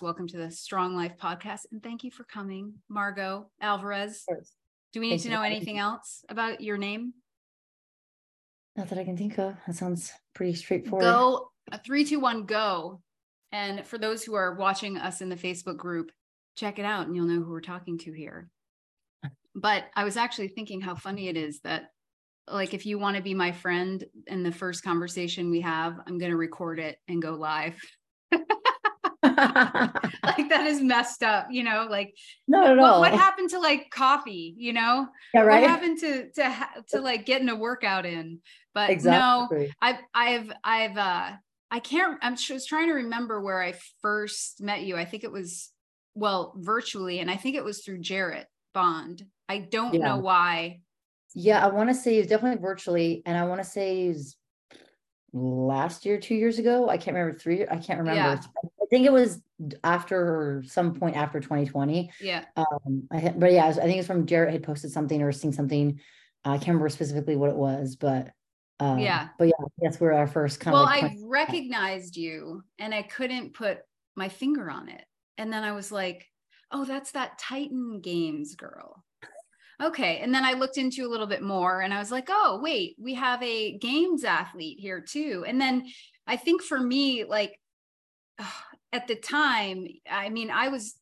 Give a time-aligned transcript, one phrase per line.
[0.00, 1.60] Welcome to the Strong Life podcast.
[1.72, 4.24] And thank you for coming, Margaux Alvarez.
[4.92, 7.14] Do we need Thank to know anything else about your name?
[8.76, 9.56] Not that I can think of.
[9.66, 11.02] That sounds pretty straightforward.
[11.02, 13.00] Go uh, three, two, one, go.
[13.50, 16.12] And for those who are watching us in the Facebook group,
[16.56, 18.48] check it out and you'll know who we're talking to here.
[19.54, 21.90] But I was actually thinking how funny it is that,
[22.46, 26.18] like, if you want to be my friend in the first conversation we have, I'm
[26.18, 27.80] going to record it and go live.
[30.24, 31.86] like, that is messed up, you know?
[31.88, 32.14] Like,
[32.52, 35.08] at what, what happened to like coffee, you know?
[35.32, 35.62] yeah, right.
[35.62, 38.40] What happened to to to like getting a workout in?
[38.74, 39.48] But no.
[39.80, 41.30] I've I've I've uh
[41.70, 44.96] I can't I'm just trying to remember where I first met you.
[44.96, 45.70] I think it was
[46.14, 49.24] well virtually, and I think it was through Jarrett Bond.
[49.48, 50.00] I don't Yeah.
[50.04, 50.80] know why.
[51.34, 54.14] Yeah, I want to say it's definitely virtually, and I want to say
[55.32, 56.88] last year, two years ago.
[56.88, 57.62] I can't remember three.
[57.62, 58.14] I can't remember.
[58.14, 58.40] Yeah.
[58.88, 59.42] I think it was
[59.84, 62.10] after some point after 2020.
[62.22, 62.44] Yeah.
[62.56, 66.00] Um, I but yeah, I think it's from Jarrett had posted something or seen something.
[66.44, 68.32] I can't remember specifically what it was, but
[68.80, 69.28] uh, Yeah.
[69.38, 70.88] But yeah, that's where our first kind Well, of.
[70.88, 73.80] like, I recognized you and I couldn't put
[74.16, 75.04] my finger on it.
[75.36, 76.26] And then I was like,
[76.72, 79.04] oh, that's that Titan Games girl.
[79.82, 80.18] Okay.
[80.20, 82.96] And then I looked into a little bit more and I was like, oh, wait,
[82.98, 85.44] we have a games athlete here too.
[85.46, 85.86] And then
[86.26, 87.60] I think for me, like
[88.92, 90.94] at the time, I mean, I was,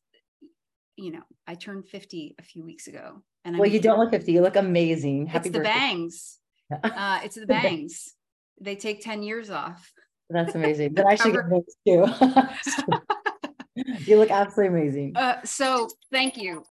[0.95, 3.21] you know, I turned 50 a few weeks ago.
[3.45, 4.31] And well, I'm- you don't look 50.
[4.31, 5.27] You look amazing.
[5.27, 5.79] Happy it's Happy the birthday.
[5.79, 6.39] bangs.
[6.83, 8.13] Uh, it's the bangs.
[8.59, 9.89] They take 10 years off.
[10.29, 10.95] That's amazing.
[10.95, 12.97] That actually Cover- got
[13.75, 13.83] too.
[14.05, 15.13] you look absolutely amazing.
[15.15, 16.63] Uh, so thank you.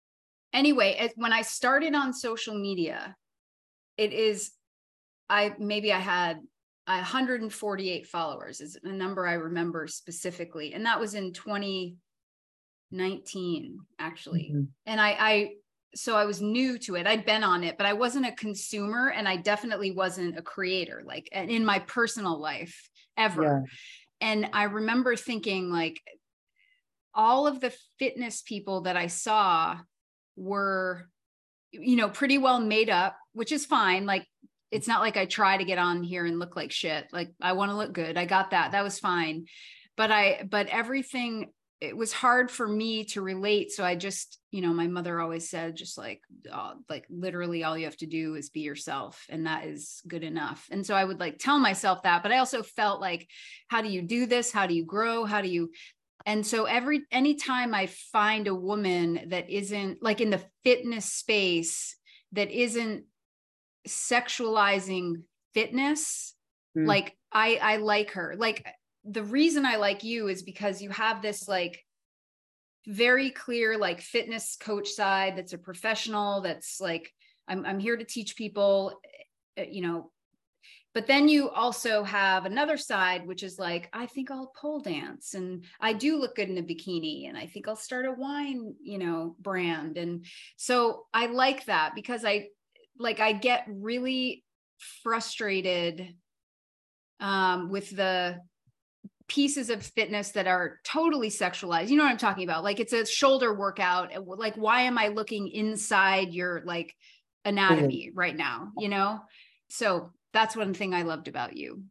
[0.52, 3.16] Anyway, when I started on social media,
[3.96, 4.50] it is,
[5.30, 6.40] I maybe I had
[6.86, 14.52] 148 followers is a number I remember specifically, and that was in 2019 actually.
[14.54, 14.68] Mhm.
[14.86, 15.54] And I, I,
[15.94, 17.06] so I was new to it.
[17.06, 21.02] I'd been on it, but I wasn't a consumer, and I definitely wasn't a creator,
[21.06, 23.60] like in my personal life ever Yeah.
[24.20, 26.02] and i remember thinking like
[27.14, 29.78] all of the fitness people that i saw
[30.36, 31.08] were
[31.72, 34.26] you know pretty well made up which is fine like
[34.70, 37.06] it's not like i try to get on here and look like shit.
[37.12, 38.16] Like i want to look good.
[38.16, 38.72] I got that.
[38.72, 39.46] That was fine.
[39.96, 43.70] But i but everything it was hard for me to relate.
[43.70, 47.76] So i just you know my mother always said just like uh, like literally all
[47.76, 50.66] you have to do is be yourself and that is good enough.
[50.70, 53.28] And so i would like tell myself that but i also felt like
[53.68, 54.52] how do you do this?
[54.52, 55.24] How do you grow?
[55.24, 55.70] How do you
[56.26, 61.96] and so every anytime i find a woman that isn't like in the fitness space
[62.32, 63.04] that isn't
[63.86, 65.22] sexualizing
[65.54, 66.32] fitness
[66.76, 66.86] Mm.
[66.86, 68.34] like i i like her.
[68.36, 68.66] Like
[69.04, 71.82] the reason i like you is because you have this like
[72.86, 77.12] very clear like fitness coach side that's a professional that's like
[77.48, 79.00] i'm, I'm here to teach people
[79.58, 80.10] uh, you know.
[80.94, 85.34] But then you also have another side which is like i think i'll pole dance
[85.34, 88.74] and i do look good in a bikini and i think i'll start a wine
[88.82, 89.96] you know brand.
[89.98, 90.26] And
[90.56, 92.48] so i like that because i
[92.98, 94.44] like i get really
[95.02, 96.14] frustrated
[97.20, 98.38] um with the
[99.28, 101.88] pieces of fitness that are totally sexualized.
[101.88, 102.62] You know what i'm talking about?
[102.62, 106.94] Like it's a shoulder workout like why am i looking inside your like
[107.44, 109.20] anatomy right now you know?
[109.68, 111.82] So that's one thing i loved about you.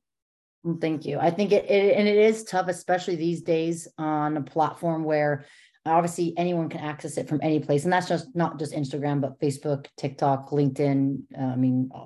[0.82, 1.20] Thank you.
[1.20, 5.46] I think it, it and it is tough, especially these days on a platform where
[5.86, 9.40] obviously anyone can access it from any place, and that's just not just Instagram, but
[9.40, 11.24] Facebook, TikTok, LinkedIn.
[11.38, 12.06] uh, I mean, uh,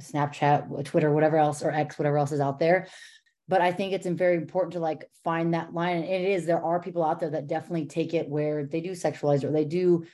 [0.00, 2.88] Snapchat, Twitter, whatever else, or X, whatever else is out there.
[3.48, 5.96] But I think it's very important to like find that line.
[5.96, 8.92] And it is there are people out there that definitely take it where they do
[8.92, 10.04] sexualize it, or they do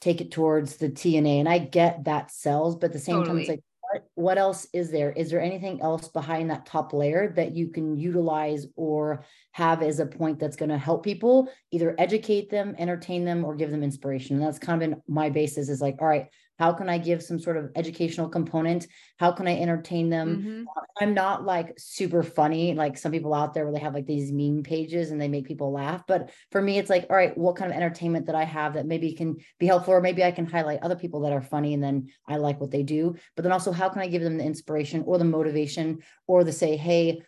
[0.00, 3.38] take it towards the TNA, and I get that sells, but at the same time,
[3.38, 5.12] it's like what, what else is there?
[5.12, 10.00] Is there anything else behind that top layer that you can utilize or have as
[10.00, 13.82] a point that's going to help people either educate them, entertain them, or give them
[13.82, 14.36] inspiration?
[14.36, 16.26] And that's kind of been my basis is like, all right,
[16.58, 18.86] how can I give some sort of educational component?
[19.18, 20.38] How can I entertain them?
[20.38, 20.66] Mhm.
[21.00, 24.32] I'm not like super funny, like some people out there where they have like these
[24.32, 26.04] meme pages and they make people laugh.
[26.06, 28.86] But for me, it's like, all right, what kind of entertainment that I have that
[28.86, 31.82] maybe can be helpful, or maybe I can highlight other people that are funny and
[31.82, 33.14] then I like what they do.
[33.36, 36.52] But then also, how can I give them the inspiration or the motivation or the
[36.52, 37.22] say, hey,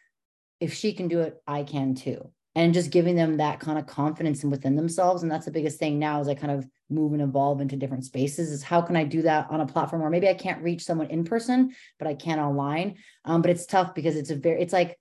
[0.61, 2.33] if she can do it, I can too.
[2.57, 5.23] And just giving them that kind of confidence in within themselves.
[5.23, 8.05] And that's the biggest thing now as I kind of move and evolve into different
[8.05, 10.83] spaces is how can I do that on a platform where maybe I can't reach
[10.83, 12.97] someone in person, but I can online.
[13.25, 14.99] Um, but it's tough because it's a very, it's like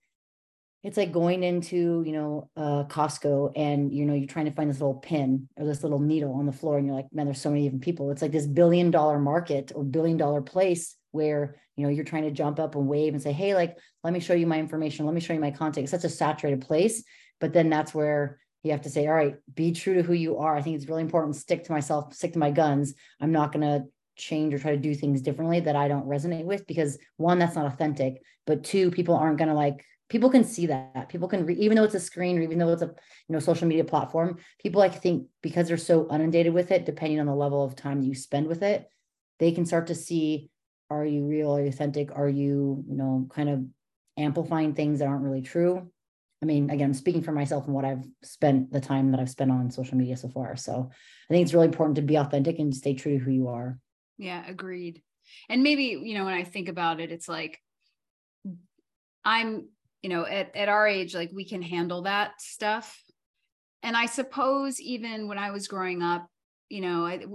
[0.83, 4.69] it's like going into you know uh costco and you know you're trying to find
[4.69, 7.41] this little pin or this little needle on the floor and you're like man there's
[7.41, 11.55] so many even people it's like this billion dollar market or billion dollar place where
[11.75, 14.19] you know you're trying to jump up and wave and say hey like let me
[14.19, 17.03] show you my information let me show you my content it's such a saturated place
[17.39, 20.37] but then that's where you have to say all right be true to who you
[20.37, 20.55] are.
[20.55, 22.93] I think it's really important stick to myself stick to my guns.
[23.21, 26.43] I'm not going to change or try to do things differently that i don't resonate
[26.43, 30.43] with because one that's not authentic but two people aren't going to like people can
[30.43, 31.07] see that.
[31.07, 33.39] People can re- even though it's a screen or even though it's a you know
[33.39, 37.35] social media platform people like think because they're so inundated with it depending on the
[37.35, 38.89] level of time you spend with it
[39.37, 40.49] they can start to see
[40.91, 41.55] are you real?
[41.55, 42.09] Are you authentic?
[42.15, 43.63] Are you you know kind of
[44.17, 45.91] amplifying things that aren't really true
[46.41, 49.29] i mean again i'm speaking for myself and what i've spent the time that i've
[49.29, 50.55] spent on social media so far.
[50.55, 50.89] So
[51.29, 53.77] i think it's really important to be authentic and stay true to who you are.
[54.17, 55.01] Yeah agreed.
[55.49, 57.59] And maybe you know when i think about it it's like
[59.23, 59.67] i'm
[60.01, 63.01] you know at, at our age like we can handle that stuff.
[63.83, 66.27] And i suppose even when i was growing up
[66.69, 67.25] you know I,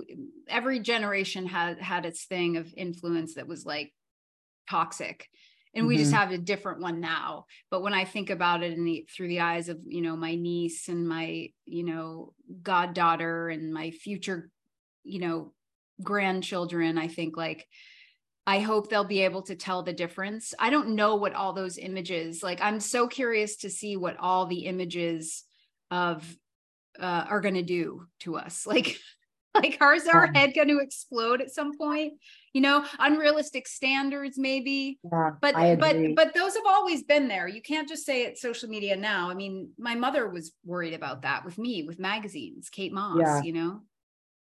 [0.49, 3.93] every generation had had its thing of influence that was like
[4.71, 5.29] toxic
[5.75, 5.89] and mm-hmm.
[5.89, 6.21] we just mm-hmm.
[6.21, 9.41] have a different one now but when i think about it in the through the
[9.41, 12.33] eyes of you know my niece and my you know
[12.63, 14.51] goddaughter and my future
[15.03, 15.53] you know
[16.03, 17.67] grandchildren i think like
[18.47, 20.53] I hope they'll be able to tell the difference.
[20.59, 22.61] I don't know what all those images like.
[22.61, 25.45] I'm so curious to see what all the images
[25.91, 26.37] of
[27.01, 28.67] uh, are going to do to us.
[28.75, 28.99] Like,
[29.63, 32.15] like is our head going to explode at some point?
[32.53, 34.99] You know, unrealistic standards maybe.
[35.05, 37.47] Yeah, but but but those have always been there.
[37.47, 39.31] You can't just say it's social media now.
[39.31, 42.69] I mean, my mother was worried about that with me with magazines.
[42.71, 43.19] Kate Moss.
[43.21, 43.43] Yeah.
[43.43, 43.81] You know,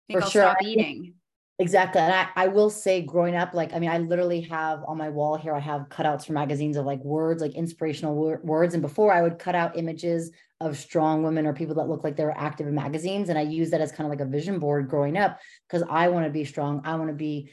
[0.09, 0.41] I think For I'll sure.
[0.43, 1.13] stop eating.
[1.61, 1.99] Exactly.
[1.99, 5.09] And I, I will say growing up, like, I mean, I literally have on my
[5.09, 8.73] wall here, I have cutouts for magazines of like words, like inspirational wor- words.
[8.73, 12.15] And before I would cut out images of strong women or people that look like
[12.15, 13.27] they're active in magazines.
[13.27, 16.07] And I use that as kind of like a vision board growing up because I
[16.07, 16.81] want to be strong.
[16.85, 17.51] I want to be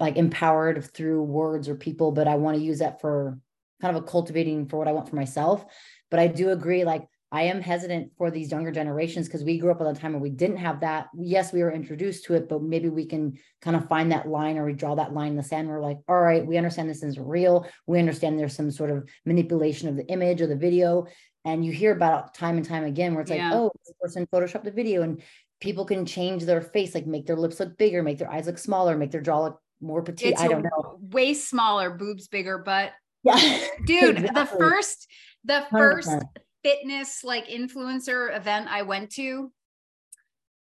[0.00, 3.38] like empowered through words or people, but I want to use that for
[3.80, 5.64] kind of a cultivating for what I want for myself.
[6.10, 9.72] But I do agree, like, I am hesitant for these younger generations because we grew
[9.72, 11.08] up at a time when we didn't have that.
[11.18, 14.56] Yes, we were introduced to it, but maybe we can kind of find that line
[14.56, 15.66] or we draw that line in the sand.
[15.66, 17.66] We're like, all right, we understand this is real.
[17.88, 21.08] We understand there's some sort of manipulation of the image or the video.
[21.44, 23.50] And you hear about time and time again where it's yeah.
[23.50, 25.20] like, oh, this person photoshopped the video and
[25.60, 28.58] people can change their face, like make their lips look bigger, make their eyes look
[28.58, 30.34] smaller, make their jaw look more petite.
[30.34, 31.00] It's I don't know.
[31.00, 32.92] Waist smaller, boobs bigger, but
[33.24, 34.40] yeah, dude, exactly.
[34.40, 35.08] the first,
[35.44, 35.70] the 100%.
[35.72, 36.26] first
[36.64, 39.52] fitness like influencer event I went to,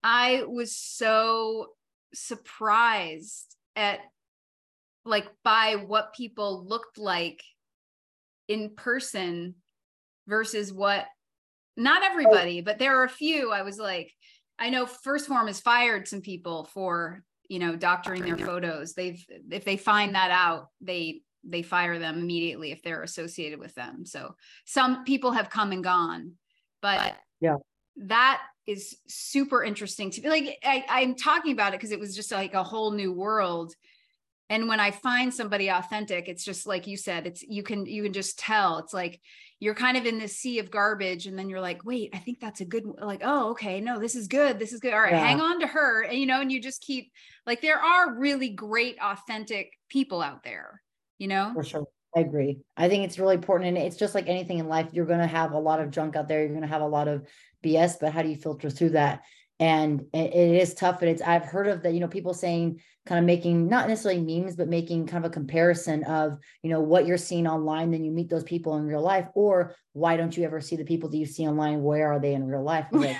[0.04, 1.68] I was so
[2.14, 4.00] surprised at
[5.06, 7.42] like by what people looked like
[8.48, 9.56] in person
[10.28, 11.06] versus what
[11.76, 12.64] not everybody, oh.
[12.64, 13.52] but there are a few.
[13.52, 14.12] I was like
[14.60, 18.94] I know 1st Phorm has fired some people for, you know, doctoring their photos.
[18.94, 23.76] They've if they find that out, they they fire them immediately if they're associated with
[23.76, 24.06] them.
[24.06, 24.36] So
[24.66, 26.34] some people have come and gone,
[26.82, 27.58] but yeah,
[27.98, 32.16] that is super interesting to be like I, I'm talking about it because it was
[32.16, 33.74] just like a whole new world.
[34.50, 38.04] And when I find somebody authentic, it's just like you said, it's you can you
[38.04, 38.78] can just tell.
[38.78, 39.20] It's like
[39.60, 42.40] you're kind of in this sea of garbage, and then you're like, wait, I think
[42.40, 44.60] that's a good like, oh, okay, no, this is good.
[44.60, 44.94] This is good.
[44.94, 45.26] All right, yeah.
[45.26, 46.04] hang on to her.
[46.04, 47.12] And you know, and you just keep
[47.48, 50.83] like there are really great, authentic people out there
[51.18, 51.52] you know?
[51.54, 51.86] For sure.
[52.16, 52.60] I agree.
[52.78, 53.70] I think it's really important.
[53.70, 56.16] And it's just like anything in life, you're going to have a lot of junk
[56.16, 56.42] out there.
[56.42, 57.28] You're going to have a lot of
[57.64, 59.22] BS, but how do you filter through that?
[59.60, 61.02] And it, it is tough.
[61.02, 64.22] And it's, I've heard of that, you know, people saying kind of making not necessarily
[64.22, 68.04] memes, but making kind of a comparison of, you know, what you're seeing online, then
[68.04, 69.28] you meet those people in real life.
[69.34, 71.82] Or why don't you ever see the people that you see online?
[71.82, 72.88] Where are they in real life?
[72.92, 73.18] Like,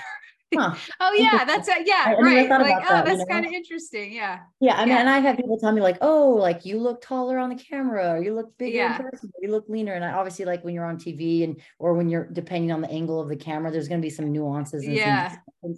[0.56, 0.76] huh.
[1.00, 2.50] oh yeah, that's a, yeah, I, right.
[2.50, 3.26] Like, oh, that, that's you know?
[3.26, 4.14] kind of interesting.
[4.14, 4.40] Yeah.
[4.60, 4.76] Yeah.
[4.76, 5.00] I mean, yeah.
[5.00, 8.14] and I've had people tell me like, oh, like you look taller on the camera,
[8.14, 8.98] or you look bigger yeah.
[8.98, 9.94] in person, you look leaner.
[9.94, 12.90] And I obviously like when you're on TV and or when you're depending on the
[12.90, 15.36] angle of the camera, there's going to be some nuances and yeah.
[15.62, 15.76] some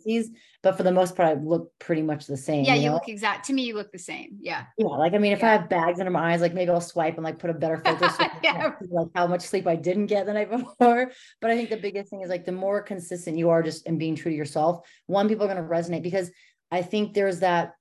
[0.65, 2.65] but for the most part, I look pretty much the same.
[2.65, 2.95] Yeah, you, know?
[2.95, 4.37] look exact to me, you look the same.
[4.41, 4.63] Yeah.
[4.79, 4.87] Yeah.
[4.87, 5.49] Like I mean, if yeah.
[5.49, 7.77] I have bags under my eyes, like maybe I'll swipe and like put a better
[7.85, 8.71] filter so yeah.
[8.89, 11.11] like how much sleep I didn't get the night before.
[11.39, 13.99] But I think the biggest thing is like the more consistent you are just in
[13.99, 16.31] being true to yourself, one, people are going to resonate because
[16.71, 17.73] I think there's that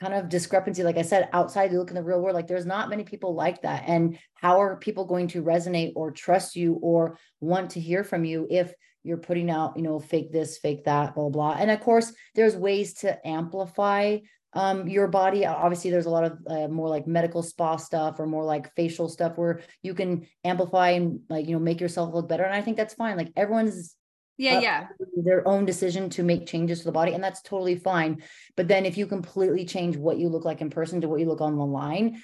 [0.00, 2.66] kind of discrepancy like i said outside you look in the real world like there's
[2.66, 6.74] not many people like that and how are people going to resonate or trust you
[6.82, 8.74] or want to hear from you if
[9.06, 11.56] you're putting out, you know, fake this, fake that, blah, blah.
[11.58, 14.18] And of course, there's ways to amplify
[14.52, 15.46] um, your body.
[15.46, 19.08] Obviously, there's a lot of uh, more like medical spa stuff or more like facial
[19.08, 22.44] stuff where you can amplify and like, you know, make yourself look better.
[22.44, 23.16] And I think that's fine.
[23.16, 23.94] Like everyone's
[24.38, 24.86] yeah, yeah.
[25.16, 28.22] Their own decision to make changes to the body, and that's totally fine.
[28.54, 31.26] But then if you completely change what you look like in person to what you
[31.26, 32.22] look on the line,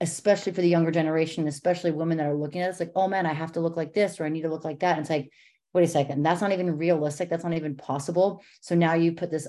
[0.00, 3.06] especially for the younger generation, especially women that are looking at it, it's like, oh
[3.06, 4.96] man, I have to look like this or I need to look like that.
[4.96, 5.30] And it's like,
[5.74, 7.30] wait a second, that's not even realistic.
[7.30, 8.42] That's not even possible.
[8.60, 9.48] So now you put this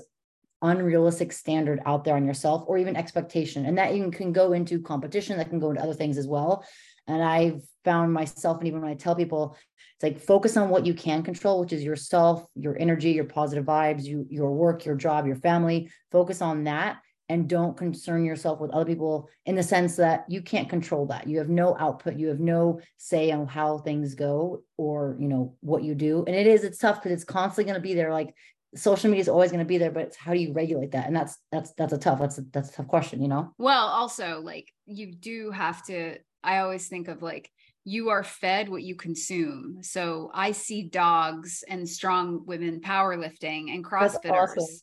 [0.62, 3.66] unrealistic standard out there on yourself or even expectation.
[3.66, 6.64] And that even can go into competition, that can go into other things as well.
[7.06, 9.56] And I've found myself, and even when I tell people,
[9.94, 13.66] it's like focus on what you can control, which is yourself, your energy, your positive
[13.66, 15.90] vibes, you, your work, your job, your family.
[16.10, 20.42] Focus on that and don't concern yourself with other people in the sense that you
[20.42, 21.26] can't control that.
[21.26, 25.54] You have no output, you have no say on how things go or, you know,
[25.60, 26.24] what you do.
[26.26, 28.12] And it is, it's tough because it's constantly going to be there.
[28.12, 28.34] Like
[28.76, 31.06] social media is always going to be there but it's how do you regulate that
[31.06, 33.86] and that's that's that's a tough that's a, that's a tough question you know well
[33.86, 37.48] also like you do have to i always think of like
[37.84, 43.84] you are fed what you consume so i see dogs and strong women powerlifting and
[43.84, 44.80] crossfitters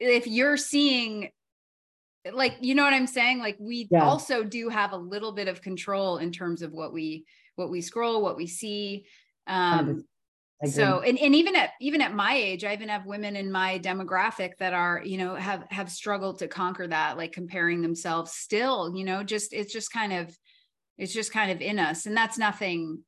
[0.00, 1.30] if you're seeing
[2.32, 4.04] like you know what i'm saying like we yeah.
[4.04, 7.24] also do have a little bit of control in terms of what we
[7.56, 9.04] what we scroll what we see
[9.46, 10.04] um
[10.66, 13.78] so and, and even at even at my age i even have women in my
[13.78, 18.94] demographic that are you know have have struggled to conquer that like comparing themselves still
[18.96, 20.36] you know just it's just kind of
[20.96, 22.98] it's just kind of in us and that's nothing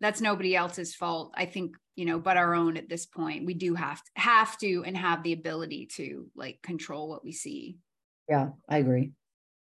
[0.00, 3.46] that's nobody else's fault i think you know but our own at this point.
[3.46, 7.32] We do have to have to and have the ability to like control what we
[7.32, 7.78] see.
[8.28, 9.12] Yeah i agree.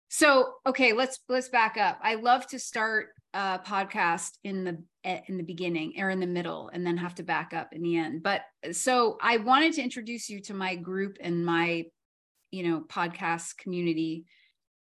[0.09, 1.99] So okay let's let's back up.
[2.01, 6.27] I love to start a podcast in the eh, in the beginning or in the
[6.27, 8.23] middle and then have to back up in the end.
[8.23, 11.85] But so i wanted to introduce you to my group and my
[12.49, 14.25] you know podcast community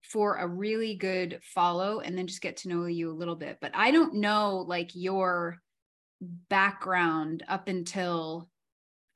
[0.08, 3.58] for a really good follow and then just get to know you a little bit
[3.60, 5.56] but i don't know like your
[6.48, 8.48] background up until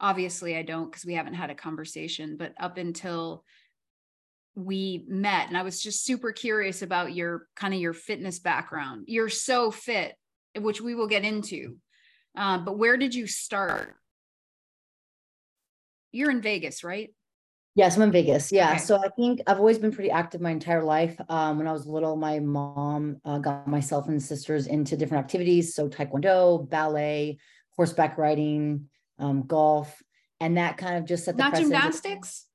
[0.00, 3.44] obviously i don't because we haven't had a conversation but up until
[4.54, 9.04] we met and i was just super curious about your kind of your fitness background.
[9.06, 10.14] You're so fit
[10.58, 11.76] which we will get into
[12.36, 13.94] uh, but where did you start?
[16.12, 17.10] You're in vegas right
[17.74, 18.78] yes i'm in vegas yeah okay.
[18.78, 21.86] so i think i've always been pretty active my entire life um, when i was
[21.86, 27.38] little my mom uh, got myself and sisters into different activities so taekwondo ballet
[27.76, 28.88] horseback riding
[29.18, 30.02] um, golf
[30.40, 32.46] and that kind of just set the not gymnastics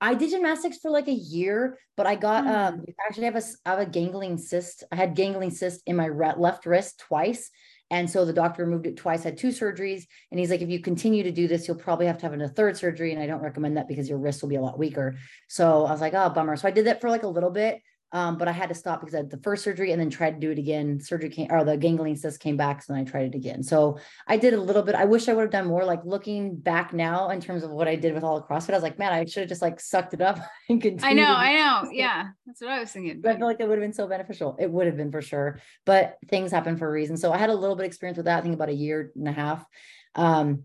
[0.00, 2.48] I did gymnastics for like a year, but I got mm.
[2.48, 4.84] um actually I have a I have a ganglion cyst.
[4.92, 7.50] I had ganglion cyst in my left wrist twice.
[7.94, 10.02] And so the doctor removed it twice, had two surgeries.
[10.32, 12.48] And he's like, if you continue to do this, you'll probably have to have a
[12.48, 13.12] third surgery.
[13.12, 15.14] And I don't recommend that because your wrist will be a lot weaker.
[15.46, 16.56] So I was like, oh, bummer.
[16.56, 17.80] So I did that for like a little bit.
[18.14, 20.34] Um, but I had to stop because I had the first surgery and then tried
[20.34, 21.00] to do it again.
[21.00, 23.64] Surgery came or the ganglion cyst came back, so then I tried it again.
[23.64, 24.94] So I did a little bit.
[24.94, 25.84] I wish I would have done more.
[25.84, 28.74] Like looking back now in terms of what I did with all the CrossFit, I
[28.74, 31.04] was like, man, I should have just like sucked it up and continued.
[31.04, 31.90] I know, I know.
[31.90, 33.20] Yeah, that's what I was thinking.
[33.20, 34.56] But I feel like it would have been so beneficial.
[34.60, 35.60] It would have been for sure.
[35.84, 37.16] But things happen for a reason.
[37.16, 38.38] So I had a little bit experience with that.
[38.38, 39.66] I think about a year and a half.
[40.14, 40.64] Um,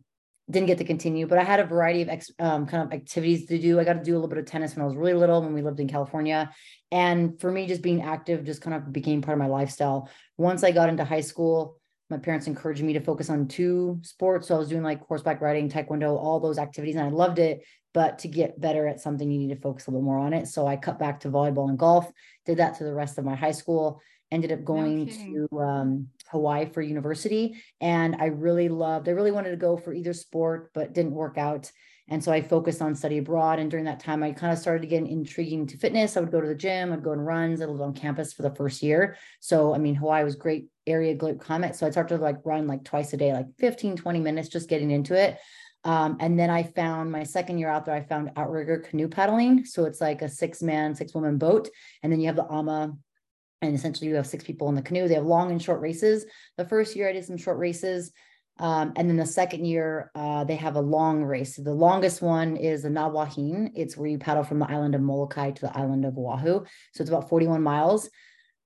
[0.49, 3.45] didn't get to continue, but I had a variety of ex, um, kind of activities
[3.47, 3.79] to do.
[3.79, 5.53] I got to do a little bit of tennis when I was really little when
[5.53, 6.51] we lived in California.
[6.91, 10.09] And for me, just being active just kind of became part of my lifestyle.
[10.37, 11.77] Once I got into high school,
[12.09, 14.47] my parents encouraged me to focus on two sports.
[14.47, 17.63] So I was doing like horseback riding, taekwondo, all those activities, and I loved it.
[17.93, 20.47] But to get better at something, you need to focus a little more on it.
[20.47, 22.11] So I cut back to volleyball and golf,
[22.45, 24.01] did that to the rest of my high school,
[24.31, 27.61] ended up going no to um, Hawaii for university.
[27.81, 31.37] And I really loved, I really wanted to go for either sport, but didn't work
[31.37, 31.71] out.
[32.11, 33.59] And so I focused on study abroad.
[33.59, 36.17] And during that time, I kind of started to get intriguing to fitness.
[36.17, 38.41] I would go to the gym, I'd go on runs, I lived on campus for
[38.41, 39.15] the first year.
[39.39, 41.75] So, I mean, Hawaii was great area, great climate.
[41.75, 44.69] So I started to like run like twice a day, like 15, 20 minutes, just
[44.69, 45.37] getting into it.
[45.83, 49.65] Um, and then I found my second year out there, I found outrigger canoe paddling.
[49.65, 51.69] So it's like a six man, six woman boat.
[52.03, 52.97] And then you have the AMA
[53.61, 55.07] and essentially you have six people in the canoe.
[55.07, 56.25] They have long and short races.
[56.57, 58.11] The first year I did some short races.
[58.57, 61.55] Um, and then the second year, uh, they have a long race.
[61.55, 63.71] The longest one is the Na Wahine.
[63.73, 66.65] It's where you paddle from the island of Molokai to the island of Oahu.
[66.93, 68.09] So it's about 41 miles.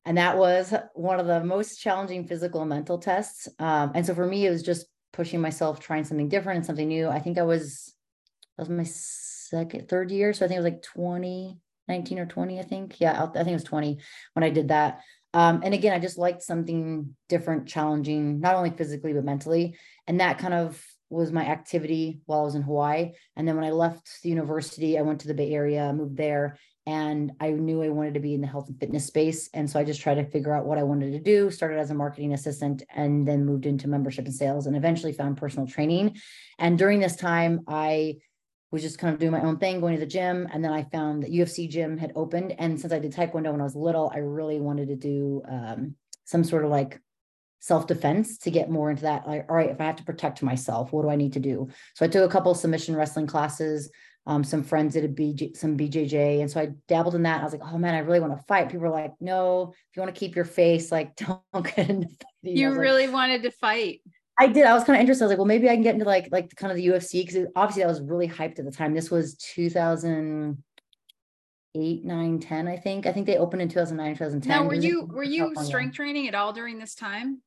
[0.05, 3.47] And that was one of the most challenging physical and mental tests.
[3.59, 6.87] Um, and so for me, it was just pushing myself, trying something different and something
[6.87, 7.07] new.
[7.07, 7.93] I think I was,
[8.57, 10.33] that was my second, third year.
[10.33, 12.99] So I think it was like 20, 19 or 20, I think.
[12.99, 13.99] Yeah, I think it was 20
[14.33, 15.01] when I did that.
[15.33, 19.77] Um, and again, I just liked something different, challenging, not only physically, but mentally.
[20.07, 23.11] And that kind of was my activity while I was in Hawaii.
[23.35, 26.57] And then when I left the university, I went to the Bay Area, moved there,
[26.85, 29.49] and I knew I wanted to be in the health and fitness space.
[29.53, 31.91] And so I just tried to figure out what I wanted to do, started as
[31.91, 36.17] a marketing assistant, and then moved into membership and sales, and eventually found personal training.
[36.59, 38.17] And during this time, I
[38.73, 40.47] was just kind of doing my own thing, going to the gym.
[40.51, 42.55] And then I found that UFC gym had opened.
[42.57, 45.95] And since I did Taekwondo when I was little, I really wanted to do um,
[46.25, 46.99] some sort of like
[47.59, 50.91] self-defense to get more into that like all right if i have to protect myself
[50.91, 53.89] what do i need to do so i took a couple submission wrestling classes
[54.25, 56.39] um, some friends did a BJ, some BJJ.
[56.39, 57.41] And so I dabbled in that.
[57.41, 58.69] I was like, oh man, I really want to fight.
[58.69, 61.15] People were like, no, if you want to keep your face, like
[61.53, 62.57] don't get into fighting.
[62.57, 64.01] You really like, wanted to fight.
[64.39, 64.65] I did.
[64.65, 65.23] I was kind of interested.
[65.23, 67.27] I was like, well, maybe I can get into like, like kind of the UFC.
[67.27, 68.93] Cause obviously I was really hyped at the time.
[68.93, 73.05] This was 2008, 9, 10, I think.
[73.05, 74.49] I think they opened in 2009, 2010.
[74.49, 77.41] Now, were you, were you strength training at all during this time?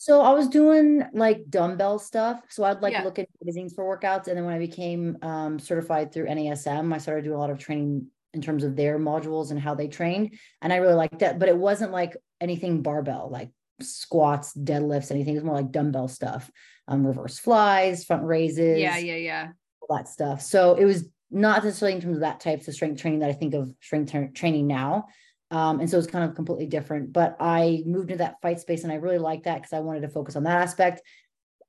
[0.00, 2.40] So I was doing like dumbbell stuff.
[2.48, 3.02] So I'd like yeah.
[3.02, 4.28] look at magazines for workouts.
[4.28, 7.58] And then when I became um, certified through NASM, I started doing a lot of
[7.58, 10.38] training in terms of their modules and how they trained.
[10.62, 11.40] And I really liked that.
[11.40, 13.50] But it wasn't like anything barbell, like
[13.80, 15.34] squats, deadlifts, anything.
[15.34, 16.50] It was more like dumbbell stuff,
[16.86, 18.78] um, reverse flies, front raises.
[18.78, 19.48] Yeah, yeah, yeah.
[19.80, 20.42] All that stuff.
[20.42, 23.34] So it was not necessarily in terms of that types of strength training that I
[23.34, 25.06] think of strength tra- training now.
[25.50, 27.12] Um, and so it's kind of completely different.
[27.12, 30.00] But I moved into that fight space and I really liked that because I wanted
[30.02, 31.02] to focus on that aspect.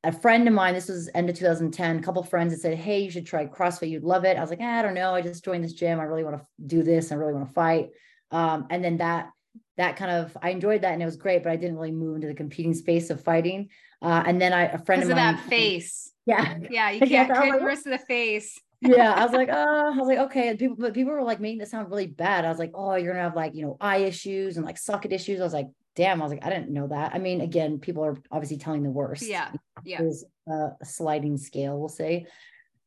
[0.04, 3.00] A friend of mine, this was end of 2010, a couple friends that said, Hey,
[3.00, 3.90] you should try CrossFit.
[3.90, 4.38] You'd love it.
[4.38, 5.14] I was like, eh, I don't know.
[5.14, 6.00] I just joined this gym.
[6.00, 7.12] I really want to do this.
[7.12, 7.90] I really want to fight.
[8.32, 9.30] Um, and then that,
[9.80, 12.16] that kind of, I enjoyed that and it was great, but I didn't really move
[12.16, 13.70] into the competing space of fighting.
[14.02, 16.12] Uh, and then I, a friend of, of mine, that face.
[16.26, 16.58] Yeah.
[16.70, 16.92] Yeah.
[16.92, 20.20] You can't, yeah, can't risk the face yeah, I was like, oh, I was like,
[20.20, 20.50] okay.
[20.50, 22.46] And people, but people were like making it sound really bad.
[22.46, 25.12] I was like, oh, you're gonna have like, you know, eye issues and like socket
[25.12, 25.40] issues.
[25.40, 26.22] I was like, damn.
[26.22, 27.14] I was like, I didn't know that.
[27.14, 29.24] I mean, again, people are obviously telling the worst.
[29.24, 29.52] Yeah,
[29.84, 30.00] yeah.
[30.00, 32.26] There's a sliding scale, we'll say.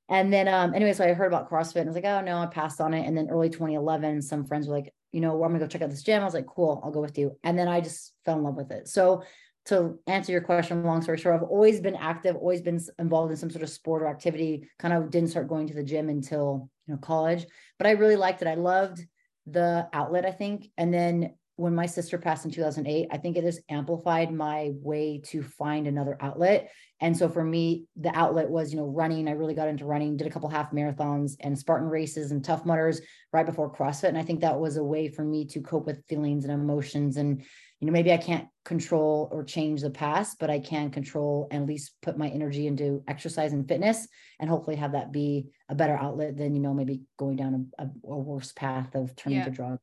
[0.08, 2.38] And then, um, anyway, so I heard about CrossFit and I was like, oh no,
[2.38, 3.06] I passed on it.
[3.06, 5.82] And then early 2011, some friends were like, you know, well, I'm gonna go check
[5.82, 6.22] out this gym.
[6.22, 7.38] I was like, cool, I'll go with you.
[7.44, 8.88] And then I just fell in love with it.
[8.88, 9.22] So
[9.66, 13.36] to answer your question, long story short, I've always been active, always been involved in
[13.36, 14.68] some sort of sport or activity.
[14.78, 17.46] Kind of didn't start going to the gym until you know college,
[17.78, 18.48] but I really liked it.
[18.48, 19.00] I loved
[19.46, 20.66] the outlet, I think.
[20.76, 25.22] And then when my sister passed in 2008, I think it has amplified my way
[25.26, 26.72] to find another outlet.
[27.00, 29.28] And so for me, the outlet was, you know, running.
[29.28, 32.66] I really got into running, did a couple half marathons and Spartan races and Tough
[32.66, 33.00] Mudders
[33.32, 34.08] right before CrossFit.
[34.08, 37.16] And I think that was a way for me to cope with feelings and emotions
[37.16, 37.44] and
[37.78, 41.64] you know maybe i can't control or change the past but i can control and
[41.64, 44.06] at least put my energy into exercise and fitness
[44.38, 47.82] and hopefully have that be a better outlet than you know maybe going down a,
[47.82, 49.46] a, a worse path of turning yeah.
[49.46, 49.82] to drugs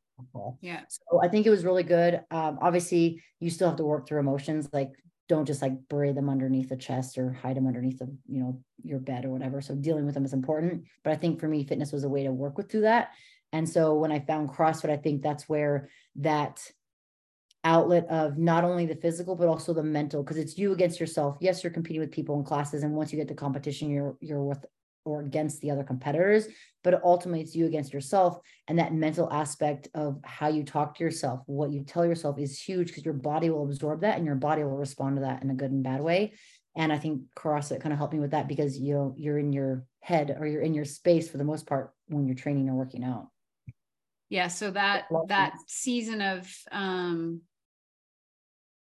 [0.61, 0.81] yeah.
[0.89, 2.21] So i think it was really good.
[2.31, 4.91] Um, obviously you still have to work through emotions like
[5.27, 8.61] don't just like bury them underneath the chest or hide them underneath the you know
[8.83, 9.61] your bed or whatever.
[9.61, 10.83] So dealing with them is important.
[11.03, 13.11] But i think for me fitness was a way to work with through that.
[13.53, 16.61] And so when i found crossfit i think that's where that
[17.65, 21.37] outlet of not only the physical but also the mental because it's you against yourself.
[21.39, 24.43] Yes you're competing with people in classes and once you get to competition you're you're
[24.43, 24.65] with
[25.05, 26.47] or against the other competitors
[26.83, 28.39] but ultimately it's you against yourself.
[28.67, 32.59] And that mental aspect of how you talk to yourself what you tell yourself is
[32.59, 35.49] huge because your body will absorb that and your body will respond to that in
[35.49, 36.33] a good and bad way.
[36.75, 39.51] And i think CrossFit kind of helped me with that because you know you're in
[39.51, 42.75] your head or you're in your space for the most part when you're training or
[42.75, 43.27] working out.
[44.29, 47.41] Yeah so that that season of um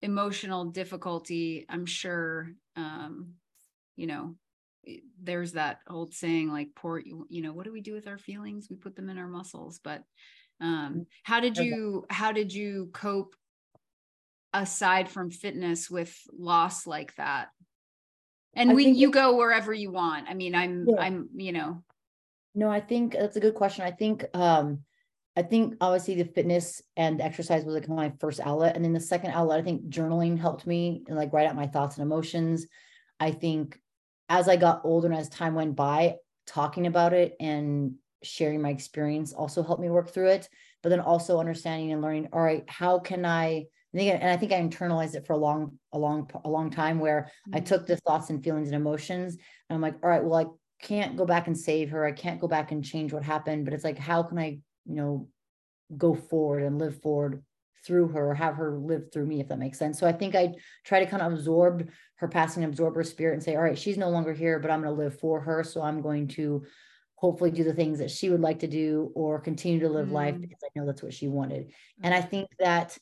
[0.04, 3.34] emotional difficulty i'm sure um
[3.96, 4.36] you know
[5.22, 8.68] there's that old saying like poor you know what do we do with our feelings?
[8.70, 9.80] We put them in our muscles.
[9.84, 10.04] But
[10.62, 13.36] um how did you how did you cope
[14.54, 17.50] aside from fitness with loss like that?
[18.56, 20.28] And we you go wherever you want.
[20.30, 21.02] I mean i'm yeah.
[21.02, 21.84] i'm you know.
[22.56, 23.84] No i think that's a good question.
[23.84, 24.80] I think um
[25.38, 28.76] I think obviously the fitness and exercise was like my first outlet.
[28.76, 31.68] And then the second outlet, I think journaling helped me and like write out my
[31.68, 32.66] thoughts and emotions.
[33.20, 33.80] I think
[34.30, 38.70] as I got older and as time went by, talking about it and sharing my
[38.70, 40.50] experience also helped me work through it.
[40.84, 44.62] But then also understanding and learning, all right, how can I and I think I
[44.62, 47.56] internalized it for a long, a long, a long time where mm-hmm.
[47.56, 49.34] I took the thoughts and feelings and emotions.
[49.34, 52.06] And I'm like, all right, well, I can't go back and save her.
[52.06, 53.66] I can't go back and change what happened.
[53.66, 55.28] But it's like, how can I you know,
[55.96, 57.44] go forward and live forward
[57.86, 60.00] through her, have her live through me, if that makes sense.
[60.00, 63.44] So I think I try to kind of absorb her passing, absorb her spirit and
[63.44, 65.63] say, all right, she's no longer here, but I'm going to live for her.
[65.63, 66.66] So I'm going to
[67.16, 70.13] hopefully do the things that she would like to do or continue to live mm.
[70.13, 71.72] life because I know that's what she wanted.
[72.04, 72.30] And I mm.
[72.30, 72.98] think that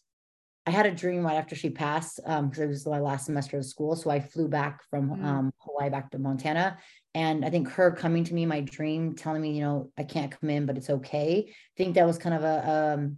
[0.66, 3.58] I had a dream right after she passed because um, it was my last semester
[3.58, 3.96] of school.
[3.96, 5.24] So I flew back from mm.
[5.24, 6.78] um, Hawaii back to Montana.
[7.14, 10.32] And I think her coming to me, my dream, telling me, you know, I can't
[10.32, 11.46] come in, but it's okay.
[11.48, 13.18] I think that was kind of a, um,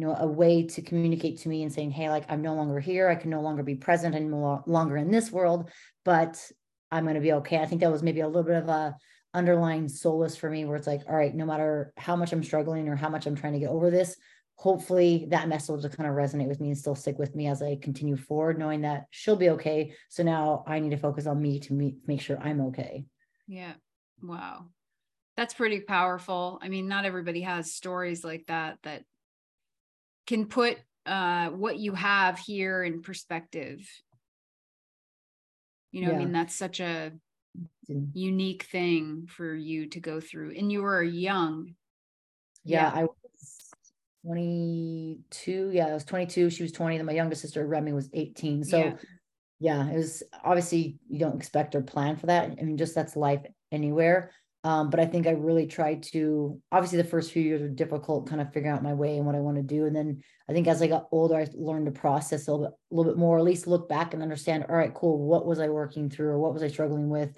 [0.00, 3.08] know, a way to communicate to me and saying, hey, like I'm no longer here.
[3.08, 4.14] I can no longer be present.
[4.14, 5.70] I'm no longer in this world,
[6.04, 6.40] but
[6.90, 7.58] I'm going to be okay.
[7.58, 8.96] I think that was maybe a little bit of a
[9.32, 12.88] underlying solace for me where it's like, all right, no matter how much I'm struggling
[12.88, 14.16] or how much I'm trying to get over this,
[14.56, 17.62] hopefully that message will kind of resonate with me and still stick with me as
[17.62, 19.94] I continue forward, knowing that she'll be okay.
[20.08, 23.04] So now I need to focus on me to meet, make sure I'm okay.
[23.46, 23.72] Yeah.
[24.22, 24.66] Wow.
[25.36, 26.58] That's pretty powerful.
[26.60, 29.04] I mean, not everybody has stories like that that
[30.30, 33.80] can put uh, what you have here in perspective.
[35.90, 36.14] You know, yeah.
[36.14, 37.10] I mean, that's such a
[37.88, 40.54] unique thing for you to go through.
[40.56, 41.74] And you were young.
[42.64, 43.02] Yeah, yeah.
[43.02, 43.06] I
[44.24, 45.70] 22.
[45.72, 46.48] Yeah, I was 22.
[46.50, 46.98] She was 20.
[46.98, 48.62] Then my youngest sister, Remy, was 18.
[48.62, 48.92] So, yeah.
[49.58, 52.56] yeah, it was obviously you don't expect or plan for that.
[52.56, 54.30] I mean, just that's life anywhere.
[54.62, 58.28] Um, but I think I really tried to, obviously, the first few years were difficult,
[58.28, 59.86] kind of figuring out my way and what I want to do.
[59.86, 62.74] And then I think as I got older, I learned to process a little bit,
[62.74, 65.60] a little bit more, at least look back and understand, all right, cool, what was
[65.60, 67.34] I working through or what was I struggling with?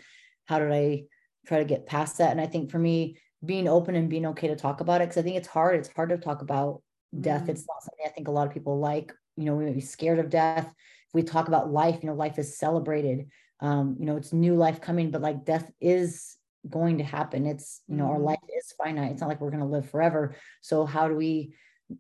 [0.46, 1.04] How did I
[1.46, 2.32] try to get past that?
[2.32, 5.18] And I think for me, being open and being okay to talk about it because
[5.18, 5.78] I think it's hard.
[5.78, 6.82] It's hard to talk about
[7.20, 7.42] death.
[7.42, 7.50] Mm-hmm.
[7.50, 9.12] It's not something I think a lot of people like.
[9.37, 10.66] You know, we may be scared of death.
[10.66, 13.28] If we talk about life, you know, life is celebrated.
[13.61, 16.37] Um, you know, it's new life coming, but like death is
[16.68, 17.46] going to happen.
[17.46, 18.12] It's, you know, mm-hmm.
[18.12, 19.12] our life is finite.
[19.12, 20.35] It's not like we're going to live forever.
[20.61, 21.55] So how do we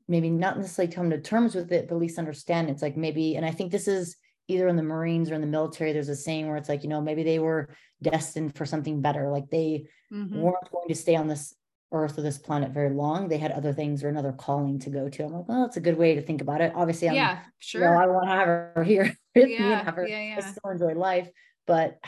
[0.08, 3.36] maybe not necessarily come to terms with it, but at least understand it's like maybe,
[3.36, 4.16] and I think this is
[4.48, 6.88] either in the Marines or in the military, there's a saying where it's like, you
[6.88, 7.70] know, maybe they were
[8.02, 9.30] destined for something better.
[9.30, 10.40] Like they mm-hmm.
[10.40, 11.54] weren't going to stay on this
[11.92, 13.28] earth or this planet very long.
[13.28, 15.24] They had other things or another calling to go to.
[15.24, 16.72] I'm like, well, it's a good way to think about it.
[16.74, 17.82] Obviously, I'm, yeah, sure.
[17.82, 20.20] You know, I want to have her here with yeah, me and have her yeah,
[20.20, 20.36] yeah.
[20.38, 21.30] I still enjoy life,
[21.66, 21.98] but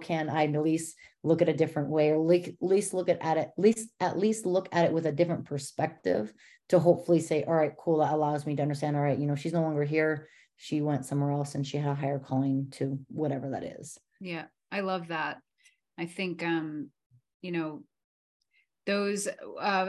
[0.00, 3.36] can I at least look at a different way or at least look at, at
[3.36, 6.32] it, at least at least look at it with a different perspective
[6.70, 9.34] to hopefully say, all right, cool, that allows me to understand, all right, you know,
[9.34, 12.98] she's no longer here she went somewhere else and she had a higher calling to
[13.08, 13.98] whatever that is.
[14.20, 15.38] Yeah, I love that.
[15.98, 16.90] I think um,
[17.42, 17.82] you know,
[18.86, 19.30] those uh,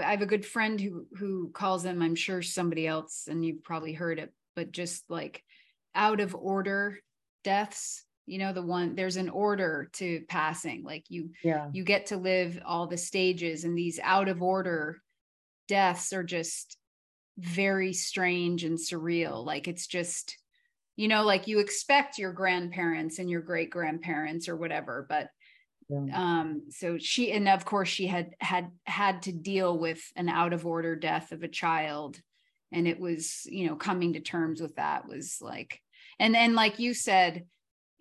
[0.04, 3.64] I have a good friend who who calls them, I'm sure somebody else, and you've
[3.64, 5.44] probably heard it, but just like
[5.94, 7.00] out of order
[7.44, 12.08] deaths you know the one there's an order to passing like you yeah you get
[12.08, 15.02] to live all the stages and these out of order
[15.68, 16.78] deaths are just
[17.38, 20.38] very strange and surreal like it's just
[20.96, 25.30] you know like you expect your grandparents and your great grandparents or whatever but
[25.90, 26.40] yeah.
[26.40, 30.54] um so she and of course she had had had to deal with an out
[30.54, 32.20] of order death of a child
[32.72, 35.80] and it was you know coming to terms with that was like
[36.20, 37.46] and then like you said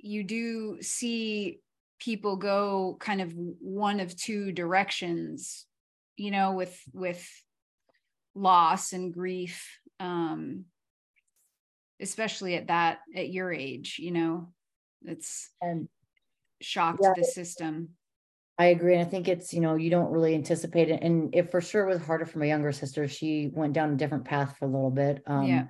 [0.04, 1.60] you do see
[1.98, 5.64] people go kind of one of two directions
[6.16, 7.26] you know with with
[8.34, 10.64] loss and grief um
[12.00, 14.52] especially at that at your age you know
[15.06, 15.88] it's and
[16.60, 17.90] shocked yeah, the system.
[18.58, 21.50] I agree and i think it's you know you don't really anticipate it and it
[21.50, 23.08] for sure was harder for my younger sister.
[23.08, 25.64] She went down a different path for a little bit um yeah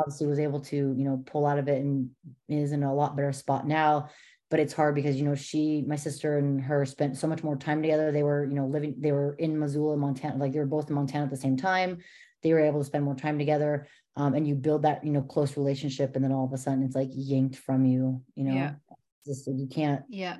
[0.00, 2.10] obviously was able to you know pull out of it and
[2.48, 4.08] is in a lot better spot now
[4.50, 7.56] but it's hard because you know she my sister and her spent so much more
[7.56, 8.10] time together.
[8.10, 10.96] They were you know living they were in missoula montana like they were both in
[10.96, 11.98] montana at the same time.
[12.42, 13.86] They were able to spend more time together
[14.16, 16.82] um, and you build that you know close relationship and then all of a sudden
[16.82, 18.54] it's like yanked from you you know?
[18.54, 18.72] Yeah.
[19.26, 20.38] just you can't yeah.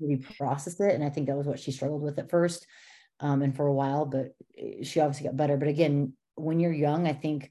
[0.00, 2.66] really process it and i think that was what she struggled with at first
[3.20, 5.56] um, and for a while but eh, she obviously got better.
[5.56, 7.50] But again when you're young i think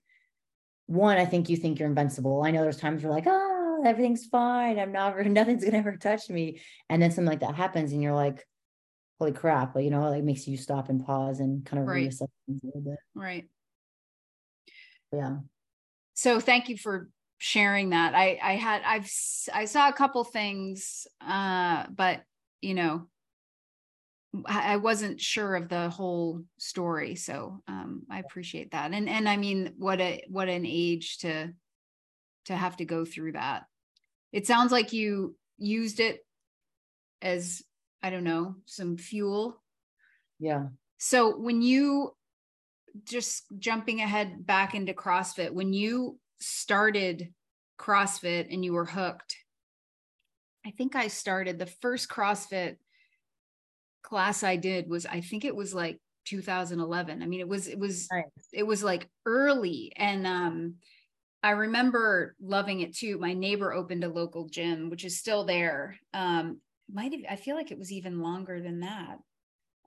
[0.87, 2.43] one i think you think you're invincible.
[2.43, 4.79] I know there's times you're like oh everything's fine.
[4.79, 6.61] I'm not nothing's gonna ever touch me.
[6.89, 8.45] And then something like that happens and you're like
[9.19, 9.73] holy crap.
[9.73, 12.09] But you know it makes you stop and pause and kind of right.
[12.09, 12.99] reassess a little bit.
[13.13, 13.45] Right.
[15.13, 15.37] Yeah.
[16.13, 18.15] So thank you for sharing that.
[18.15, 19.11] I i had i've
[19.53, 22.23] i saw a couple things uh but
[22.61, 23.07] you know
[24.45, 28.91] I wasn't sure of the whole story, so um, I appreciate that.
[28.91, 31.53] And and I mean, what a what an age to
[32.45, 33.65] to have to go through that.
[34.31, 36.25] It sounds like you used it
[37.21, 37.63] as
[38.01, 39.61] I don't know some fuel.
[40.39, 40.67] Yeah.
[40.97, 42.15] So when you
[43.03, 47.33] just jumping ahead back into CrossFit, when you started
[47.79, 49.35] CrossFit and you were hooked,
[50.65, 52.77] I think I started the first CrossFit
[54.07, 57.21] class I did was, I think it was like 2011.
[57.21, 58.23] I mean, it was, it was, nice.
[58.53, 59.91] it was like early.
[59.97, 60.75] And, um,
[61.43, 63.19] I remember loving it too.
[63.19, 65.97] My neighbor opened a local gym, which is still there.
[66.13, 69.17] Um, might have, I feel like it was even longer than that.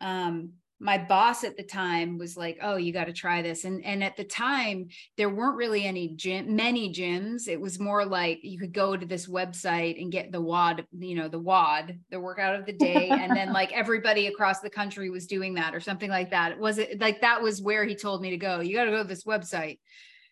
[0.00, 0.52] Um,
[0.82, 4.02] my boss at the time was like, "Oh, you got to try this." And and
[4.02, 4.88] at the time,
[5.18, 7.48] there weren't really any gym, many gyms.
[7.48, 11.14] It was more like you could go to this website and get the WOD you
[11.14, 15.10] know, the WOD the workout of the day, and then like everybody across the country
[15.10, 16.52] was doing that or something like that.
[16.52, 18.60] It Was it like that was where he told me to go?
[18.60, 19.78] You got to go to this website.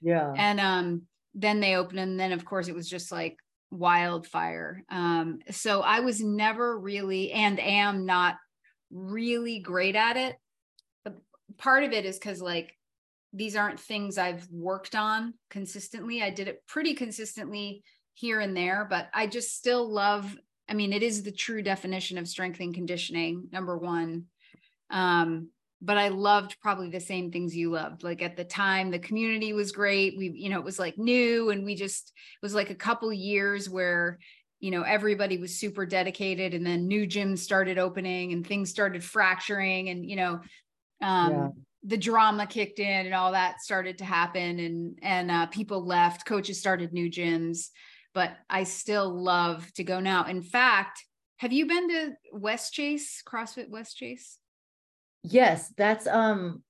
[0.00, 0.32] Yeah.
[0.34, 1.02] And um,
[1.34, 3.36] then they opened, and then of course it was just like
[3.70, 4.82] wildfire.
[4.88, 8.36] Um, so I was never really and am not
[8.90, 10.36] really great at it.
[11.04, 11.16] But
[11.56, 12.74] part of it is because like
[13.32, 16.22] these aren't things I've worked on consistently.
[16.22, 17.82] I did it pretty consistently
[18.14, 20.36] here and there, but I just still love.
[20.68, 24.24] I mean, it is the true definition of strength and conditioning, number one.
[24.90, 28.02] Um, but I loved probably the same things you loved.
[28.02, 30.16] Like at the time, the community was great.
[30.16, 33.12] We, you know, it was like new, and we just it was like a couple
[33.12, 34.18] years where
[34.60, 39.02] you know everybody was super dedicated and then new gyms started opening and things started
[39.02, 40.40] fracturing and you know
[41.02, 41.48] um yeah.
[41.84, 46.26] the drama kicked in and all that started to happen and and uh, people left
[46.26, 47.68] coaches started new gyms
[48.14, 51.04] but i still love to go now in fact
[51.36, 54.36] have you been to Westchase crossfit Westchase
[55.22, 56.62] yes that's um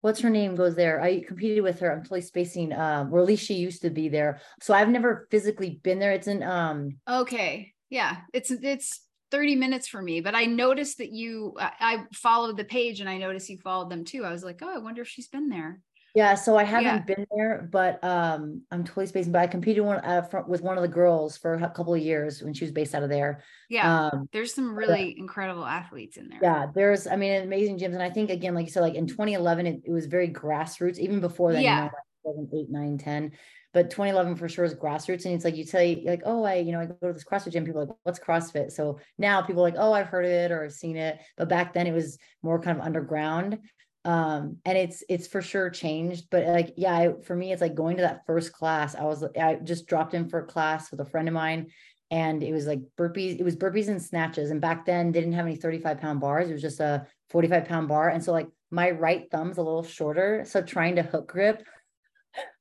[0.00, 1.00] what's her name goes there.
[1.00, 1.92] I competed with her.
[1.92, 2.72] I'm totally spacing.
[2.72, 4.40] Um, or at least she used to be there.
[4.60, 6.12] So I've never physically been there.
[6.12, 6.98] It's in um.
[7.08, 10.20] Okay, yeah, it's it's 30 minutes for me.
[10.20, 11.54] But I noticed that you.
[11.58, 14.24] I, I followed the page and I noticed you followed them too.
[14.24, 15.80] I was like, oh, I wonder if she's been there.
[16.14, 16.98] Yeah, so I haven't yeah.
[17.00, 19.32] been there, but um, I'm totally spacing.
[19.32, 22.42] But I competed one uh, with one of the girls for a couple of years
[22.42, 23.42] when she was based out of there.
[23.68, 26.40] Yeah, um, there's some really incredible athletes in there.
[26.42, 29.06] Yeah, there's, I mean, amazing gyms, and I think again, like you said, like in
[29.06, 30.98] 2011, it, it was very grassroots.
[30.98, 31.90] Even before that, yeah,
[32.24, 33.32] you know, like 8, 9, 10.
[33.72, 36.56] But 2011 for sure is grassroots, and it's like you tell you like, oh, I,
[36.56, 37.64] you know, I go to this CrossFit gym.
[37.64, 38.72] People like, what's CrossFit?
[38.72, 41.20] So now people like, oh, I've heard of it or I've seen it.
[41.36, 43.60] But back then, it was more kind of underground
[44.04, 47.74] um and it's it's for sure changed but like yeah I, for me it's like
[47.74, 51.00] going to that first class i was i just dropped in for a class with
[51.00, 51.66] a friend of mine
[52.10, 55.34] and it was like burpees it was burpees and snatches and back then they didn't
[55.34, 58.48] have any 35 pound bars it was just a 45 pound bar and so like
[58.70, 61.62] my right thumb's a little shorter so trying to hook grip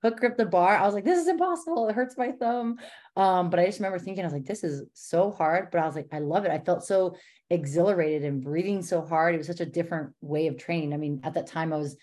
[0.02, 2.78] hook grip the bar i was like this is impossible it hurts my thumb
[3.16, 5.86] um but i just remember thinking i was like this is so hard but i
[5.86, 7.16] was like i love it i felt so
[7.50, 9.34] exhilarated and breathing so hard.
[9.34, 10.94] It was such a different way of training.
[10.94, 11.98] I mean, at that time I was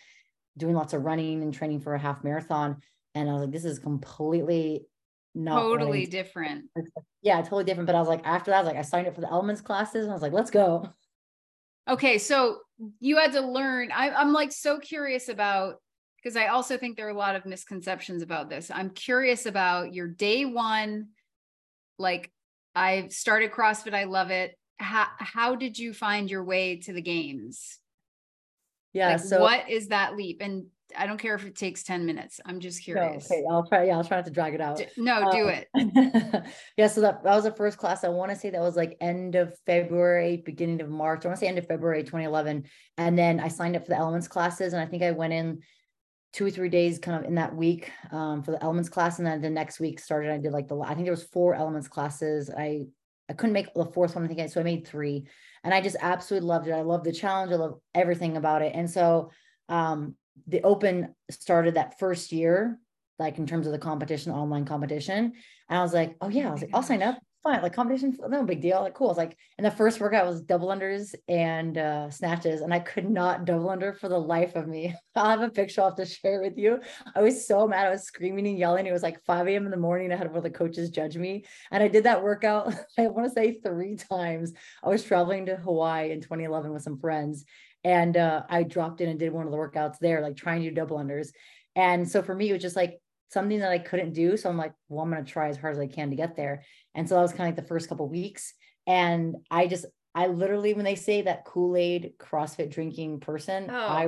[0.57, 2.79] doing lots of running and training for a half marathon.
[3.15, 4.87] And I was like, this is completely
[5.35, 6.65] not totally different.
[7.23, 7.87] Yeah, totally different.
[7.87, 9.61] But I was like, after that, I was like, I signed up for the elements
[9.61, 10.89] classes and I was like, let's go.
[11.89, 12.19] Okay.
[12.19, 12.59] So
[12.99, 13.93] you had to learn.
[13.93, 15.77] I, I'm like so curious about
[16.27, 18.69] because I also think there are a lot of misconceptions about this.
[18.75, 21.11] I'm curious about your day one.
[21.99, 22.33] Like
[22.75, 27.03] I started CrossFit, I love it how how did you find your way to the
[27.03, 27.79] games?
[28.93, 29.13] Yeah.
[29.13, 30.39] Like, so what is that leap?
[30.41, 32.41] And I don't care if it takes 10 minutes.
[32.47, 33.29] I'm just curious.
[33.29, 33.85] No, okay, I'll try.
[33.85, 34.81] Yeah, I'll try not to drag it out.
[34.97, 36.45] no, do um, it.
[36.77, 38.05] yeah, so that, that was the first class.
[38.05, 41.25] I want to say that was like end of February, beginning of March.
[41.25, 42.65] I want to say end of February 2011.
[42.97, 44.73] And then I signed up for the elements classes.
[44.73, 45.59] And I think I went in
[46.37, 49.17] two or three days kind of in that week um, for the elements class.
[49.17, 51.55] And then the next week started, I did like the, I think there was four
[51.55, 52.51] elements classes.
[52.51, 52.87] I
[53.29, 55.25] I couldn't make the fourth one, I think, so I made three,
[55.65, 56.73] and I just absolutely loved it.
[56.73, 57.51] I love the challenge.
[57.51, 58.73] I love everything about it.
[58.73, 59.33] And so,
[59.69, 60.15] um,
[60.47, 62.79] the Open started that first year,
[63.19, 65.33] like in terms of the competition, online competition,
[65.69, 67.63] and I was like, oh yeah, I was like, I'll sign up fine.
[67.63, 68.81] Like competition, no big deal.
[68.81, 69.11] Like cool.
[69.11, 73.09] It's like, and the first workout was double unders and uh, snatches, and I could
[73.09, 74.95] not double under for the life of me.
[75.15, 76.81] I'll have a picture have to share with you.
[77.15, 77.87] I was so mad.
[77.87, 78.87] I was screaming and yelling.
[78.87, 79.65] It was like 5 a.m.
[79.65, 80.13] in the morning.
[80.13, 82.75] I had one of the coaches judge me, and I did that workout.
[82.99, 84.53] I want to say three times.
[84.83, 87.45] I was traveling to Hawaii in 2011 with some friends,
[87.85, 90.71] and uh, I dropped in and did one of the workouts there, like trying to
[90.71, 91.29] do double unders.
[91.77, 94.37] And so for me, it was just like something that I couldn't do.
[94.37, 96.37] So I'm like, well, I'm going to try as hard as I can to get
[96.37, 96.63] there.
[96.97, 98.55] And so that was kind of like the first couple weeks.
[98.87, 103.77] And I just, I literally, when they say that Kool Aid CrossFit drinking person, oh,
[103.77, 104.05] I,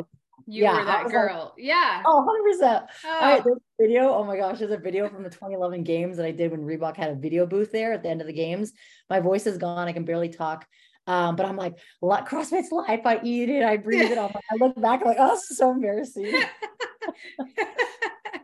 [0.47, 1.53] you yeah, were that girl.
[1.57, 2.03] Like, yeah.
[2.07, 2.27] Oh,
[2.61, 2.87] 100%.
[3.05, 3.09] Oh.
[3.13, 3.55] All right, oh.
[3.55, 4.15] this video.
[4.15, 6.97] Oh my gosh, there's a video from the 2011 games that I did when Reebok
[6.97, 8.73] had a video booth there at the end of the games.
[9.11, 9.87] My voice is gone.
[9.87, 10.67] I can barely talk.
[11.09, 13.01] Um, but I'm like, CrossFit's life.
[13.07, 14.19] I eat it, I breathe it.
[14.19, 16.31] I'm like, I look back, I'm like, oh, this is so embarrassing.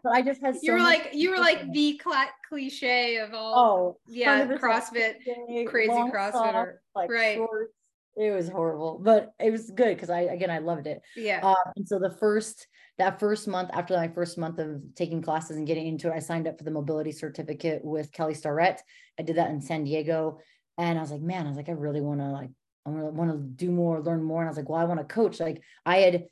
[0.02, 3.34] but I just had so you were like you were like the cl- cliche of
[3.34, 3.54] all.
[3.54, 7.36] Oh, yeah, CrossFit, cliche, crazy CrossFitter, like right?
[7.36, 7.74] Shorts,
[8.16, 11.02] it was horrible, but it was good because I again I loved it.
[11.16, 11.40] Yeah.
[11.42, 15.56] Uh, and so the first that first month after my first month of taking classes
[15.56, 18.80] and getting into it, I signed up for the mobility certificate with Kelly Starrett.
[19.18, 20.38] I did that in San Diego,
[20.78, 22.50] and I was like, man, I was like, I really want to like
[22.86, 24.42] I want to do more, learn more.
[24.42, 25.40] And I was like, well, I want to coach.
[25.40, 26.24] Like I had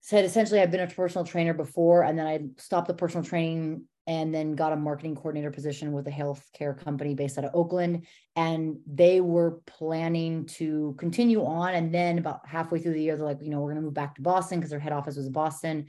[0.00, 3.82] said, essentially, I've been a personal trainer before, and then I stopped the personal training
[4.08, 8.06] and then got a marketing coordinator position with a healthcare company based out of Oakland.
[8.36, 11.74] And they were planning to continue on.
[11.74, 13.94] And then about halfway through the year, they're like, you know, we're going to move
[13.94, 15.86] back to Boston because their head office was in Boston.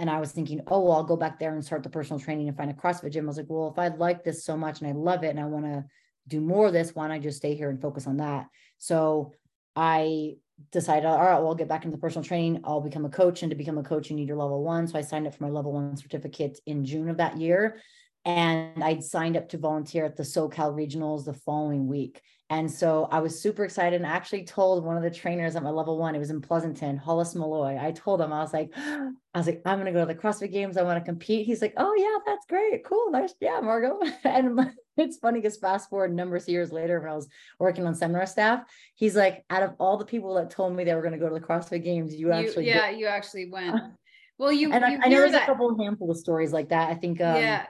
[0.00, 2.48] And I was thinking, oh, well, I'll go back there and start the personal training
[2.48, 3.26] and find a CrossFit gym.
[3.26, 5.38] I was like, well, if I like this so much and I love it and
[5.38, 5.84] I want to
[6.28, 8.46] do more of this, why don't I just stay here and focus on that?
[8.78, 9.32] So
[9.76, 10.36] I
[10.70, 12.60] decided, all right, well, I'll get back into personal training.
[12.64, 13.42] I'll become a coach.
[13.42, 14.86] And to become a coach, you need your level one.
[14.86, 17.80] So I signed up for my level one certificate in June of that year.
[18.24, 22.22] And I'd signed up to volunteer at the SoCal regionals the following week.
[22.50, 25.70] And so I was super excited and actually told one of the trainers at my
[25.70, 27.78] level one, it was in Pleasanton, Hollis Molloy.
[27.78, 30.18] I told him, I was like, I was like, I'm going to go to the
[30.18, 30.76] CrossFit games.
[30.76, 31.46] I want to compete.
[31.46, 32.84] He's like, oh yeah, that's great.
[32.84, 33.10] Cool.
[33.10, 33.34] Nice.
[33.40, 34.00] Yeah, Margaux.
[34.24, 37.28] And it's funny because fast forward numbers of years later, when I was
[37.58, 40.94] working on seminar staff, he's like, out of all the people that told me they
[40.94, 43.76] were going to go to the CrossFit games, you, you actually, yeah, you actually went.
[44.36, 45.44] Well, you, and you I, I know there's that.
[45.44, 46.90] a couple handful of stories like that.
[46.90, 47.66] I think, um, yeah,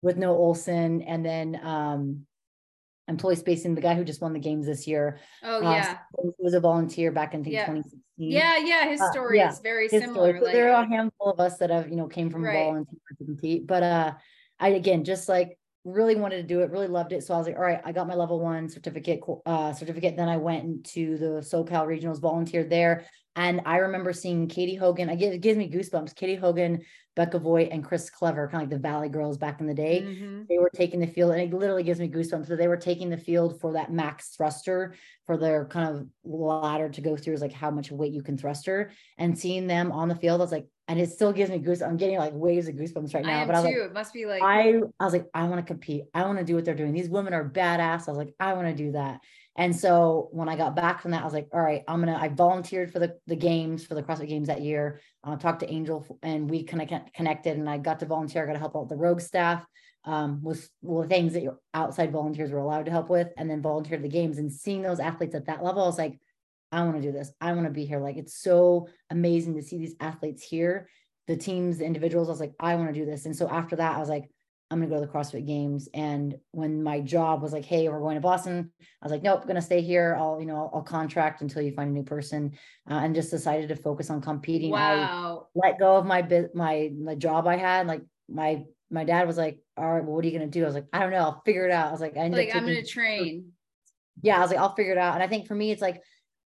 [0.00, 2.26] with Noah Ohlsen and then, um,
[3.08, 5.18] employee spacing, the guy who just won the games this year.
[5.42, 5.98] Oh uh, yeah,
[6.38, 7.66] was a volunteer back in yeah.
[7.66, 8.02] 2016.
[8.16, 10.38] Yeah, yeah, his uh, story uh, yeah, is very similar.
[10.38, 12.64] So there are a handful of us that have you know came from right.
[12.64, 14.14] volunteer to compete, but uh,
[14.60, 15.58] I again just like
[15.92, 17.24] really wanted to do it, really loved it.
[17.24, 20.16] So I was like, all right, I got my level one certificate, uh, certificate.
[20.16, 23.06] Then I went into the SoCal regionals, volunteered there.
[23.38, 25.08] And I remember seeing Katie Hogan.
[25.08, 26.16] It gives me goosebumps.
[26.16, 26.82] Katie Hogan,
[27.14, 30.02] Becca Voigt, and Chris Clever, kind of like the Valley Girls back in the day.
[30.02, 30.42] Mm-hmm.
[30.48, 32.48] They were taking the field, and it literally gives me goosebumps.
[32.48, 36.88] So they were taking the field for that max thruster for their kind of ladder
[36.88, 38.90] to go through is like how much weight you can thruster.
[39.18, 41.86] And seeing them on the field, I was like, and it still gives me goosebumps.
[41.86, 43.46] I'm getting like waves of goosebumps right now.
[43.46, 43.80] But I was too.
[43.82, 46.06] Like, it must be like I I was like, I want to compete.
[46.12, 46.92] I want to do what they're doing.
[46.92, 48.08] These women are badass.
[48.08, 49.20] I was like, I want to do that.
[49.56, 52.16] And so when I got back from that, I was like, all right, I'm gonna.
[52.20, 55.00] I volunteered for the the games for the CrossFit Games that year.
[55.24, 58.44] I uh, talked to Angel, and we of connected, and I got to volunteer.
[58.44, 59.66] I got to help out the Rogue staff
[60.04, 63.60] um, with well, things that your outside volunteers were allowed to help with, and then
[63.60, 64.38] volunteer the games.
[64.38, 66.20] And seeing those athletes at that level, I was like,
[66.70, 67.32] I want to do this.
[67.40, 67.98] I want to be here.
[67.98, 70.88] Like it's so amazing to see these athletes here
[71.28, 72.28] the teams, the individuals.
[72.28, 73.26] I was like, I want to do this.
[73.26, 74.28] And so after that, I was like,
[74.70, 75.88] I'm gonna go to the CrossFit Games.
[75.94, 79.46] And when my job was like, hey, we're going to Boston, I was like, nope,
[79.46, 80.16] gonna stay here.
[80.18, 82.52] I'll, you know, I'll, contract until you find a new person,
[82.90, 84.70] uh, and just decided to focus on competing.
[84.70, 85.46] Wow.
[85.56, 87.86] I let go of my bit, my my job I had.
[87.86, 90.62] Like my my dad was like, all right, well, what are you gonna do?
[90.62, 91.88] I was like, I don't know, I'll figure it out.
[91.88, 93.52] I was like, I like I'm gonna train.
[94.22, 95.14] Yeah, I was like, I'll figure it out.
[95.14, 96.02] And I think for me, it's like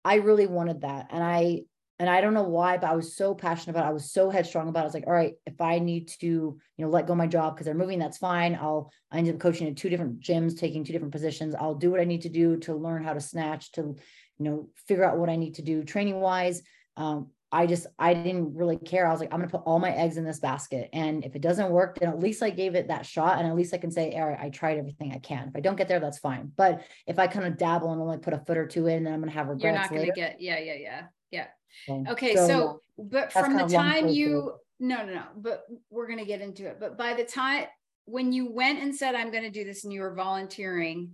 [0.05, 1.61] I really wanted that, and I
[1.97, 3.89] and I don't know why, but I was so passionate about it.
[3.89, 4.83] I was so headstrong about it.
[4.83, 7.55] I was like, all right, if I need to, you know, let go my job
[7.55, 8.55] because they're moving, that's fine.
[8.55, 11.55] I'll I ended up coaching at two different gyms, taking two different positions.
[11.55, 13.95] I'll do what I need to do to learn how to snatch, to, you
[14.39, 16.61] know, figure out what I need to do training wise.
[16.97, 19.07] Um, I just I didn't really care.
[19.07, 20.89] I was like, I'm gonna put all my eggs in this basket.
[20.91, 23.37] And if it doesn't work, then at least I gave it that shot.
[23.37, 25.47] And at least I can say, all right, I tried everything I can.
[25.47, 26.51] If I don't get there, that's fine.
[26.57, 29.13] But if I kind of dabble and only put a foot or two in, then
[29.13, 29.63] I'm gonna have regrets.
[29.63, 30.13] You're not gonna later.
[30.13, 31.01] get, yeah, yeah, yeah.
[31.31, 31.47] Yeah.
[31.89, 32.35] Okay.
[32.35, 36.41] So, so but from the time you, no, no, no, but we're going to get
[36.41, 36.77] into it.
[36.79, 37.65] But by the time
[38.05, 41.13] when you went and said, I'm going to do this and you were volunteering,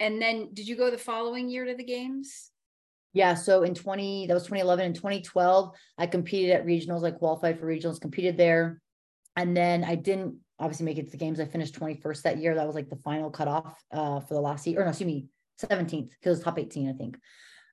[0.00, 2.50] and then did you go the following year to the games?
[3.12, 3.34] Yeah.
[3.34, 7.66] So in 20, that was 2011 and 2012, I competed at regionals, I qualified for
[7.66, 8.80] regionals, competed there.
[9.36, 11.40] And then I didn't obviously make it to the games.
[11.40, 12.54] I finished 21st that year.
[12.54, 15.26] That was like the final cutoff uh, for the last year, or no, excuse me,
[15.62, 17.18] 17th, because it was top 18, I think.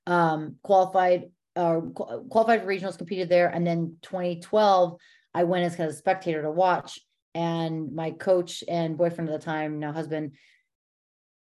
[0.06, 4.98] Um, qualified uh, qualified for regionals, competed there, and then 2012,
[5.34, 7.00] I went as kind of a spectator to watch.
[7.34, 10.32] And my coach and boyfriend at the time, now husband,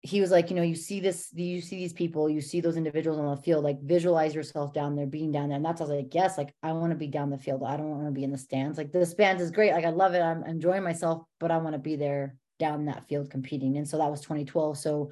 [0.01, 2.75] he was like, you know, you see this, you see these people, you see those
[2.75, 5.55] individuals on the field, like visualize yourself down there, being down there.
[5.55, 7.63] And that's I was like, yes, like I want to be down the field.
[7.65, 8.77] I don't want to be in the stands.
[8.77, 9.71] Like the stands is great.
[9.71, 10.21] Like I love it.
[10.21, 13.77] I'm enjoying myself, but I want to be there down that field competing.
[13.77, 14.77] And so that was 2012.
[14.77, 15.11] So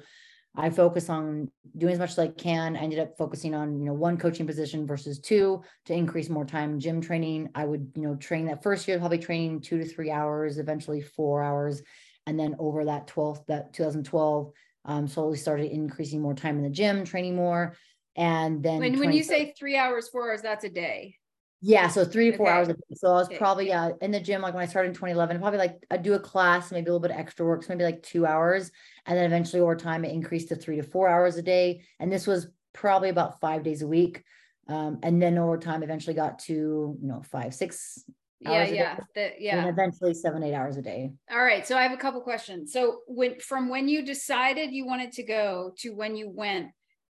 [0.54, 2.76] I focus on doing as much as I can.
[2.76, 6.44] I ended up focusing on, you know, one coaching position versus two to increase more
[6.44, 7.48] time gym training.
[7.54, 11.00] I would, you know, train that first year, probably training two to three hours, eventually
[11.00, 11.82] four hours.
[12.26, 14.52] And then over that 12th, that 2012,
[14.84, 17.74] um, slowly started increasing more time in the gym, training more.
[18.16, 21.16] And then when, when you say three hours, four hours, that's a day.
[21.64, 22.56] Yeah, so three to four okay.
[22.56, 22.80] hours a day.
[22.94, 23.38] So I was okay.
[23.38, 26.14] probably yeah in the gym like when I started in 2011, probably like I'd do
[26.14, 28.72] a class, maybe a little bit of extra work, so maybe like two hours,
[29.06, 31.82] and then eventually over time it increased to three to four hours a day.
[32.00, 34.24] And this was probably about five days a week.
[34.68, 38.04] Um, and then over time, eventually got to, you know, five, six.
[38.40, 39.58] Yeah, yeah, the, yeah.
[39.58, 41.12] And eventually seven, eight hours a day.
[41.30, 41.64] All right.
[41.64, 42.72] So I have a couple questions.
[42.72, 46.70] So when from when you decided you wanted to go to when you went,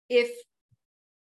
[0.08, 0.30] if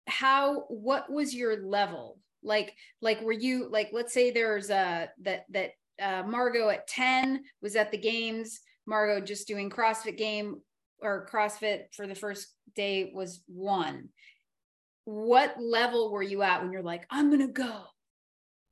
[0.06, 2.18] how what was your level?
[2.43, 5.70] Like, like were you like, let's say there's a that that
[6.01, 10.61] uh Margaux at 10 was at the games, Margaux just doing CrossFit game
[11.03, 14.09] or CrossFit for the first day was one.
[15.05, 17.82] What level were you at when you're like, I'm gonna go?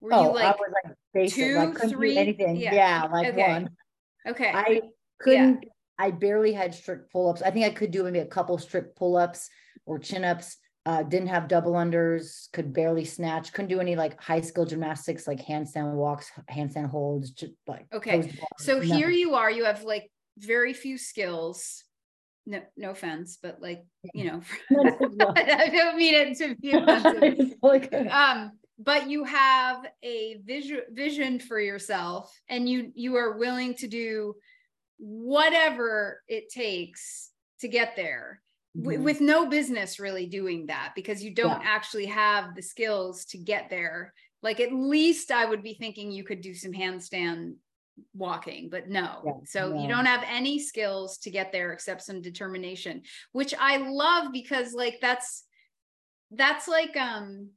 [0.00, 2.56] Were oh, you like, I was like basic, two, like three, anything?
[2.56, 3.52] Yeah, yeah like okay.
[3.52, 3.70] one.
[4.26, 4.52] Okay.
[4.54, 4.80] I
[5.18, 5.62] couldn't.
[5.62, 5.70] Yeah.
[5.98, 7.42] I barely had strict pull ups.
[7.42, 9.50] I think I could do maybe a couple strict pull ups
[9.84, 10.56] or chin ups.
[10.86, 12.50] Uh, didn't have double unders.
[12.52, 13.52] Could barely snatch.
[13.52, 17.30] Couldn't do any like high skill gymnastics like handstand walks, handstand holds.
[17.30, 18.30] Just like okay.
[18.58, 18.90] So nothing.
[18.90, 19.50] here you are.
[19.50, 21.84] You have like very few skills
[22.46, 24.40] no no offense but like you know
[25.36, 27.54] i don't mean it to be offensive
[28.10, 33.88] um but you have a vision vision for yourself and you you are willing to
[33.88, 34.34] do
[34.98, 38.40] whatever it takes to get there.
[38.80, 41.68] W- with no business really doing that because you don't yeah.
[41.68, 44.12] actually have the skills to get there
[44.42, 47.54] like at least i would be thinking you could do some handstand
[48.14, 49.82] walking but no yeah, so yeah.
[49.82, 53.02] you don't have any skills to get there except some determination
[53.32, 55.44] which i love because like that's
[56.30, 57.48] that's like um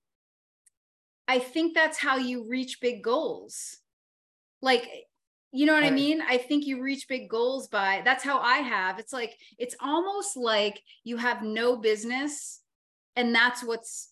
[1.28, 3.78] i think that's how you reach big goals
[4.62, 4.90] like
[5.52, 5.92] you know what right.
[5.92, 9.38] i mean i think you reach big goals by that's how i have it's like
[9.58, 12.62] it's almost like you have no business
[13.16, 14.10] and that's what's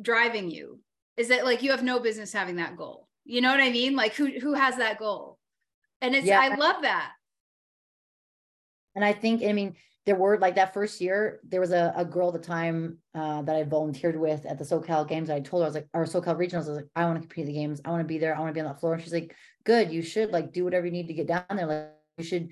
[0.00, 0.78] driving you
[1.16, 3.96] is that like you have no business having that goal you know what i mean
[3.96, 5.38] like who who has that goal
[6.00, 6.40] and it's, yeah.
[6.40, 7.12] I love that.
[8.94, 9.76] And I think, I mean,
[10.06, 13.42] there were like that first year, there was a, a girl at the time uh,
[13.42, 15.28] that I volunteered with at the SoCal games.
[15.28, 17.20] I told her, I was like, our SoCal regionals, I was like, I want to
[17.20, 17.80] compete in the games.
[17.84, 18.34] I want to be there.
[18.34, 18.94] I want to be on that floor.
[18.94, 19.34] And she's like,
[19.64, 21.66] good, you should like do whatever you need to get down there.
[21.66, 22.50] Like you should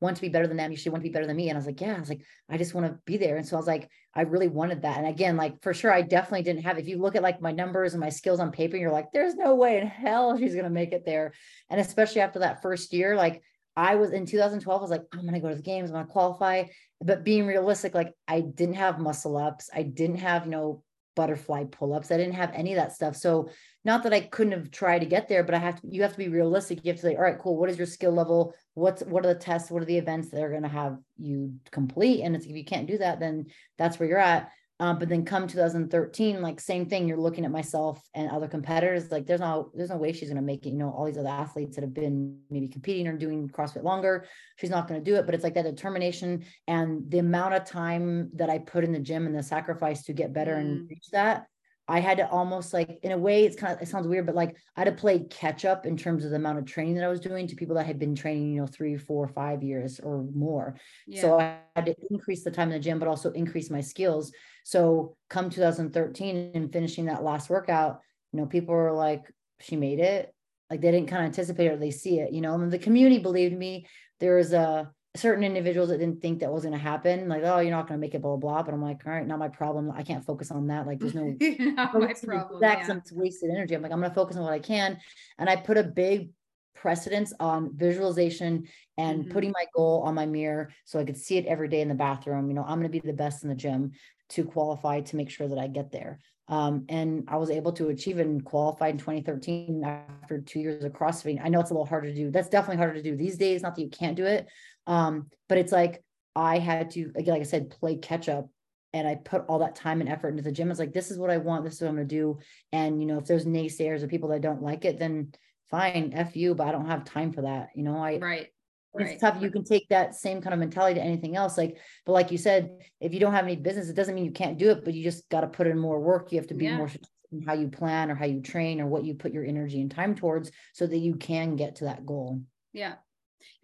[0.00, 0.70] want to be better than them.
[0.70, 1.48] You should want to be better than me.
[1.48, 3.36] And I was like, yeah, I was like, I just want to be there.
[3.36, 4.98] And so I was like, I really wanted that.
[4.98, 7.52] And again, like for sure, I definitely didn't have, if you look at like my
[7.52, 10.64] numbers and my skills on paper, you're like, there's no way in hell she's going
[10.64, 11.32] to make it there.
[11.68, 13.42] And especially after that first year, like
[13.78, 15.94] I was in 2012, I was like, I'm going to go to the games, I'm
[15.94, 16.64] going to qualify.
[17.00, 19.70] But being realistic, like I didn't have muscle ups.
[19.72, 20.82] I didn't have, you know,
[21.14, 22.10] butterfly pull-ups.
[22.10, 23.16] I didn't have any of that stuff.
[23.16, 23.50] So
[23.84, 26.12] not that I couldn't have tried to get there, but I have to, you have
[26.12, 26.84] to be realistic.
[26.84, 27.56] You have to say, all right, cool.
[27.56, 28.54] What is your skill level?
[28.74, 29.70] What's, what are the tests?
[29.70, 32.22] What are the events that are going to have you complete?
[32.22, 33.46] And it's, if you can't do that, then
[33.78, 34.50] that's where you're at.
[34.80, 39.10] Um, but then come 2013, like same thing, you're looking at myself and other competitors,
[39.10, 40.70] like there's no, there's no way she's going to make it.
[40.70, 44.26] You know, all these other athletes that have been maybe competing or doing CrossFit longer,
[44.56, 45.26] she's not going to do it.
[45.26, 49.00] But it's like that determination and the amount of time that I put in the
[49.00, 50.60] gym and the sacrifice to get better mm.
[50.60, 51.46] and reach that.
[51.90, 54.34] I had to almost like, in a way, it's kind of, it sounds weird, but
[54.34, 57.04] like I had to play catch up in terms of the amount of training that
[57.04, 59.98] I was doing to people that had been training, you know, three, four, five years
[59.98, 60.76] or more.
[61.06, 61.22] Yeah.
[61.22, 64.32] So I had to increase the time in the gym, but also increase my skills.
[64.68, 68.00] So come 2013 and finishing that last workout,
[68.34, 69.22] you know, people were like,
[69.60, 70.30] she made it.
[70.68, 72.78] Like they didn't kind of anticipate it or they see it, you know, and the
[72.78, 73.86] community believed me.
[74.20, 77.30] There was a certain individuals that didn't think that was going to happen.
[77.30, 78.62] Like, oh, you're not going to make it, blah, blah, blah.
[78.62, 79.90] But I'm like, all right, not my problem.
[79.90, 80.86] I can't focus on that.
[80.86, 82.60] Like there's no not my problem.
[82.60, 83.00] That's yeah.
[83.12, 83.74] wasted energy.
[83.74, 84.98] I'm like, I'm going to focus on what I can.
[85.38, 86.28] And I put a big
[86.74, 89.32] precedence on visualization and mm-hmm.
[89.32, 91.94] putting my goal on my mirror so I could see it every day in the
[91.94, 92.48] bathroom.
[92.48, 93.92] You know, I'm going to be the best in the gym
[94.30, 96.18] to qualify to make sure that I get there.
[96.48, 100.92] Um, and I was able to achieve and qualify in 2013 after two years of
[100.92, 101.40] CrossFit.
[101.42, 102.30] I know it's a little harder to do.
[102.30, 103.62] That's definitely harder to do these days.
[103.62, 104.46] Not that you can't do it,
[104.86, 106.02] um, but it's like
[106.34, 108.48] I had to, again, like I said, play catch up.
[108.94, 110.70] And I put all that time and effort into the gym.
[110.70, 111.62] It's like, this is what I want.
[111.62, 112.38] This is what I'm going to do.
[112.72, 115.32] And, you know, if there's naysayers or people that don't like it, then
[115.70, 117.68] fine, F you, but I don't have time for that.
[117.74, 118.48] You know, I, right
[118.94, 119.20] it's right.
[119.20, 119.42] tough.
[119.42, 121.58] You can take that same kind of mentality to anything else.
[121.58, 122.70] Like, but like you said,
[123.00, 125.02] if you don't have any business, it doesn't mean you can't do it, but you
[125.02, 126.32] just got to put in more work.
[126.32, 126.76] You have to be yeah.
[126.76, 126.90] more
[127.30, 129.90] in how you plan or how you train or what you put your energy and
[129.90, 132.40] time towards so that you can get to that goal.
[132.72, 132.94] Yeah.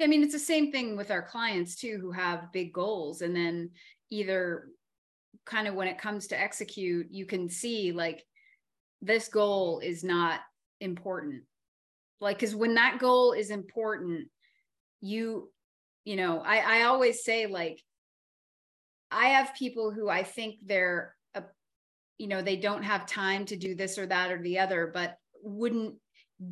[0.01, 3.23] I mean, it's the same thing with our clients too, who have big goals.
[3.23, 3.71] And then
[4.11, 4.69] either
[5.47, 8.25] kind of when it comes to execute, you can see like
[9.01, 10.41] this goal is not
[10.81, 11.43] important.
[12.21, 14.29] Like, because when that goal is important,
[15.05, 15.51] you
[16.05, 17.79] you know i i always say like
[19.11, 21.43] i have people who i think they're a,
[22.17, 25.17] you know they don't have time to do this or that or the other but
[25.43, 25.95] wouldn't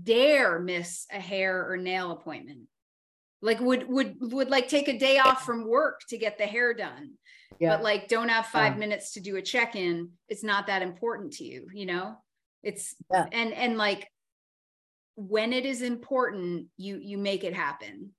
[0.02, 2.60] dare miss a hair or nail appointment
[3.40, 6.74] like would would would like take a day off from work to get the hair
[6.74, 7.12] done
[7.58, 7.74] yeah.
[7.74, 8.78] but like don't have five yeah.
[8.78, 12.16] minutes to do a check-in it's not that important to you you know
[12.62, 13.24] it's yeah.
[13.32, 14.08] and and like
[15.16, 18.10] when it is important you you make it happen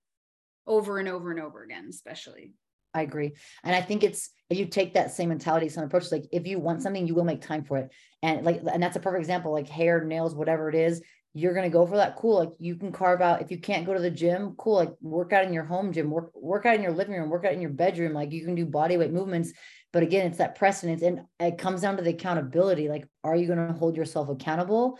[0.67, 2.53] over and over and over again especially
[2.93, 3.33] I agree.
[3.63, 6.59] And I think it's if you take that same mentality, some approach, like if you
[6.59, 7.89] want something, you will make time for it.
[8.21, 11.01] And like, and that's a perfect example, like hair, nails, whatever it is,
[11.33, 12.15] you're gonna go for that.
[12.15, 12.37] Cool.
[12.37, 14.75] Like you can carve out if you can't go to the gym, cool.
[14.75, 17.45] Like work out in your home gym, work work out in your living room, work
[17.45, 18.13] out in your bedroom.
[18.13, 19.51] Like you can do body weight movements.
[19.91, 21.01] But again, it's that precedence.
[21.01, 22.89] And it comes down to the accountability.
[22.89, 24.99] Like, are you gonna hold yourself accountable?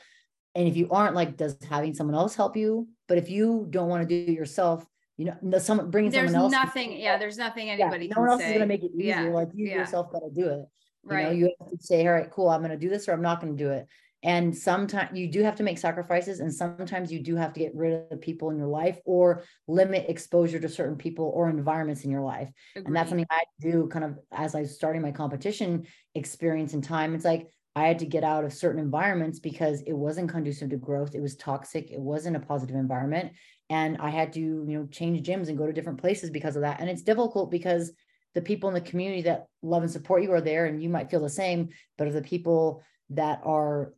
[0.56, 2.88] And if you aren't, like, does having someone else help you?
[3.08, 4.86] But if you don't want to do it yourself,
[5.18, 6.66] you know, someone bringing there's someone else.
[6.66, 7.00] nothing.
[7.00, 8.08] Yeah, there's nothing anybody.
[8.08, 8.48] Yeah, no one else say.
[8.48, 9.24] is going to make it easier.
[9.24, 9.78] Yeah, like you yeah.
[9.78, 10.66] yourself got to do it.
[11.04, 11.26] You right.
[11.26, 13.22] Know, you have to say, all right, cool, I'm going to do this, or I'm
[13.22, 13.88] not going to do it.
[14.24, 17.76] And sometimes you do have to make sacrifices, and sometimes you do have to get
[17.76, 22.10] rid of people in your life or limit exposure to certain people or environments in
[22.10, 22.50] your life.
[22.76, 22.88] Agreed.
[22.88, 25.86] And that's something I do kind of as I was starting my competition
[26.16, 27.14] experience in time.
[27.14, 30.78] It's like I had to get out of certain environments because it wasn't conducive to
[30.78, 31.16] growth.
[31.16, 31.92] It was toxic.
[31.92, 33.34] It wasn't a positive environment
[33.74, 36.62] and i had to you know change gyms and go to different places because of
[36.62, 36.80] that.
[36.80, 37.92] And it's difficult because
[38.36, 41.10] the people in the community that love and support you are there and you might
[41.10, 43.94] feel the same but if the people that are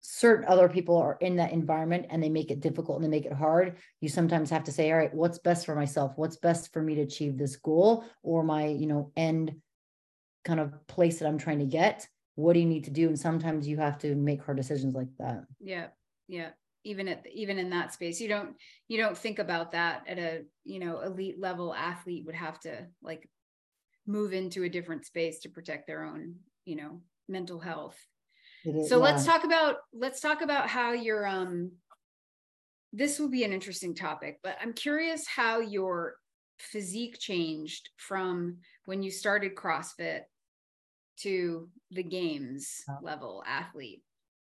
[0.00, 3.26] certain other people are in that environment and they make it difficult and they make
[3.26, 6.12] it hard you sometimes have to say all right what's best for myself?
[6.16, 9.54] What's best for me to achieve this goal or my you know end
[10.44, 12.06] kind of place that i'm trying to get?
[12.36, 13.08] What do you need to do?
[13.08, 15.42] And sometimes you have to make hard decisions like that.
[15.60, 15.88] Yeah
[16.28, 16.50] yeah
[16.88, 18.20] even at even in that space.
[18.20, 18.56] You don't
[18.88, 22.86] you don't think about that at a you know elite level athlete would have to
[23.02, 23.28] like
[24.06, 27.98] move into a different space to protect their own you know mental health.
[28.64, 29.04] Is, so yeah.
[29.04, 31.72] let's talk about let's talk about how your um
[32.92, 36.14] this will be an interesting topic but i'm curious how your
[36.58, 40.22] physique changed from when you started crossfit
[41.18, 44.02] to the games level athlete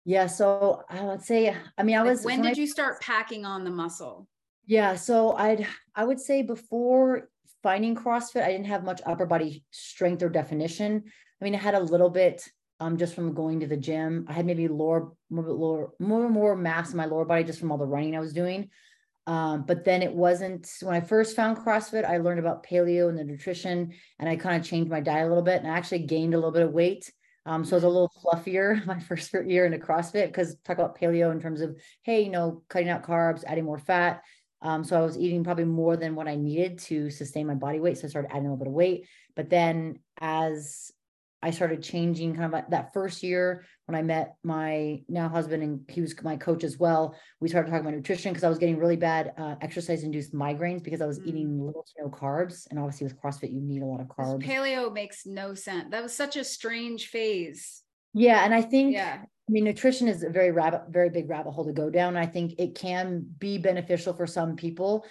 [0.09, 0.25] yeah.
[0.25, 2.25] So I would say, I mean, I was.
[2.25, 4.27] Like when did I, you start packing on the muscle?
[4.65, 4.95] Yeah.
[4.95, 7.29] So I'd, I would say before
[7.61, 11.03] finding CrossFit, I didn't have much upper body strength or definition.
[11.39, 12.43] I mean, I had a little bit
[12.79, 14.25] um, just from going to the gym.
[14.27, 17.71] I had maybe lower, more, lower, more, more mass in my lower body just from
[17.71, 18.71] all the running I was doing.
[19.27, 23.19] Um, but then it wasn't when I first found CrossFit, I learned about paleo and
[23.19, 25.99] the nutrition, and I kind of changed my diet a little bit and I actually
[25.99, 27.11] gained a little bit of weight.
[27.49, 30.99] Um, so it was a little fluffier my first year into CrossFit because talk about
[30.99, 34.21] paleo in terms of, hey, you know, cutting out carbs, adding more fat.
[34.61, 37.79] Um, so I was eating probably more than what I needed to sustain my body
[37.79, 37.97] weight.
[37.97, 39.07] So I started adding a little bit of weight.
[39.35, 40.91] But then as
[41.41, 45.81] I started changing kind of that first year when I met my now husband and
[45.87, 47.15] he was my coach as well.
[47.39, 50.83] We started talking about nutrition because I was getting really bad uh, exercise induced migraines
[50.83, 51.27] because I was mm.
[51.27, 52.67] eating little to no carbs.
[52.69, 54.43] And obviously with CrossFit, you need a lot of carbs.
[54.43, 55.91] Paleo makes no sense.
[55.91, 57.83] That was such a strange phase.
[58.13, 58.43] Yeah.
[58.43, 59.19] And I think, yeah.
[59.21, 62.17] I mean, nutrition is a very rabbit, very big rabbit hole to go down.
[62.17, 65.05] I think it can be beneficial for some people,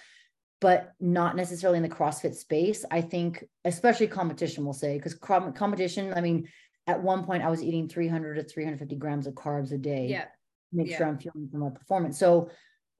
[0.61, 2.85] but not necessarily in the CrossFit space.
[2.91, 6.47] I think, especially competition, we'll say, because competition, I mean,
[6.87, 10.07] at one point I was eating 300 to 350 grams of carbs a day.
[10.07, 10.25] Yeah.
[10.73, 10.97] Make yeah.
[10.97, 12.19] sure I'm fueling for my performance.
[12.19, 12.49] So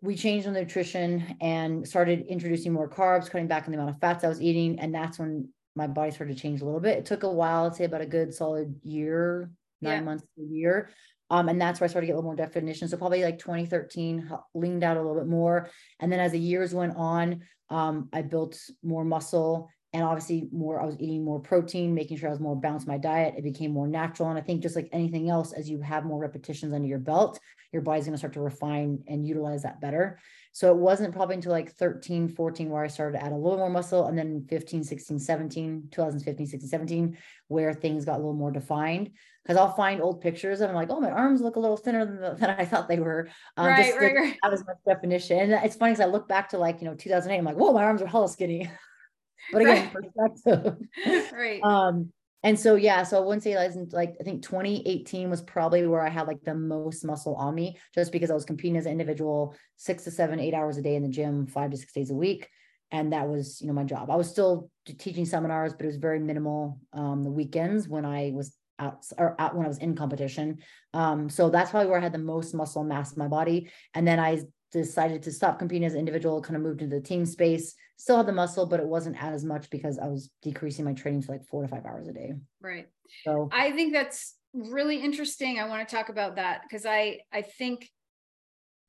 [0.01, 3.99] we changed the nutrition and started introducing more carbs, cutting back on the amount of
[3.99, 4.79] fats I was eating.
[4.79, 6.97] And that's when my body started to change a little bit.
[6.97, 9.51] It took a while, I'd say about a good solid year,
[9.81, 10.01] nine yeah.
[10.01, 10.89] months to a year.
[11.29, 12.87] Um, and that's where I started to get a little more definition.
[12.87, 15.69] So probably like 2013 leaned out a little bit more.
[15.99, 20.79] And then as the years went on, um, I built more muscle and obviously more,
[20.81, 23.33] I was eating more protein, making sure I was more balanced my diet.
[23.37, 24.29] It became more natural.
[24.29, 27.39] And I think just like anything else, as you have more repetitions under your belt,
[27.71, 30.19] your body's going to start to refine and utilize that better.
[30.51, 33.57] So it wasn't probably until like 13, 14 where I started to add a little
[33.57, 34.07] more muscle.
[34.07, 39.11] And then 15, 16, 17, 2015, 16, 17, where things got a little more defined.
[39.47, 42.05] Cause I'll find old pictures and I'm like, oh, my arms look a little thinner
[42.05, 43.29] than, than I thought they were.
[43.57, 44.37] Um, right, just right, right.
[44.43, 45.39] That was my definition.
[45.39, 47.73] And it's funny because I look back to like, you know, 2008, I'm like, whoa,
[47.73, 48.69] my arms are hella skinny.
[49.51, 50.13] but again, right.
[50.15, 50.77] perspective.
[51.33, 51.63] right.
[51.63, 52.11] Um,
[52.43, 56.01] and so yeah, so I wouldn't say I like I think 2018 was probably where
[56.01, 58.93] I had like the most muscle on me, just because I was competing as an
[58.93, 62.11] individual, six to seven, eight hours a day in the gym, five to six days
[62.11, 62.47] a week,
[62.91, 64.09] and that was you know my job.
[64.09, 68.31] I was still teaching seminars, but it was very minimal um, the weekends when I
[68.33, 70.59] was out or out when I was in competition.
[70.93, 74.07] Um, so that's probably where I had the most muscle mass in my body, and
[74.07, 74.39] then I
[74.71, 78.15] decided to stop competing as an individual, kind of moved into the team space, still
[78.15, 81.31] had the muscle, but it wasn't as much because I was decreasing my training to
[81.31, 82.33] like four to five hours a day.
[82.61, 82.87] Right.
[83.25, 85.59] So I think that's really interesting.
[85.59, 87.89] I want to talk about that because I I think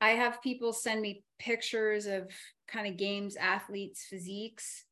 [0.00, 2.30] I have people send me pictures of
[2.68, 4.84] kind of games athletes physiques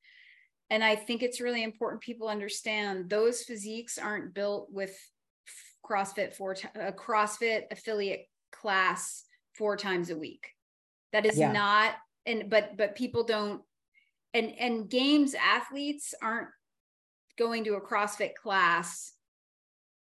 [0.69, 4.95] and I think it's really important people understand those physiques aren't built with
[5.89, 10.49] CrossFit for a CrossFit affiliate class four times a week.
[11.13, 11.53] That is yeah.
[11.53, 11.95] not
[12.27, 13.63] and but but people don't
[14.35, 16.49] and and games athletes aren't
[17.39, 19.13] going to a CrossFit class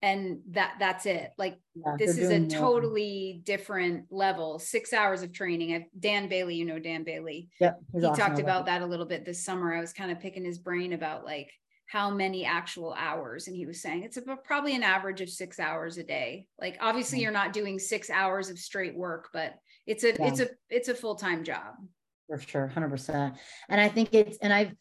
[0.02, 1.32] and that that's it.
[1.38, 4.58] Like yeah, this is a totally different level.
[4.58, 5.74] Six hours of training.
[5.74, 7.48] I've, dan bailey you know dan bailey.
[7.60, 8.16] Yeah he awesome.
[8.16, 9.74] talked about that a little bit this summer.
[9.74, 11.50] I was kind of picking his brain about like
[11.86, 15.58] how many actual hours and he was saying it's about probably an average of six
[15.58, 16.46] hours a day.
[16.60, 19.54] Like obviously you're not doing six hours of straight work but
[19.86, 20.28] it's a yeah.
[20.28, 21.74] it's a it's a full-time job
[22.26, 23.36] for sure 100%
[23.68, 24.72] and i think it's and i've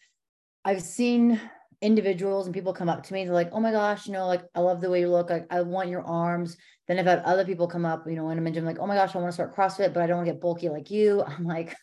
[0.63, 1.39] i've seen
[1.81, 4.43] individuals and people come up to me, they're like, oh my gosh, you know, like
[4.55, 5.29] I love the way you look.
[5.29, 6.57] Like I want your arms.
[6.87, 8.95] Then I've had other people come up, you know, in a gym, like, oh my
[8.95, 11.23] gosh, I want to start CrossFit, but I don't want to get bulky like you.
[11.27, 11.75] I'm like,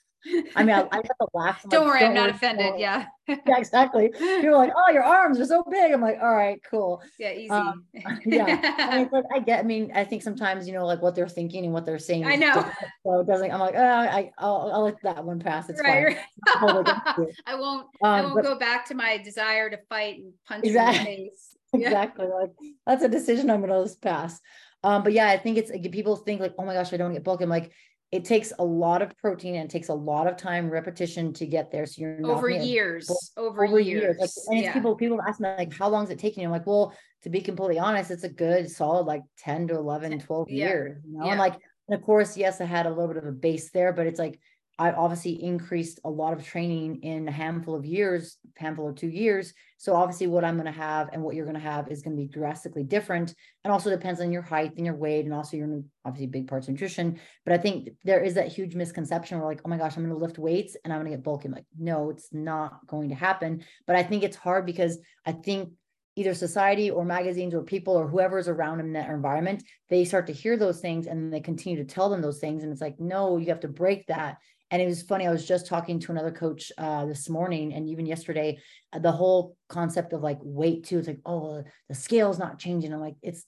[0.55, 1.65] I mean, I, I have to laugh.
[1.69, 2.75] don't like, worry, don't I'm not offended.
[2.79, 3.07] Yeah.
[3.29, 4.09] yeah, exactly.
[4.09, 5.93] People are like, oh, your arms are so big.
[5.93, 7.03] I'm like, all right, cool.
[7.19, 7.51] Yeah, easy.
[7.51, 7.85] Um,
[8.25, 8.77] yeah.
[8.79, 11.29] I mean, like, I get, I mean, I think sometimes, you know, like what they're
[11.29, 12.25] thinking and what they're saying.
[12.25, 12.69] I know.
[13.05, 15.69] So it doesn't, I'm like, oh, I, I'll, I'll let that one pass.
[15.69, 16.17] It's right.
[16.47, 17.27] fine.
[17.47, 20.65] I won't, um, I won't but, go back to my desire to fight and punch
[20.65, 21.57] exactly, in the face.
[21.75, 22.27] Exactly.
[22.27, 22.51] Like
[22.87, 24.41] that's a decision I'm going to just pass.
[24.85, 27.13] Um, but yeah, I think it's like, people think like, oh my gosh, I don't
[27.13, 27.45] get bulky.
[27.45, 27.73] I'm like,
[28.13, 31.47] it takes a lot of protein and it takes a lot of time repetition to
[31.47, 31.87] get there.
[31.87, 34.03] So you're over years, over, over years.
[34.03, 34.17] years.
[34.21, 34.73] Like, and it's yeah.
[34.75, 36.45] people, people ask me like, how long is it taking?
[36.45, 40.21] I'm like, well, to be completely honest, it's a good solid like 10 to 11,
[40.21, 40.67] 12 yeah.
[40.67, 41.25] years, you know?
[41.25, 41.31] Yeah.
[41.31, 41.55] And like,
[41.89, 44.19] and of course, yes, I had a little bit of a base there, but it's
[44.19, 44.39] like,
[44.79, 49.09] I obviously increased a lot of training in a handful of years, handful of two
[49.09, 49.53] years.
[49.77, 52.17] So obviously what I'm going to have and what you're going to have is going
[52.17, 53.35] to be drastically different.
[53.65, 56.69] And also depends on your height and your weight and also your obviously big parts
[56.69, 57.21] of nutrition.
[57.45, 60.15] But I think there is that huge misconception where like, oh my gosh, I'm going
[60.15, 61.49] to lift weights and I'm going to get bulky.
[61.49, 63.65] I'm like, no, it's not going to happen.
[63.87, 65.71] But I think it's hard because I think
[66.17, 70.33] either society or magazines or people or whoever's around in that environment, they start to
[70.33, 72.63] hear those things and they continue to tell them those things.
[72.63, 74.39] And it's like, no, you have to break that
[74.73, 75.27] and it was funny.
[75.27, 78.59] I was just talking to another coach uh, this morning and even yesterday,
[78.95, 80.99] uh, the whole concept of like weight too.
[80.99, 82.93] It's like, oh, the scale's not changing.
[82.93, 83.45] I'm like, it's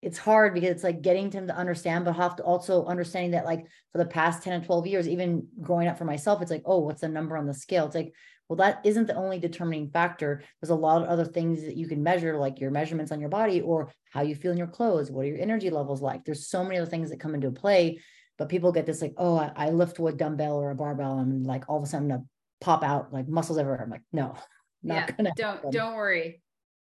[0.00, 3.46] it's hard because it's like getting them to understand, but have to also understanding that
[3.46, 6.62] like for the past 10 and 12 years, even growing up for myself, it's like,
[6.66, 7.86] oh, what's the number on the scale?
[7.86, 8.12] It's like,
[8.48, 10.42] well, that isn't the only determining factor.
[10.60, 13.30] There's a lot of other things that you can measure, like your measurements on your
[13.30, 15.10] body or how you feel in your clothes.
[15.10, 16.24] What are your energy levels like?
[16.24, 18.00] There's so many other things that come into play
[18.38, 21.18] but people get this like, oh, I, I lift with a dumbbell or a barbell
[21.18, 22.22] and like all of a sudden to
[22.60, 23.82] pop out like muscles everywhere.
[23.82, 24.34] I'm like, no,
[24.82, 25.70] not yeah, gonna don't happen.
[25.70, 26.42] don't worry.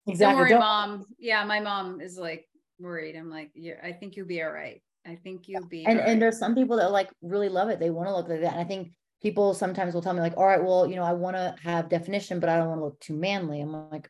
[0.08, 0.34] Exactly.
[0.34, 1.06] Don't worry, don't- mom.
[1.20, 2.48] Yeah, my mom is like
[2.80, 3.16] worried.
[3.16, 4.82] I'm like, yeah, I think you'll be all right.
[5.08, 5.86] I think you'll be.
[5.86, 7.80] And and there's some people that like really love it.
[7.80, 8.54] They want to look like that.
[8.54, 8.92] And I think
[9.22, 11.90] people sometimes will tell me like, all right, well, you know, I want to have
[11.90, 13.62] definition, but I don't want to look too manly.
[13.62, 14.10] I'm like,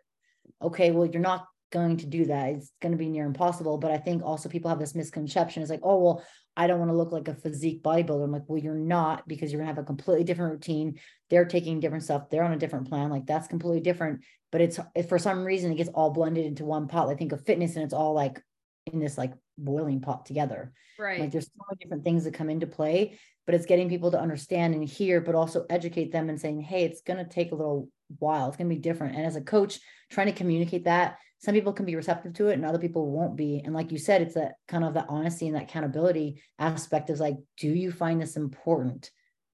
[0.62, 1.46] okay, well, you're not
[1.76, 2.50] going to do that.
[2.50, 3.78] It's going to be near impossible.
[3.78, 5.62] But I think also people have this misconception.
[5.62, 6.26] It's like, oh, well,
[6.58, 8.24] I don't want to look like a physique bodybuilder.
[8.24, 11.00] I'm like, well, you're not because you're gonna have a completely different routine.
[11.30, 12.30] They're taking different stuff.
[12.30, 13.10] They're on a different plan.
[13.10, 14.22] Like that's completely different.
[14.52, 17.10] But it's if for some reason it gets all blended into one pot.
[17.10, 18.42] I think of fitness and it's all like
[18.86, 20.72] in this like boiling pot together.
[20.98, 21.20] Right.
[21.20, 24.20] Like there's so many different things that come into play, but it's getting people to
[24.20, 27.90] understand and hear, but also educate them and saying, hey, it's gonna take a little
[28.20, 28.48] while.
[28.48, 29.18] It's gonna be different.
[29.18, 32.54] And as a coach, trying to communicate that some people can be receptive to it
[32.54, 33.62] and other people won't be.
[33.64, 37.20] And like you said it's that kind of the honesty and that accountability aspect is
[37.20, 39.12] like do you find this important?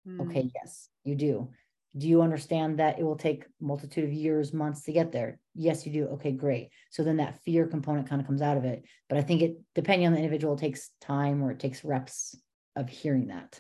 [0.08, 0.22] Mm.
[0.22, 1.50] okay yes you do.
[1.98, 5.38] Do you understand that it will take multitude of years months to get there?
[5.54, 6.06] Yes you do.
[6.14, 6.70] Okay great.
[6.92, 8.86] So then that fear component kind of comes out of it.
[9.10, 12.38] But i think it depending on the individual takes time or it takes reps
[12.78, 13.60] of hearing that.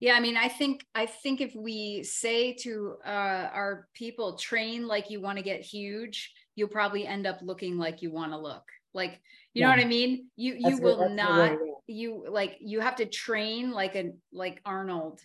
[0.00, 4.86] Yeah i mean i think i think if we say to uh, our people train
[4.86, 8.38] like you want to get huge you'll probably end up looking like you want to
[8.38, 8.64] look.
[8.92, 9.18] Like
[9.54, 9.66] you yeah.
[9.66, 10.26] know what i mean?
[10.36, 11.56] You you that's will not
[11.86, 15.20] you like you have to train like a like arnold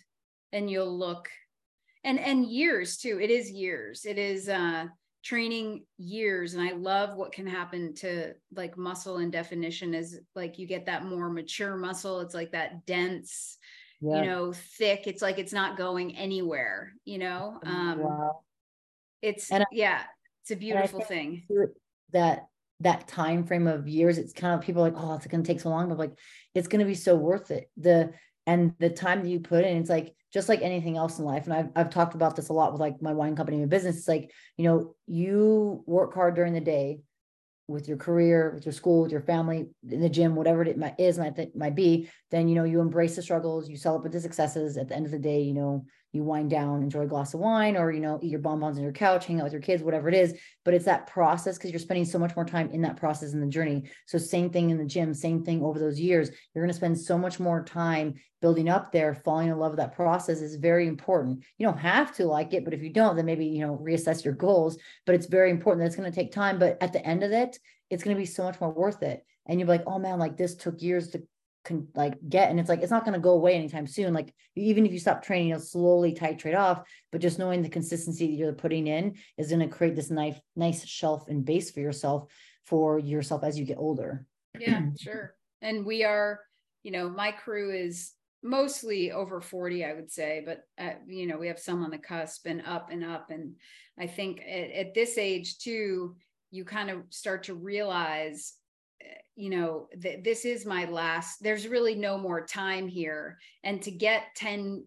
[0.52, 1.28] and you'll look
[2.04, 3.20] and and years too.
[3.20, 4.06] It is years.
[4.06, 4.86] It is uh
[5.22, 10.56] training years and i love what can happen to like muscle and definition is like
[10.56, 12.20] you get that more mature muscle.
[12.20, 13.58] It's like that dense
[14.00, 14.20] yeah.
[14.22, 15.06] you know thick.
[15.06, 17.58] It's like it's not going anywhere you know?
[17.62, 18.40] Um wow.
[19.20, 20.02] it's and I, yeah
[20.46, 21.42] it's a beautiful thing.
[22.12, 22.46] That
[22.80, 25.70] that time frame of years, it's kind of people like, oh, it's gonna take so
[25.70, 26.12] long, but like
[26.54, 27.68] it's gonna be so worth it.
[27.76, 28.12] The
[28.46, 31.44] and the time that you put in, it's like just like anything else in life.
[31.44, 33.98] And I've I've talked about this a lot with like my wine company and business.
[33.98, 37.00] It's like, you know, you work hard during the day,
[37.68, 40.98] with your career, with your school, with your family, in the gym, whatever it might,
[41.00, 44.76] is might might be, then you know you embrace the struggles, you celebrate the successes.
[44.76, 45.86] At the end of the day, you know
[46.16, 48.82] you wind down, enjoy a glass of wine, or you know eat your bonbons on
[48.82, 50.34] your couch, hang out with your kids, whatever it is.
[50.64, 53.40] But it's that process because you're spending so much more time in that process in
[53.40, 53.84] the journey.
[54.06, 56.30] So same thing in the gym, same thing over those years.
[56.54, 59.78] You're going to spend so much more time building up there, falling in love with
[59.78, 61.42] that process is very important.
[61.58, 64.24] You don't have to like it, but if you don't, then maybe you know reassess
[64.24, 64.78] your goals.
[65.04, 66.58] But it's very important that it's going to take time.
[66.58, 67.58] But at the end of it,
[67.90, 69.24] it's going to be so much more worth it.
[69.46, 71.22] And you'll be like, oh man, like this took years to
[71.66, 74.14] con- like get, and it's like it's not going to go away anytime soon.
[74.14, 76.82] Like even if you stop training, you'll slowly titrate off.
[77.12, 80.36] But just knowing the consistency that you're putting in is going to create this nice,
[80.54, 82.30] nice shelf and base for yourself
[82.64, 84.24] for yourself as you get older.
[84.58, 85.34] Yeah, sure.
[85.62, 86.40] And we are,
[86.82, 88.12] you know, my crew is
[88.42, 91.98] mostly over 40 i would say but uh, you know we have some on the
[91.98, 93.54] cusp and up and up and
[93.98, 96.14] i think at, at this age too
[96.52, 98.52] you kind of start to realize
[99.36, 103.38] you know that this is my last there's really no more time here.
[103.62, 104.84] And to get 10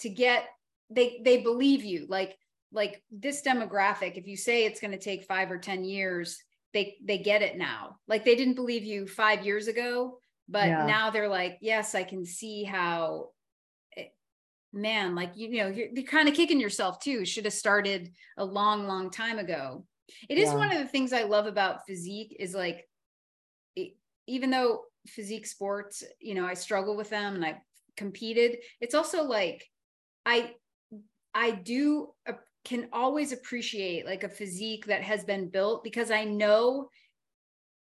[0.00, 0.46] to get
[0.90, 2.06] they they believe you.
[2.08, 2.36] Like
[2.72, 6.96] like this demographic if you say it's going to take 5 or 10 years they
[7.04, 7.98] they get it now.
[8.08, 10.18] Like they didn't believe you 5 years ago
[10.48, 10.86] but yeah.
[10.86, 13.30] now they're like yes i can see how
[13.92, 14.12] it,
[14.72, 17.24] man like you, you know you're, you're kind of kicking yourself too.
[17.24, 19.84] Should have started a long long time ago.
[20.28, 20.54] It is yeah.
[20.54, 22.86] one of the things i love about physique is like
[24.26, 27.56] even though physique sports you know i struggle with them and i
[27.96, 29.64] competed it's also like
[30.24, 30.52] i
[31.34, 32.32] i do uh,
[32.64, 36.88] can always appreciate like a physique that has been built because i know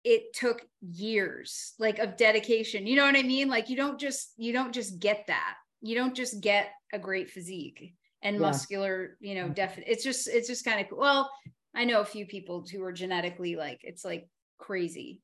[0.04, 2.88] it took years like of dedication.
[2.88, 3.48] You know what i mean?
[3.48, 5.54] Like you don't just you don't just get that.
[5.80, 8.40] You don't just get a great physique and yeah.
[8.40, 11.30] muscular you know definite it's just it's just kind of well
[11.74, 14.28] i know a few people who are genetically like it's like
[14.58, 15.20] crazy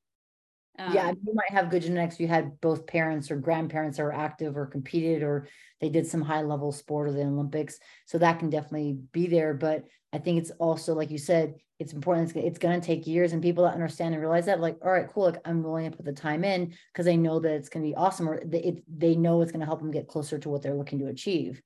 [0.77, 2.19] um, yeah, you might have good genetics.
[2.19, 5.47] You had both parents or grandparents that were active or competed, or
[5.81, 7.79] they did some high level sport or the Olympics.
[8.05, 9.53] So that can definitely be there.
[9.53, 12.29] But I think it's also, like you said, it's important.
[12.29, 14.91] It's, it's going to take years, and people that understand and realize that, like, all
[14.91, 17.69] right, cool, like I'm willing to put the time in because they know that it's
[17.69, 20.07] going to be awesome, or they, it, they know it's going to help them get
[20.07, 21.61] closer to what they're looking to achieve.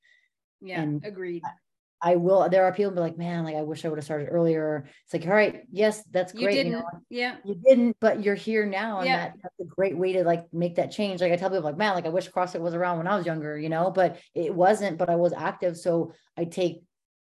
[0.61, 1.41] Yeah, and agreed.
[2.05, 2.49] I will.
[2.49, 4.85] There are people be like, man, like I wish I would have started earlier.
[5.05, 6.41] It's like, all right, yes, that's great.
[6.43, 6.85] You didn't, you know?
[7.09, 9.17] yeah, you didn't, but you're here now, and yeah.
[9.17, 11.21] that, that's a great way to like make that change.
[11.21, 13.25] Like I tell people, like, man, like I wish CrossFit was around when I was
[13.25, 14.97] younger, you know, but it wasn't.
[14.97, 16.83] But I was active, so I take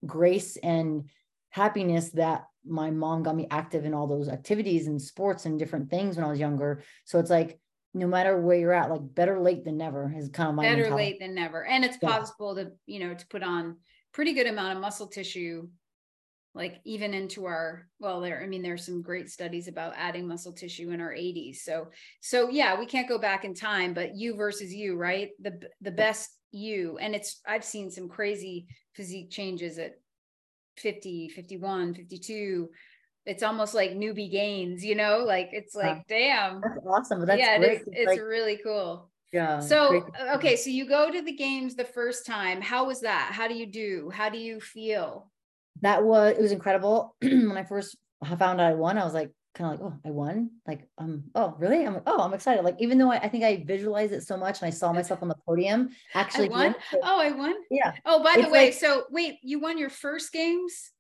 [0.05, 1.09] grace and
[1.51, 5.89] happiness that my mom got me active in all those activities and sports and different
[5.89, 6.83] things when I was younger.
[7.05, 7.61] So it's like
[7.93, 10.83] no matter where you're at, like better late than never is kind of my better
[10.83, 11.05] mentality.
[11.05, 11.65] late than never.
[11.65, 12.09] And it's yeah.
[12.09, 13.77] possible to, you know, to put on
[14.15, 15.69] pretty good amount of muscle tissue
[16.55, 20.53] like even into our well there i mean there's some great studies about adding muscle
[20.53, 21.89] tissue in our 80s so
[22.21, 25.31] so yeah we can't go back in time but you versus you right?
[25.41, 26.97] The the best you.
[26.99, 29.95] And it's i've seen some crazy physique changes at
[30.77, 32.69] 50 51 52
[33.27, 35.25] it's almost like newbie gains you know?
[35.27, 36.61] Like it's like damn.
[36.61, 37.27] That's awesome.
[37.27, 37.81] That's yeah great.
[37.81, 39.59] it's, it's like, really cool yeah.
[39.59, 40.55] So, okay.
[40.55, 42.63] So you go to the games the first time.
[42.63, 43.31] How was that?
[43.33, 44.11] How do you do?
[44.15, 45.29] How do you feel?
[45.83, 47.17] That was, it was incredible.
[47.23, 50.13] when I first found out I won, I was like, kind of like, oh, I
[50.13, 50.51] won.
[50.69, 51.85] Like, um, oh, really?
[51.85, 52.65] I'm like, oh, I'm excited.
[52.65, 55.21] Like, even though I, I think I visualized it so much and I saw myself
[55.21, 56.75] on the podium, actually, I won.
[56.93, 57.55] So, oh, I won.
[57.73, 57.93] Yeah.
[58.07, 60.93] Oh, by the way, like, so wait, you won your first games?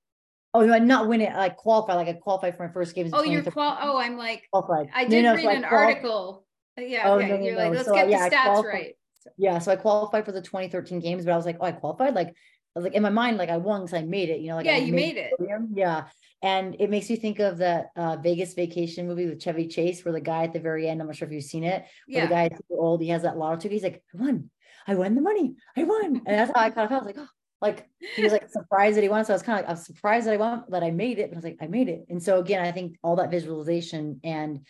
[0.54, 1.34] Oh no, I not win it.
[1.34, 3.10] Like qualify, like I qualified for my first games.
[3.12, 3.76] Oh, you're qual.
[3.80, 4.88] Oh, I'm like qualified.
[4.94, 6.43] I did no, no, read so an article uh,
[6.78, 7.02] yeah.
[7.06, 7.28] Oh, okay.
[7.28, 7.60] No, no, You're no.
[7.60, 8.94] like, let's so, get yeah, the stats right.
[9.36, 9.58] Yeah.
[9.58, 12.14] So I qualified for the 2013 games, but I was like, oh, I qualified.
[12.14, 14.40] Like, I was like in my mind, like I won because I made it.
[14.40, 15.60] You know, like yeah, I you made, made it.
[15.74, 16.04] Yeah.
[16.42, 20.12] And it makes you think of that uh, Vegas vacation movie with Chevy Chase, where
[20.12, 22.26] the guy at the very end, I'm not sure if you've seen it, where yeah.
[22.26, 23.72] the guy super old, he has that lotto ticket.
[23.72, 24.50] He's like, I won,
[24.86, 26.04] I won the money, I won.
[26.04, 27.02] And that's how I kind of felt.
[27.02, 27.28] I was like, oh,
[27.62, 29.24] like he was like surprised that he won.
[29.24, 31.18] So I was kind of like, I was surprised that I won, that I made
[31.18, 31.30] it.
[31.30, 32.04] But I was like, I made it.
[32.10, 34.66] And so again, I think all that visualization and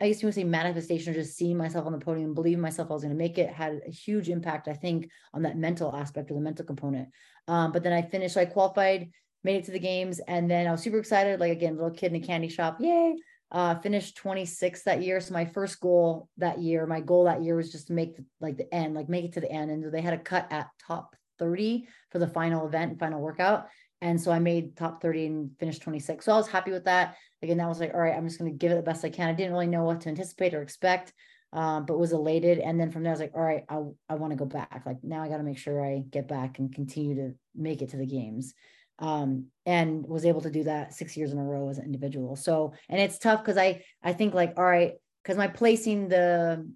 [0.00, 2.94] I used to say manifestation or just seeing myself on the podium, believing myself I
[2.94, 6.30] was going to make it had a huge impact, I think, on that mental aspect
[6.30, 7.08] or the mental component.
[7.48, 9.10] Um, but then I finished, so I qualified,
[9.42, 11.40] made it to the games, and then I was super excited.
[11.40, 13.16] Like again, little kid in a candy shop, yay!
[13.50, 15.20] Uh, finished 26 that year.
[15.20, 18.24] So my first goal that year, my goal that year was just to make the,
[18.40, 19.70] like the end, like make it to the end.
[19.70, 23.66] And they had a cut at top 30 for the final event, and final workout.
[24.00, 26.24] And so I made top 30 and finished 26.
[26.24, 27.16] So I was happy with that.
[27.42, 29.10] Again, that was like, all right, I'm just going to give it the best I
[29.10, 29.28] can.
[29.28, 31.12] I didn't really know what to anticipate or expect,
[31.52, 32.58] um, but was elated.
[32.58, 34.82] And then from there, I was like, all right, I, I want to go back.
[34.86, 37.90] Like now I got to make sure I get back and continue to make it
[37.90, 38.54] to the games.
[38.98, 42.36] um, and was able to do that six years in a row as an individual.
[42.36, 46.68] So, and it's tough because I I think like, all right, because my placing the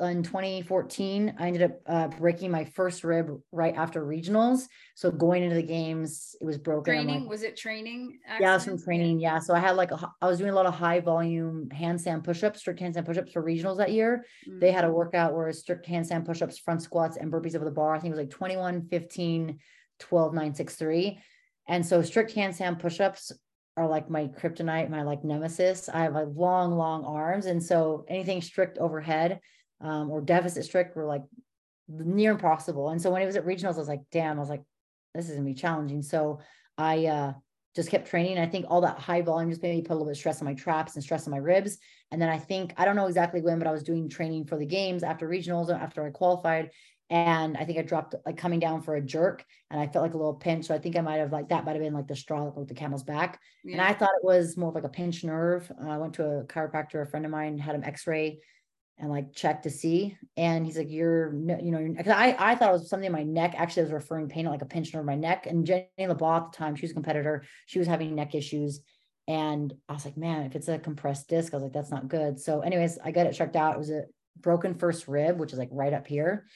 [0.00, 4.68] in 2014, I ended up uh, breaking my first rib right after regionals.
[4.94, 6.92] So going into the games, it was broken.
[6.94, 8.18] Training like, was it training?
[8.26, 8.40] Accident?
[8.42, 9.20] Yeah, it was from training.
[9.20, 9.38] Yeah.
[9.38, 12.58] So I had like a, I was doing a lot of high volume handstand pushups,
[12.58, 14.24] strict handstand pushups for regionals that year.
[14.48, 14.60] Mm-hmm.
[14.60, 14.94] They had a mm.
[14.94, 17.94] workout where strict handstand pushups, front squats, and burpees over the bar.
[17.94, 19.58] I think it was like 21, 15,
[19.98, 21.18] 12, 9, 6, 3.
[21.68, 23.32] And so strict handstand pushups
[23.76, 25.88] are like my kryptonite, my like nemesis.
[25.88, 27.46] I have like long, long arms.
[27.46, 29.40] And so anything strict overhead
[29.84, 31.22] um, or deficit strict were like
[31.88, 32.88] near impossible.
[32.88, 34.62] And so when it was at regionals, I was like, damn, I was like,
[35.14, 36.02] this is gonna be challenging.
[36.02, 36.40] So
[36.76, 37.32] I uh,
[37.76, 38.38] just kept training.
[38.38, 40.40] I think all that high volume just made me put a little bit of stress
[40.40, 41.78] on my traps and stress on my ribs.
[42.10, 44.56] And then I think, I don't know exactly when, but I was doing training for
[44.56, 46.70] the games after regionals, after I qualified
[47.10, 50.14] and I think I dropped like coming down for a jerk and I felt like
[50.14, 50.66] a little pinch.
[50.66, 52.54] So I think I might have like that might have been like the straw that
[52.54, 53.40] broke the camel's back.
[53.62, 53.72] Yeah.
[53.72, 55.70] And I thought it was more of like a pinch nerve.
[55.82, 58.40] Uh, I went to a chiropractor, a friend of mine had him x-ray
[58.98, 60.16] and like check to see.
[60.36, 63.24] And he's like, you're, you know, because I, I thought it was something in my
[63.24, 63.54] neck.
[63.56, 65.46] Actually, I was referring pain like a pinch in my neck.
[65.46, 67.44] And Jenny LaBaw at the time, she was a competitor.
[67.66, 68.80] She was having neck issues.
[69.26, 72.08] And I was like, man, if it's a compressed disc, I was like, that's not
[72.08, 72.38] good.
[72.38, 73.74] So anyways, I got it checked out.
[73.74, 74.04] It was a
[74.38, 76.46] broken first rib, which is like right up here.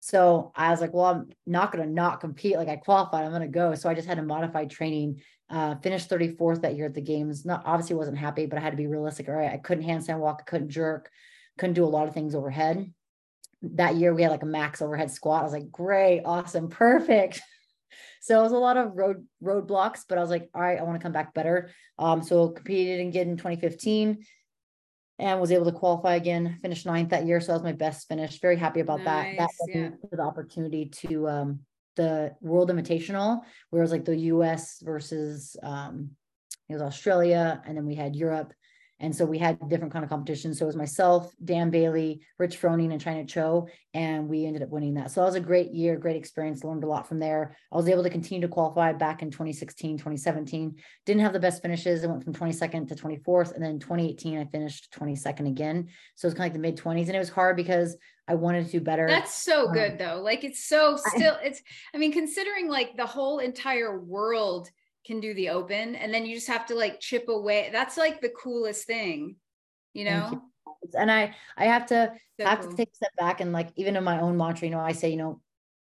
[0.00, 2.56] So I was like, well, I'm not going to not compete.
[2.56, 3.74] Like I qualified, I'm going to go.
[3.74, 5.20] So I just had a modified training,
[5.50, 7.44] uh, finished 34th that year at the games.
[7.44, 9.28] Not obviously wasn't happy, but I had to be realistic.
[9.28, 9.52] All right.
[9.52, 10.38] I couldn't handstand walk.
[10.40, 11.10] I couldn't jerk,
[11.60, 12.92] couldn't do a lot of things overhead.
[13.62, 15.42] That year we had like a max overhead squat.
[15.42, 17.40] I was like, great, awesome, perfect.
[18.22, 20.82] so it was a lot of road roadblocks, but I was like, all right, I
[20.82, 21.70] want to come back better.
[21.98, 24.24] Um, so competed again in 2015
[25.18, 27.40] and was able to qualify again, finished ninth that year.
[27.40, 28.40] So that was my best finish.
[28.40, 29.50] Very happy about nice, that.
[29.66, 29.90] That yeah.
[30.10, 31.60] the opportunity to um,
[31.96, 36.12] the World Invitational, where it was like the US versus um,
[36.70, 38.54] it was Australia, and then we had Europe
[39.00, 40.58] and so we had different kind of competitions.
[40.58, 44.68] So it was myself, Dan Bailey, Rich Froning, and Chyna Cho, and we ended up
[44.68, 45.10] winning that.
[45.10, 47.56] So that was a great year, great experience, learned a lot from there.
[47.72, 50.76] I was able to continue to qualify back in 2016, 2017.
[51.06, 52.04] Didn't have the best finishes.
[52.04, 53.54] I went from 22nd to 24th.
[53.54, 55.88] And then 2018, I finished 22nd again.
[56.14, 57.06] So it was kind of like the mid 20s.
[57.06, 57.96] And it was hard because
[58.28, 59.08] I wanted to do better.
[59.08, 60.20] That's so um, good though.
[60.22, 61.62] Like it's so still, it's,
[61.94, 64.70] I mean, considering like the whole entire world
[65.06, 67.70] can do the open and then you just have to like chip away.
[67.72, 69.36] That's like the coolest thing
[69.92, 70.30] you know?
[70.30, 70.90] you.
[70.96, 72.70] and i i have to so have cool.
[72.70, 74.92] to take a step back and like even in my own mantra you know i
[74.92, 75.40] say you know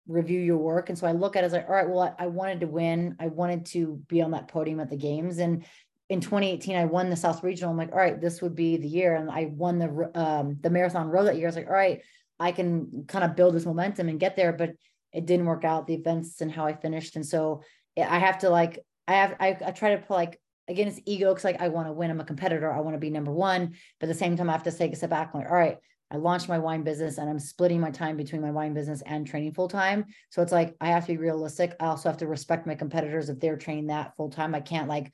[0.07, 0.89] review your work.
[0.89, 2.67] And so i look at it as like all right well I, I wanted to
[2.67, 3.15] win.
[3.19, 5.37] I wanted to be on that podium at the games.
[5.39, 5.65] And
[6.09, 7.71] in 2018 i won the south regional.
[7.71, 9.15] I'm like all right this would be the year.
[9.15, 11.47] And i won the um the marathon row that year.
[11.47, 12.01] I was like all right
[12.39, 14.53] i can kind of build this momentum and get there.
[14.53, 14.71] But
[15.11, 15.87] it didn't work out.
[15.87, 17.15] The events and how i finished.
[17.15, 17.63] And so
[17.97, 21.29] i have to like I have I, I try to put like again it's ego
[21.29, 22.11] because like I want to win.
[22.11, 22.71] I'm a competitor.
[22.71, 23.73] I want to be number one.
[23.99, 25.33] But at the same time, I have to take a step back.
[25.33, 25.77] Like, all right,
[26.09, 29.27] I launched my wine business and I'm splitting my time between my wine business and
[29.27, 30.05] training full time.
[30.29, 31.75] So it's like I have to be realistic.
[31.79, 34.55] I also have to respect my competitors if they're training that full time.
[34.55, 35.11] I can't like,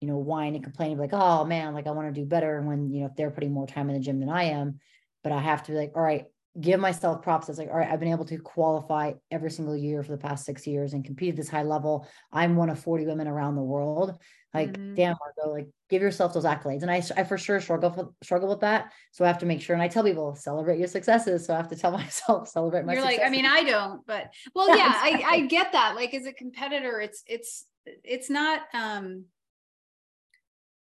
[0.00, 2.92] you know, whine and complain like, oh man, like I want to do better when
[2.92, 4.78] you know if they're putting more time in the gym than I am.
[5.22, 6.26] But I have to be like, all right,
[6.60, 7.48] give myself props.
[7.48, 10.44] It's like, all right, I've been able to qualify every single year for the past
[10.44, 12.08] six years and compete at this high level.
[12.32, 14.18] I'm one of 40 women around the world.
[14.54, 14.94] Like, mm-hmm.
[14.94, 16.82] damn, Margaux, like give yourself those accolades.
[16.82, 18.92] And I, I for sure struggle for, struggle with that.
[19.12, 19.74] So I have to make sure.
[19.74, 21.46] And I tell people celebrate your successes.
[21.46, 22.94] So I have to tell myself celebrate my.
[22.94, 23.20] You're successes.
[23.20, 25.24] like, I mean, I don't, but well, yeah, yeah exactly.
[25.24, 25.94] I, I get that.
[25.94, 29.26] Like as a competitor, it's it's it's not um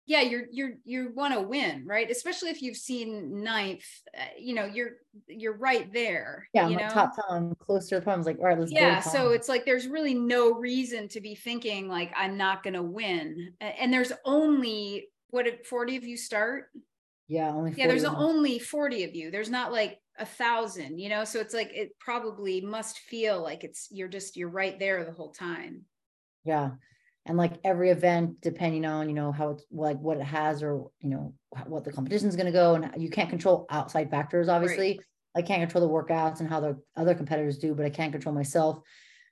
[0.05, 2.09] yeah you're you're you want to win right?
[2.09, 3.85] Especially if you've seen ninth
[4.17, 4.91] uh, you know you're
[5.27, 6.89] you're right there yeah you know?
[6.89, 10.13] top 10 close to the like all right let's yeah so it's like there's really
[10.13, 15.47] no reason to be thinking like i'm not going to win and there's only what
[15.47, 16.65] if 40 of you start?
[17.27, 19.31] Yeah only yeah there's only 40 of you.
[19.31, 21.23] There's not like a thousand you know?
[21.23, 25.13] So it's like it probably must feel like it's you're just you're right there the
[25.13, 25.85] whole time.
[26.43, 26.71] Yeah
[27.25, 30.89] and like every event depending on you know how it's like what it has or
[30.99, 31.33] you know
[31.67, 34.99] what the competition is going to go and you can't control outside factors obviously right.
[35.35, 38.33] i can't control the workouts and how the other competitors do but i can't control
[38.33, 38.79] myself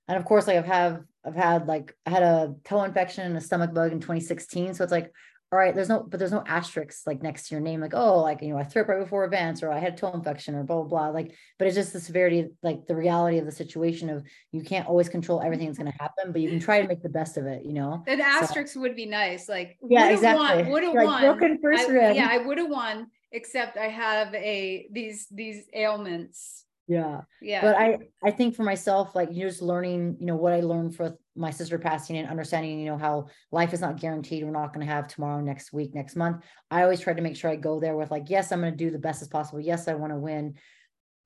[0.08, 3.38] and of course like i've have i've had like i had a toe infection and
[3.38, 5.12] a stomach bug in 2016 so it's like
[5.52, 8.20] all right, there's no, but there's no asterisks like next to your name, like, oh,
[8.20, 10.54] like, you know, I threw up right before events or I had a toe infection
[10.54, 11.08] or blah, blah, blah.
[11.10, 14.88] Like, but it's just the severity, like the reality of the situation of you can't
[14.88, 16.04] always control everything that's going to mm-hmm.
[16.04, 18.04] happen, but you can try to make the best of it, you know?
[18.06, 19.50] An asterisk so, would be nice.
[19.50, 20.72] Like, yeah, exactly.
[20.72, 21.22] Would have like won.
[21.24, 26.66] Broken first I, yeah, I would have won, except I have a, these, these ailments
[26.90, 27.22] Yeah.
[27.40, 27.62] Yeah.
[27.62, 30.96] But I, I think for myself, like you're just learning, you know, what I learned
[30.96, 34.44] for my sister passing and understanding, you know, how life is not guaranteed.
[34.44, 36.44] We're not going to have tomorrow, next week, next month.
[36.70, 38.78] I always try to make sure I go there with like, yes, I'm going to
[38.78, 39.62] do the best as possible.
[39.62, 40.56] Yes, I want to win.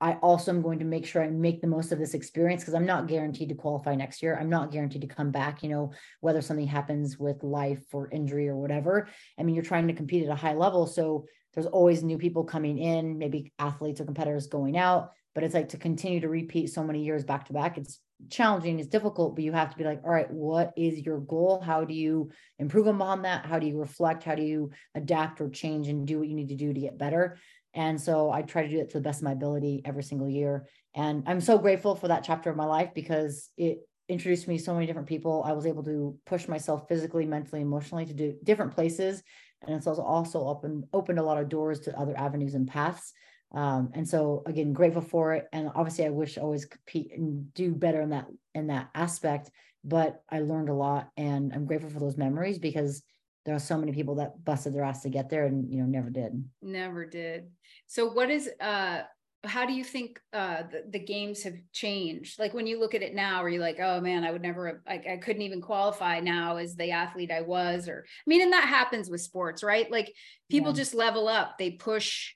[0.00, 2.74] I also am going to make sure I make the most of this experience because
[2.74, 4.36] I'm not guaranteed to qualify next year.
[4.38, 8.48] I'm not guaranteed to come back, you know, whether something happens with life or injury
[8.48, 9.08] or whatever.
[9.38, 10.86] I mean, you're trying to compete at a high level.
[10.86, 15.54] So there's always new people coming in, maybe athletes or competitors going out but it's
[15.54, 18.00] like to continue to repeat so many years back to back it's
[18.30, 21.60] challenging it's difficult but you have to be like all right what is your goal?
[21.60, 23.46] How do you improve upon that?
[23.46, 24.24] How do you reflect?
[24.24, 26.98] How do you adapt or change and do what you need to do to get
[26.98, 27.38] better?
[27.74, 30.28] And so i try to do it to the best of my ability every single
[30.28, 30.66] year.
[30.94, 34.64] And i'm so grateful for that chapter of my life because it introduced me to
[34.64, 35.42] so many different people.
[35.46, 39.22] I was able to push myself physically mentally emotionally to do different places.
[39.66, 43.12] And it's also also opened opened a lot of doors to other avenues and paths
[43.54, 45.46] um, and so again, grateful for it.
[45.52, 49.50] And obviously I wish I always compete and do better in that in that aspect.
[49.84, 53.02] But I learned a lot and I'm grateful for those memories because
[53.44, 55.86] there are so many people that busted their ass to get there and you know
[55.86, 56.44] never did.
[56.62, 57.50] Never did.
[57.86, 59.02] So what is uh
[59.44, 62.38] how do you think uh, the, the, games have changed?
[62.38, 64.82] Like when you look at it now, are you like, oh man, I would never,
[64.88, 68.54] I, I couldn't even qualify now as the athlete I was, or I mean, and
[68.54, 69.90] that happens with sports, right?
[69.90, 70.10] Like
[70.50, 70.76] people yeah.
[70.76, 72.32] just level up, they push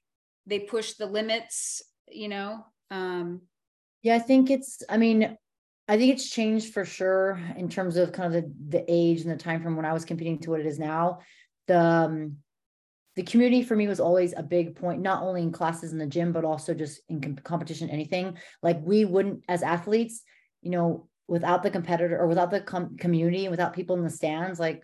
[0.49, 3.40] they push the limits you know um
[4.03, 5.36] yeah i think it's i mean
[5.88, 9.30] i think it's changed for sure in terms of kind of the the age and
[9.30, 11.18] the time from when i was competing to what it is now.
[11.66, 12.36] The um,
[13.16, 16.07] the community for me was always a big point not only in classes in the
[16.07, 18.38] gym but also just in com- competition anything.
[18.62, 20.22] Like we wouldn't as athletes
[20.62, 24.59] you know without the competitor or without the com- community without people in the stands
[24.59, 24.82] like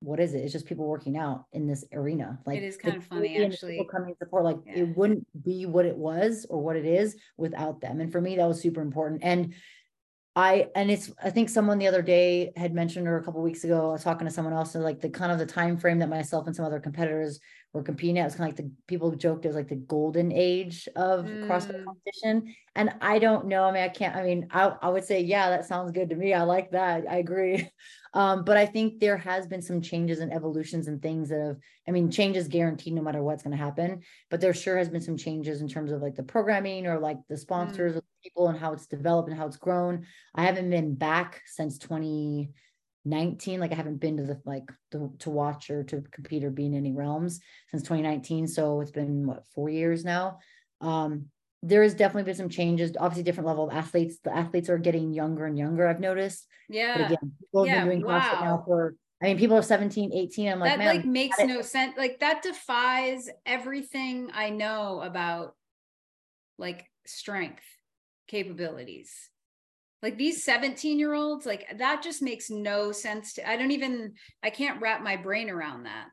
[0.00, 0.38] what is it?
[0.38, 2.38] It's just people working out in this arena.
[2.46, 3.72] Like it is kind of funny, actually.
[3.72, 4.80] People coming support, like yeah.
[4.80, 8.00] it wouldn't be what it was or what it is without them.
[8.00, 9.20] And for me, that was super important.
[9.22, 9.54] And
[10.36, 13.64] I and it's I think someone the other day had mentioned or a couple weeks
[13.64, 15.98] ago, I was talking to someone else, and like the kind of the time frame
[15.98, 17.40] that myself and some other competitors
[17.72, 18.26] were competing at.
[18.26, 21.46] It's kind of like the people joked it was like the golden age of mm.
[21.46, 22.54] CrossFit competition.
[22.74, 23.64] And I don't know.
[23.64, 26.16] I mean, I can't, I mean, I, I would say, yeah, that sounds good to
[26.16, 26.34] me.
[26.34, 27.04] I like that.
[27.08, 27.68] I agree.
[28.12, 31.56] Um, but I think there has been some changes and evolutions and things that have,
[31.86, 34.00] I mean, change is guaranteed no matter what's going to happen.
[34.30, 37.18] But there sure has been some changes in terms of like the programming or like
[37.28, 37.98] the sponsors mm.
[37.98, 40.06] of people and how it's developed and how it's grown.
[40.34, 42.50] I haven't been back since 20
[43.10, 46.50] 19 like i haven't been to the like to, to watch or to compete or
[46.50, 50.38] be in any realms since 2019 so it's been what four years now
[50.80, 51.26] um
[51.62, 55.12] there has definitely been some changes obviously different level of athletes the athletes are getting
[55.12, 58.20] younger and younger i've noticed yeah but again people have yeah, been doing wow.
[58.20, 60.48] CrossFit now for I mean, people are 17, 18.
[60.48, 61.94] I'm like, that like makes no sense.
[61.98, 65.54] Like that defies everything I know about
[66.56, 67.64] like strength
[68.28, 69.29] capabilities
[70.02, 74.14] like these 17 year olds like that just makes no sense to i don't even
[74.42, 76.06] i can't wrap my brain around that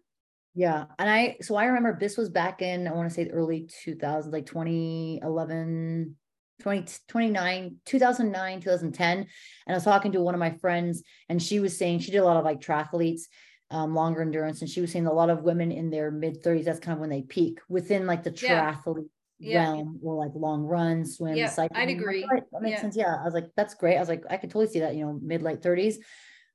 [0.55, 3.31] yeah and i so i remember this was back in i want to say the
[3.31, 6.15] early 2000s like 2011
[6.59, 9.27] 20, 29 2009 2010 and
[9.67, 12.25] i was talking to one of my friends and she was saying she did a
[12.25, 13.23] lot of like triathletes
[13.69, 16.63] um, longer endurance and she was saying a lot of women in their mid 30s
[16.63, 19.16] that's kind of when they peak within like the triathlete yeah.
[19.41, 21.81] Realm or like long runs, swim, yeah, cycling.
[21.81, 22.25] I'd agree.
[22.31, 22.81] Like, that makes yeah.
[22.81, 22.97] sense.
[22.97, 23.15] Yeah.
[23.19, 23.97] I was like, that's great.
[23.97, 25.95] I was like, I could totally see that, you know, mid late 30s.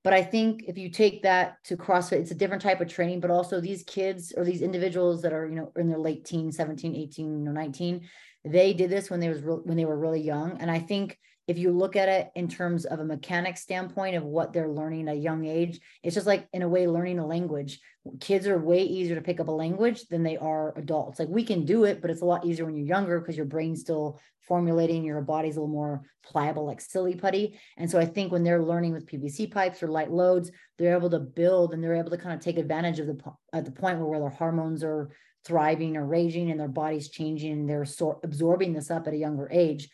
[0.05, 3.21] But I think if you take that to CrossFit, it's a different type of training,
[3.21, 6.57] but also these kids or these individuals that are, you know, in their late teens,
[6.57, 8.09] 17, 18, or 19,
[8.45, 10.61] they did this when they was re- when they were really young.
[10.61, 11.19] And I think
[11.53, 15.07] if you look at it in terms of a mechanic standpoint of what they're learning
[15.07, 17.79] at a young age, it's just like in a way learning a language.
[18.21, 21.19] Kids are way easier to pick up a language than they are adults.
[21.19, 23.45] Like we can do it, but it's a lot easier when you're younger because your
[23.45, 27.61] brain's still formulating, your body's a little more pliable, like silly putty.
[27.77, 31.11] And so I think when they're learning with PVC pipes or light loads, they're able
[31.11, 33.21] to build and they're able to kind of take advantage of the
[33.53, 35.11] at the point where, where their hormones are
[35.45, 39.19] thriving or raging and their body's changing and they're so absorbing this up at a
[39.19, 39.91] younger age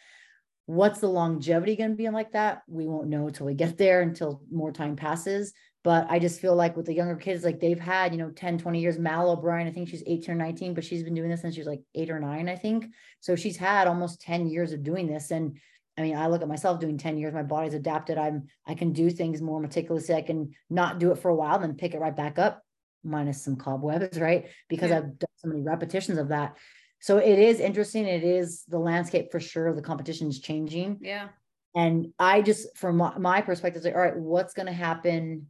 [0.69, 2.61] What's the longevity going to be like that?
[2.69, 5.55] We won't know until we get there, until more time passes.
[5.83, 8.59] But I just feel like with the younger kids, like they've had, you know, 10,
[8.59, 8.99] 20 years.
[8.99, 11.63] Mal O'Brien, I think she's 18 or 19, but she's been doing this since she
[11.63, 12.85] was like eight or nine, I think.
[13.21, 15.31] So she's had almost 10 years of doing this.
[15.31, 15.59] And
[15.97, 18.19] I mean, I look at myself doing 10 years, my body's adapted.
[18.19, 20.17] I'm, I can do things more meticulously.
[20.17, 22.63] I can not do it for a while, then pick it right back up,
[23.03, 24.49] minus some cobwebs, right?
[24.69, 24.99] Because yeah.
[24.99, 26.59] I've done so many repetitions of that
[27.01, 28.07] so it is interesting.
[28.07, 29.75] It is the landscape for sure.
[29.75, 30.99] The competition is changing.
[31.01, 31.29] Yeah.
[31.75, 35.47] And i just from my, my perspective like all right what's going to happen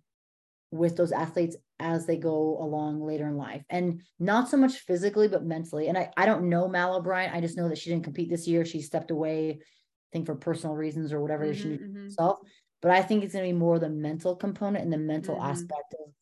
[0.70, 3.62] with those athletes as they go along later in life?
[3.70, 5.88] And not so much physically but mentally.
[5.88, 7.32] And i, I don't know mal o'brien.
[7.32, 8.64] I just know that she didn't compete this year.
[8.64, 12.04] She stepped away i think for personal reasons or whatever mm-hmm, she needs mm-hmm.
[12.04, 12.38] herself.
[12.82, 15.50] But i think it's going to be more the mental component and the mental mm-hmm.
[15.50, 16.12] aspect of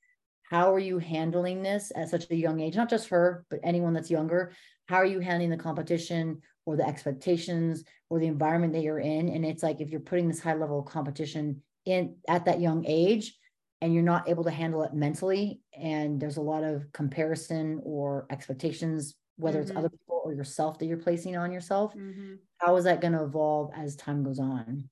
[0.42, 2.76] how are you handling this at such a young age?
[2.76, 4.52] Not just her but anyone that's younger
[4.87, 9.28] how are you handling the competition or the expectations or the environment that you're in
[9.28, 12.84] and it's like if you're putting this high level of competition in at that young
[12.87, 13.37] age
[13.80, 18.26] and you're not able to handle it mentally and there's a lot of comparison or
[18.30, 19.68] expectations whether mm-hmm.
[19.68, 22.34] it's other people or yourself that you're placing on yourself mm-hmm.
[22.59, 24.89] how is that going to evolve as time goes on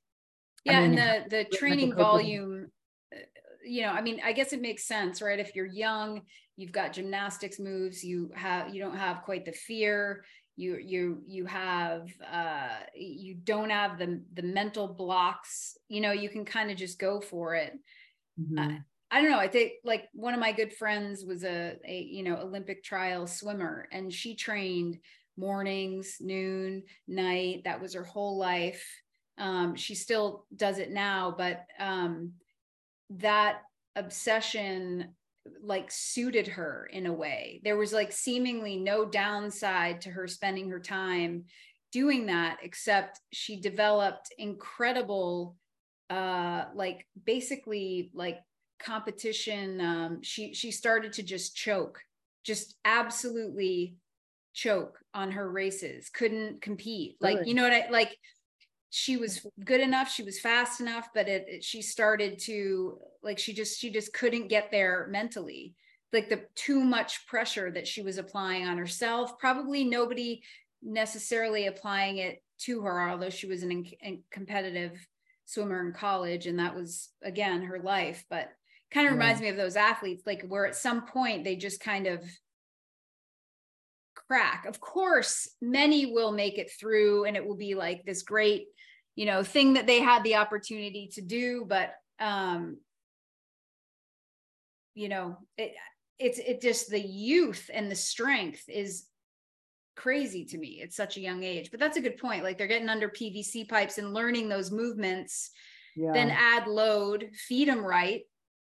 [0.65, 2.69] yeah I mean, and the the training volume
[3.13, 3.19] uh,
[3.65, 6.23] you know i mean i guess it makes sense right if you're young
[6.57, 10.25] you've got gymnastics moves you have you don't have quite the fear
[10.57, 16.29] you you you have uh you don't have the the mental blocks you know you
[16.29, 17.73] can kind of just go for it
[18.41, 18.59] mm-hmm.
[18.59, 18.79] uh,
[19.11, 22.23] i don't know i think like one of my good friends was a, a you
[22.23, 24.99] know olympic trial swimmer and she trained
[25.37, 28.87] mornings noon night that was her whole life
[29.39, 32.33] um she still does it now but um
[33.11, 33.63] that
[33.97, 35.09] obsession
[35.63, 37.61] like suited her in a way.
[37.65, 41.45] There was like seemingly no downside to her spending her time
[41.93, 45.57] doing that, except she developed incredible,
[46.11, 48.39] uh, like basically like
[48.79, 49.81] competition.
[49.81, 52.01] Um, she she started to just choke,
[52.45, 53.97] just absolutely
[54.55, 56.09] choke on her races.
[56.09, 57.17] Couldn't compete.
[57.21, 58.17] Like you know what I like
[58.97, 63.41] she was good enough she was fast enough but it, it, she started to like
[63.41, 65.75] she just she just couldn't get there mentally
[66.13, 70.41] like the too much pressure that she was applying on herself probably nobody
[70.81, 74.93] necessarily applying it to her although she was an in, in competitive
[75.45, 78.49] swimmer in college and that was again her life but
[78.93, 79.19] kind of yeah.
[79.19, 82.23] reminds me of those athletes like where at some point they just kind of
[84.15, 88.69] crack of course many will make it through and it will be like this great
[89.17, 92.77] you know thing that they had the opportunity to do but um
[94.95, 95.75] you know it
[96.19, 99.07] it's it just the youth and the strength is
[99.97, 102.43] crazy to me at such a young age but that's a good point.
[102.43, 105.51] Like they're getting under pvc pipes and learning those movements.
[105.97, 106.13] Yeah.
[106.13, 108.23] then add load feed them right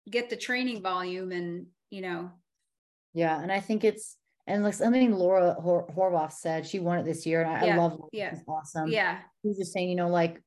[0.09, 2.31] get the training volume and you know.
[3.13, 4.17] Yeah and i think it's
[4.51, 7.75] and like something Laura Hor- said, she won it this year, and I, yeah.
[7.75, 8.01] I love.
[8.11, 8.89] Yeah, it's awesome.
[8.89, 10.41] Yeah, she's just saying, you know, like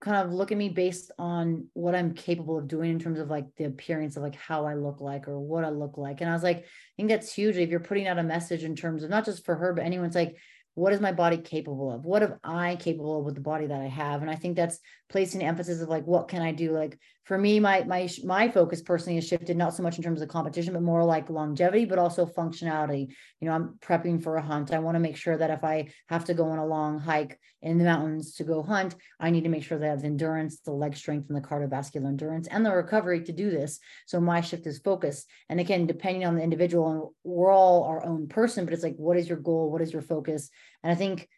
[0.00, 3.30] kind of look at me based on what I'm capable of doing in terms of
[3.30, 6.20] like the appearance of like how I look like or what I look like.
[6.20, 7.56] And I was like, I think that's huge.
[7.56, 10.14] If you're putting out a message in terms of not just for her, but anyone's
[10.14, 10.36] like,
[10.74, 13.80] what is my body capable of what am i capable of with the body that
[13.80, 14.78] i have and i think that's
[15.08, 16.72] placing emphasis of like what can i do?
[16.72, 20.20] Like for me my my my focus personally has shifted not so much in terms
[20.20, 23.08] of competition but more like longevity but also functionality.
[23.40, 24.72] You know i'm prepping for a hunt.
[24.72, 27.38] I want to make sure that if i have to go on a long hike
[27.62, 30.06] in the mountains to go hunt i need to make sure that i have the
[30.06, 33.80] endurance the leg strength and the cardiovascular endurance and the recovery to do this.
[34.06, 38.04] So my shift is focus and again depending on the individual and we're all our
[38.04, 39.70] own person but it's like what is your goal?
[39.70, 40.50] What is your focus?
[40.82, 41.28] And i think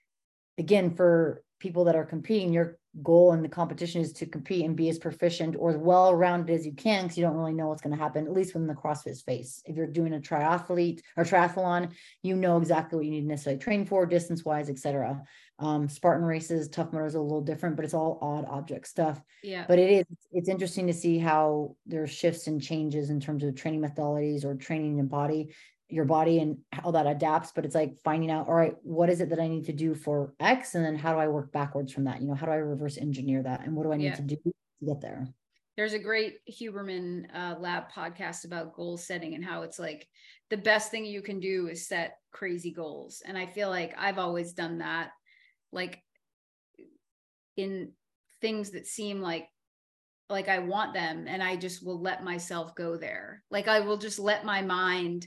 [0.59, 4.76] again for people that are competing your goal in the competition is to compete and
[4.76, 7.68] be as proficient or as well rounded as you can because you don't really know
[7.68, 9.62] what's going to happen at least within the crossfit space.
[9.66, 11.92] If you're doing a triathlete or triathlon
[12.22, 15.22] you know exactly what you need to necessarily train for distance wise etc
[15.59, 19.20] um, spartan races tough mudder is a little different but it's all odd object stuff.
[19.42, 19.64] Yeah.
[19.68, 23.55] But it is it's interesting to see how there's shifts and changes in terms of
[23.55, 25.55] training methodologies or training in body
[25.89, 29.20] your body and how that adapts but it's like finding out all right what is
[29.20, 30.74] it that i need to do for x?
[30.74, 32.20] And then how do i work backwards from that?
[32.20, 33.64] You know how do i reverse engineer that?
[33.64, 34.16] And what do i need yeah.
[34.16, 34.53] to do to
[34.87, 35.28] get there?
[35.76, 40.09] There's a great huberman uh, lab podcast about goal setting and how it's like
[40.49, 43.22] the best thing you can do is set crazy goals.
[43.24, 45.11] And i feel like i've always done that
[45.72, 46.03] like
[47.57, 47.93] in
[48.41, 49.49] things that seem like
[50.28, 53.43] like i want them and i just will let myself go there.
[53.51, 55.26] Like i will just let my mind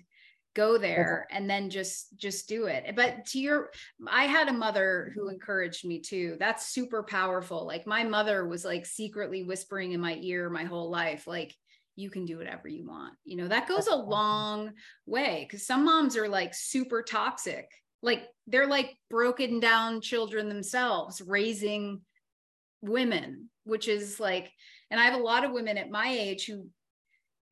[0.60, 2.94] go there and then just just do it.
[2.96, 3.70] But to your
[4.08, 6.36] i had a mother who encouraged me too.
[6.38, 7.66] That's super powerful.
[7.66, 11.56] Like my mother was like secretly whispering in my ear my whole life like
[11.96, 13.14] you can do whatever you want.
[13.24, 14.74] You know that goes a long
[15.06, 17.70] way because some moms are like super toxic.
[18.02, 22.02] Like they're like broken down children themselves raising
[22.82, 24.50] women which is like
[24.90, 26.66] and i have a lot of women at my age who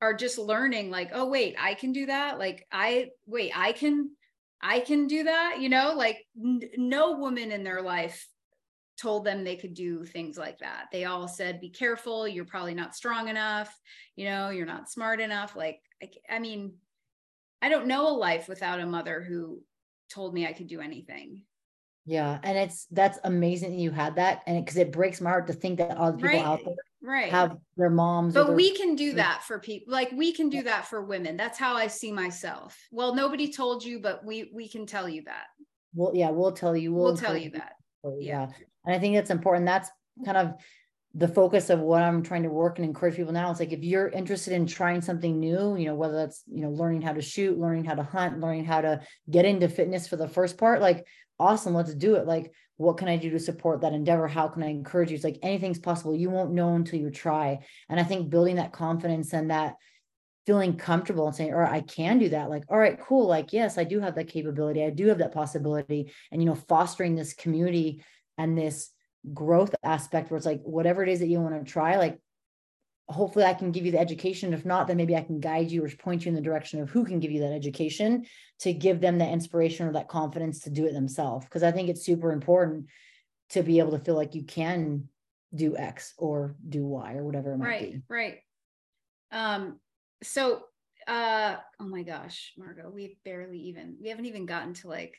[0.01, 4.09] are just learning like oh wait i can do that like i wait i can
[4.61, 8.27] i can do that you know like n- no woman in their life
[8.97, 10.85] told them they could do things like that.
[10.91, 13.73] They all said, be careful, you're probably not strong enough,
[14.15, 15.55] you know, you're not smart enough.
[15.55, 16.73] Like, I, I mean,
[17.61, 19.61] I don't know a life without a mother who
[20.11, 21.43] told me I could do anything.
[22.05, 22.39] Yeah.
[22.41, 24.41] And it's, that's amazing you had that.
[24.47, 26.45] And because it, it, breaks my heart to think that all the people right.
[26.45, 27.31] out there right.
[27.31, 28.33] have their moms.
[28.33, 29.93] But their- we can do that for people.
[29.93, 31.37] Like we can do that for women.
[31.37, 32.77] That's how I see myself.
[32.91, 35.45] Well, nobody told you, but we, we can tell you that.
[35.93, 36.93] Well, yeah, we'll tell you.
[36.93, 37.73] We'll, we'll tell you that.
[38.19, 38.47] Yeah.
[38.85, 39.65] And I think that's important.
[39.65, 39.89] That's
[40.25, 40.53] kind of
[41.13, 43.49] the focus of what I'm trying to work and encourage people now.
[43.49, 46.69] It's like if you're interested in trying something new, you know, whether that's, you know,
[46.69, 50.15] learning how to shoot, learning how to hunt, learning how to get into fitness for
[50.15, 51.05] the first part, like
[51.39, 52.27] awesome, let's do it.
[52.27, 54.27] Like, what can I do to support that endeavor?
[54.27, 55.15] How can I encourage you?
[55.15, 56.15] It's like anything's possible.
[56.15, 57.59] You won't know until you try.
[57.89, 59.75] And I think building that confidence and that
[60.45, 62.49] feeling comfortable and saying, right, I can do that.
[62.49, 63.27] Like, all right, cool.
[63.27, 64.83] Like, yes, I do have that capability.
[64.83, 66.13] I do have that possibility.
[66.31, 68.03] And, you know, fostering this community
[68.37, 68.91] and this
[69.33, 72.19] growth aspect where it's like, whatever it is that you want to try, like,
[73.09, 74.53] hopefully I can give you the education.
[74.53, 76.89] If not, then maybe I can guide you or point you in the direction of
[76.89, 78.25] who can give you that education
[78.59, 81.47] to give them that inspiration or that confidence to do it themselves.
[81.49, 82.87] Cause I think it's super important
[83.49, 85.07] to be able to feel like you can
[85.55, 88.01] do X or do Y or whatever it might right, be.
[88.09, 88.39] Right.
[89.31, 89.79] Um,
[90.23, 90.63] so
[91.07, 95.15] uh oh my gosh Margaux we've barely even we haven't even gotten to like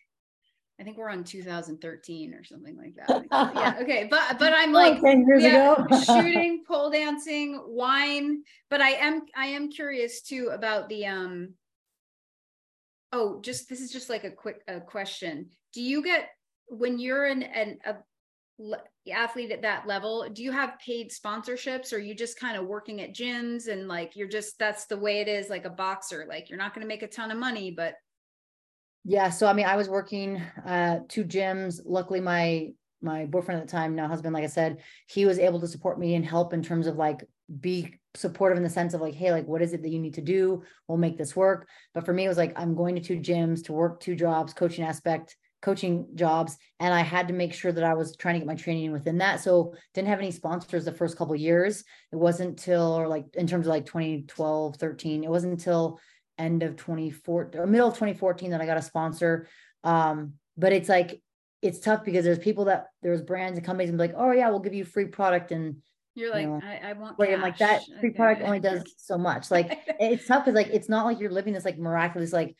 [0.80, 3.24] i think we're on 2013 or something like that.
[3.54, 6.00] Yeah okay but but i'm like 10 years yeah, ago.
[6.04, 8.42] shooting pole dancing wine.
[8.70, 11.54] But i am i am curious too about the um
[13.12, 15.50] oh just this is just like a quick a question.
[15.72, 16.28] Do you get
[16.68, 17.96] when you're in an a
[19.12, 21.92] athlete at that level do you have paid sponsorships?
[21.92, 25.20] Or you just kind of working at gyms and like you're just that's the way
[25.20, 26.26] it is like a boxer.
[26.28, 27.94] Like you're not going to make a ton of money but
[29.08, 32.68] yeah so i mean i was working uh two gyms luckily my
[33.00, 34.76] my boyfriend at the time now husband like i said
[35.06, 37.24] he was able to support me and help in terms of like
[37.60, 40.14] be supportive in the sense of like hey like what is it that you need
[40.14, 43.00] to do we'll make this work but for me it was like i'm going to
[43.00, 47.52] two gyms to work two jobs coaching aspect coaching jobs and I had to make
[47.52, 49.40] sure that I was trying to get my training within that.
[49.40, 51.82] So didn't have any sponsors the first couple years.
[52.12, 55.98] It wasn't till or like in terms of like 2012, 13, it wasn't until
[56.38, 59.48] end of 2014 or middle of 2014 that I got a sponsor.
[59.84, 61.20] Um, but it's like
[61.62, 64.48] it's tough because there's people that there's brands and companies and be like, oh yeah,
[64.48, 65.76] we'll give you free product and
[66.14, 68.82] you're like, you know, I, I want like, I'm like that free product only does
[68.98, 69.50] so much.
[69.50, 72.56] Like it's tough because like it's not like you're living this like miraculous like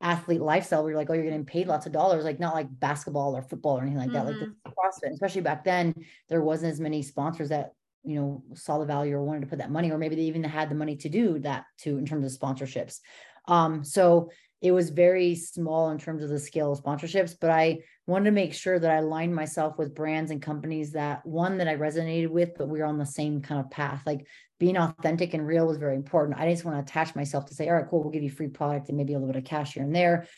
[0.00, 2.66] athlete lifestyle where you're like, oh, you're getting paid lots of dollars, like not like
[2.70, 4.26] basketball or football or anything like that.
[4.26, 4.50] Mm-hmm.
[4.64, 5.94] Like CrossFit, especially back then,
[6.28, 7.72] there wasn't as many sponsors that
[8.04, 10.44] you know saw the value or wanted to put that money, or maybe they even
[10.44, 13.00] had the money to do that too in terms of sponsorships.
[13.48, 14.30] Um, so
[14.60, 18.30] it was very small in terms of the scale of sponsorships, but I wanted to
[18.30, 22.28] make sure that I aligned myself with brands and companies that one that I resonated
[22.28, 24.02] with, but we were on the same kind of path.
[24.06, 24.24] Like
[24.60, 26.38] being authentic and real was very important.
[26.38, 28.48] I just want to attach myself to say, all right, cool, we'll give you free
[28.48, 30.28] product and maybe a little bit of cash here and there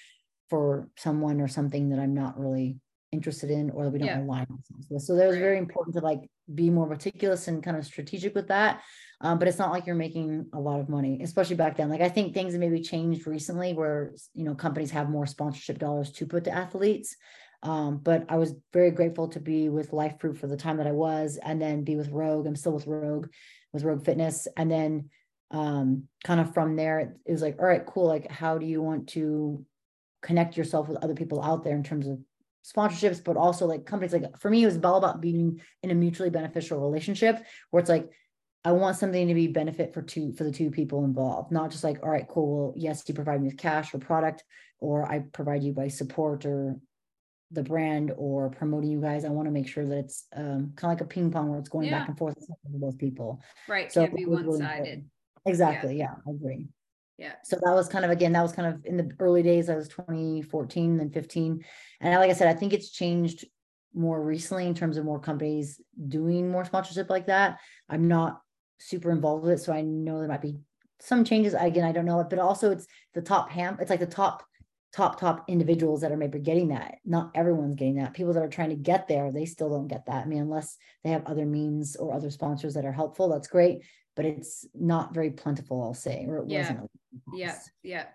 [0.48, 2.78] for someone or something that I'm not really
[3.14, 4.22] interested in or that we don't yeah.
[4.22, 5.02] align ourselves with.
[5.02, 5.42] So that was right.
[5.42, 6.20] very important to like
[6.54, 8.82] be more meticulous and kind of strategic with that.
[9.20, 11.88] Um, but it's not like you're making a lot of money, especially back then.
[11.88, 15.78] Like I think things have maybe changed recently where you know companies have more sponsorship
[15.78, 17.16] dollars to put to athletes.
[17.62, 20.86] Um, but I was very grateful to be with Life Proof for the time that
[20.86, 22.46] I was, and then be with Rogue.
[22.46, 23.28] I'm still with Rogue,
[23.72, 25.08] with Rogue Fitness, and then
[25.50, 28.06] um, kind of from there, it was like, all right, cool.
[28.06, 29.64] Like, how do you want to
[30.22, 32.18] connect yourself with other people out there in terms of
[32.64, 35.94] sponsorships, but also like companies like for me, it was all about being in a
[35.94, 38.10] mutually beneficial relationship where it's like,
[38.64, 41.84] I want something to be benefit for two for the two people involved, not just
[41.84, 42.56] like, all right, cool.
[42.56, 44.42] Well, yes, you provide me with cash or product,
[44.80, 46.76] or I provide you by support or
[47.50, 49.26] the brand or promoting you guys.
[49.26, 51.58] I want to make sure that it's um, kind of like a ping pong where
[51.58, 51.98] it's going yeah.
[51.98, 53.42] back and forth with both people.
[53.68, 53.92] Right.
[53.92, 54.86] So can't be one sided.
[54.86, 55.04] Really
[55.44, 55.98] exactly.
[55.98, 56.14] Yeah.
[56.26, 56.68] yeah, I agree.
[57.16, 57.34] Yeah.
[57.44, 59.70] So that was kind of again, that was kind of in the early days.
[59.70, 61.64] I was 2014 and 15.
[62.00, 63.44] And like I said, I think it's changed
[63.94, 67.58] more recently in terms of more companies doing more sponsorship like that.
[67.88, 68.40] I'm not
[68.78, 69.62] super involved with it.
[69.62, 70.58] So I know there might be
[71.00, 71.54] some changes.
[71.54, 74.42] Again, I don't know it, but also it's the top ham, it's like the top,
[74.92, 76.96] top, top individuals that are maybe getting that.
[77.04, 78.14] Not everyone's getting that.
[78.14, 80.24] People that are trying to get there, they still don't get that.
[80.24, 83.82] I mean, unless they have other means or other sponsors that are helpful, that's great
[84.16, 86.60] but it's not very plentiful, I'll say, or it yeah.
[86.60, 86.90] wasn't.
[87.32, 88.06] Yeah, yeah.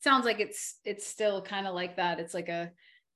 [0.00, 2.20] Sounds like it's it's still kind of like that.
[2.20, 2.70] It's like a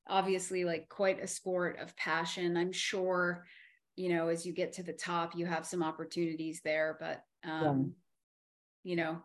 [0.08, 2.56] obviously like quite a sport of passion.
[2.56, 3.44] I'm sure,
[3.96, 7.94] you know, as you get to the top, you have some opportunities there, but um,
[8.82, 8.90] yeah.
[8.90, 9.22] you know,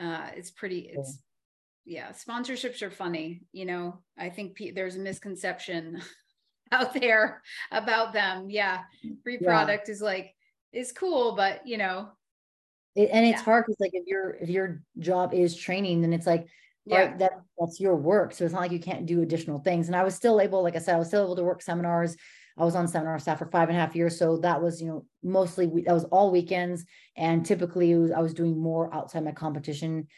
[0.00, 0.90] uh, it's pretty.
[0.92, 1.18] It's
[1.84, 2.08] yeah.
[2.08, 2.12] yeah.
[2.12, 3.42] Sponsorships are funny.
[3.52, 6.00] You know, I think there's a misconception
[6.72, 8.48] out there about them.
[8.50, 8.80] Yeah.
[9.22, 9.46] Free Yeah.
[9.48, 10.34] product is like,
[10.72, 12.08] is cool, but you know,
[12.94, 13.44] It- and it's Yeah.
[13.44, 16.46] hard because like if your if your job is training, then it's like
[16.84, 16.98] yeah.
[16.98, 18.32] right that that's your work.
[18.32, 19.86] So it's not like you can't do additional things.
[19.88, 22.16] And I was still able, like I said, I was still able to work seminars.
[22.58, 24.18] I was on seminar staff for five and a half years.
[24.18, 26.84] So that was, you know, mostly we- that was all weekends.
[27.16, 30.08] And typically was, I was doing more outside my competition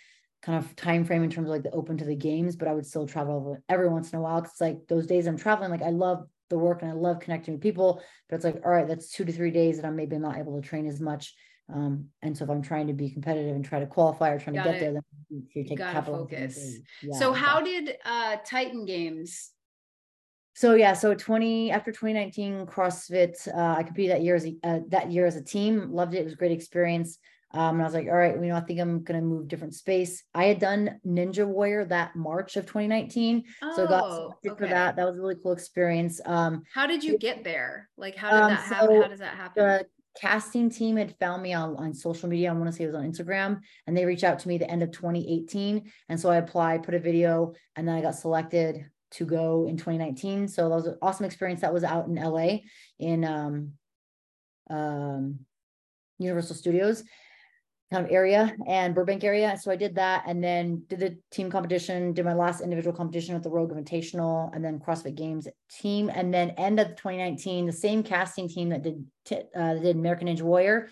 [0.42, 2.74] kind of time frame in terms of like the open to the games, but I
[2.74, 4.40] would still travel every once in a while.
[4.42, 7.20] Cause it's like those days I'm traveling, like I love the work and I love
[7.20, 9.96] connecting with people, but it's like, all right, that's two to three days that I'm
[9.96, 11.34] maybe not able to train as much.
[11.72, 14.56] Um, and so if I'm trying to be competitive and try to qualify or trying
[14.56, 14.80] Got to get it.
[14.80, 15.02] there, then
[15.54, 16.18] you take gotta capital.
[16.20, 16.54] focus.
[16.56, 16.82] days.
[17.18, 19.50] so how did uh Titan Games?
[20.56, 24.80] So yeah, so 20 after 2019 CrossFit, uh, I competed that year as a, uh,
[24.88, 25.90] that year as a team.
[25.90, 26.18] Loved it.
[26.18, 27.18] It was a great experience.
[27.52, 29.74] Um, and I was like, all right, you know, I think I'm gonna move different
[29.74, 30.22] space.
[30.34, 34.66] I had done Ninja Warrior that March of 2019, so I got Oh, selected for
[34.68, 34.96] that.
[34.96, 36.20] That was a really cool experience.
[36.26, 37.88] Um, How did you get there?
[37.96, 38.88] Like, how did Um, that happen?
[38.96, 39.64] so How does that happen?
[39.64, 39.86] the
[40.20, 42.50] casting team had found me on, on social media.
[42.50, 44.70] I want to say it was on Instagram, and they reached out to me the
[44.70, 45.90] end of 2018.
[46.08, 49.76] And so I applied, put a video, and then I got selected to go in
[49.76, 50.48] 2019.
[50.48, 51.60] So that was an awesome experience.
[51.60, 52.58] That was out in LA
[52.98, 53.72] in um,
[54.70, 55.40] um,
[56.18, 57.04] Universal Studios
[57.92, 59.56] kind of area and Burbank area.
[59.60, 63.34] So I did that and then did the team competition, did my last individual competition
[63.34, 66.10] with the Rogue Invitational and then CrossFit Games team.
[66.12, 69.04] And then end of 2019, the same casting team that did
[69.56, 70.88] uh, did American Ninja Warrior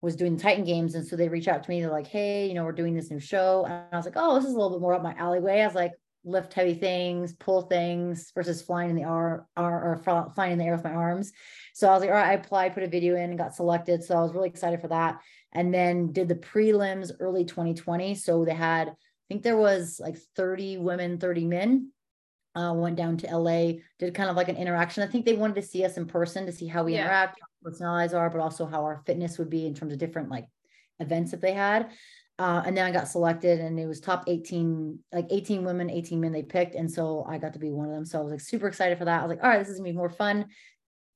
[0.00, 0.94] was doing the Titan Games.
[0.94, 1.80] And so they reached out to me.
[1.80, 3.64] They're like, hey, you know, we're doing this new show.
[3.64, 5.60] And I was like, oh, this is a little bit more up my alleyway.
[5.60, 5.92] I was like,
[6.24, 10.00] lift heavy things, pull things versus flying in the air or,
[10.34, 11.32] flying in the air with my arms.
[11.74, 14.04] So I was like, all right, I applied, put a video in and got selected.
[14.04, 15.20] So I was really excited for that.
[15.52, 18.14] And then did the prelims early 2020.
[18.14, 18.94] So they had, I
[19.28, 21.92] think there was like 30 women, 30 men.
[22.56, 25.04] Uh, went down to LA, did kind of like an interaction.
[25.04, 27.02] I think they wanted to see us in person to see how we Yeah.
[27.02, 30.00] interact, how our personalities are, but also how our fitness would be in terms of
[30.00, 30.46] different like
[30.98, 31.92] events that they had.
[32.36, 36.20] Uh, and then I got selected and it was top 18, like 18 women, 18
[36.20, 36.74] men they picked.
[36.74, 38.04] And so I got to be one of them.
[38.04, 39.20] So I was like super excited for that.
[39.20, 40.46] I was like, all right, this is gonna be more fun.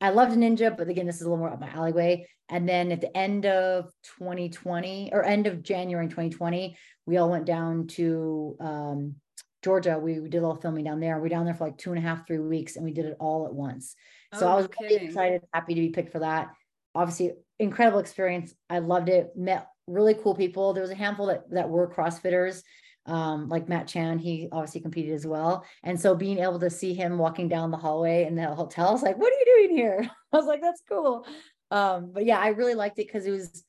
[0.03, 2.27] I loved Ninja, but again, this is a little more up my alleyway.
[2.49, 3.85] And then at the end of
[4.19, 6.77] 2020 or end of January 2020,
[7.07, 9.15] we all went down to um,
[9.63, 10.01] Georgia.
[10.01, 11.15] We, we did all filming down there.
[11.17, 13.05] We were down there for like two and a half, three weeks, and we did
[13.07, 13.95] it all at once.
[14.35, 16.49] So Oh, I was really excited, happy to be picked for that.
[16.97, 18.53] Obviously, incredible experience.
[18.69, 19.31] I loved it.
[19.37, 20.73] Met really cool people.
[20.73, 22.63] There was a handful that that were CrossFitters,
[23.07, 24.19] um, like Matt Chan.
[24.19, 25.65] He obviously competed as well.
[25.83, 29.03] And so being able to see him walking down the hallway in the hotel, was
[29.03, 31.27] like, "What are you doing here?" I was like, "That's cool."
[31.71, 33.65] Um, but yeah, I really liked it because it was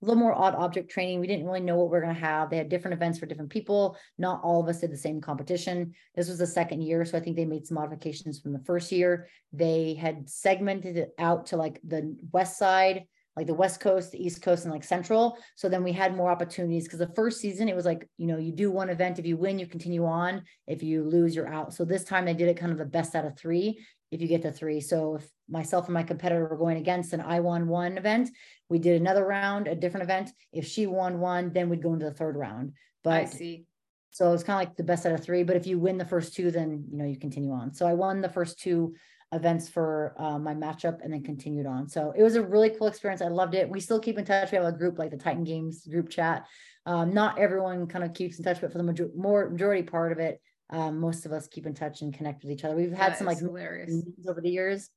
[0.00, 1.18] a little more odd object training.
[1.18, 2.50] We didn't really know what we are going to have.
[2.50, 3.96] They had different events for different people.
[4.16, 5.92] Not all of us did the same competition.
[6.14, 7.04] This was the second year.
[7.04, 9.28] So I think they made some modifications from the first year.
[9.52, 13.06] They had segmented it out to like the west side,
[13.38, 15.38] like the west coast, the east coast, and like central.
[15.54, 18.36] So then we had more opportunities because the first season it was like, you know,
[18.36, 19.20] you do one event.
[19.20, 20.42] If you win, you continue on.
[20.66, 21.72] If you lose, you're out.
[21.72, 23.78] So this time they did it kind of the best out of three
[24.10, 24.80] if you get the three.
[24.80, 28.28] So if myself and my competitor were going against and I won one event,
[28.68, 30.32] we did another round, a different event.
[30.52, 32.72] If she won one, then we'd go into the third round.
[33.04, 33.66] But I see.
[34.10, 35.44] so it's kind of like the best out of three.
[35.44, 37.72] But if you win the first two, then you know you continue on.
[37.72, 38.96] So I won the first two
[39.32, 41.88] events for uh, my matchup and then continued on.
[41.88, 43.20] So it was a really cool experience.
[43.20, 43.68] I loved it.
[43.68, 44.50] We still keep in touch.
[44.50, 46.46] We have a group like the Titan Games group chat.
[46.86, 50.12] Um, not everyone kind of keeps in touch, but for the major- more majority part
[50.12, 50.40] of it,
[50.70, 52.74] um, most of us keep in touch and connect with each other.
[52.74, 54.02] We've had That some like hilarious.
[54.26, 54.88] over the years,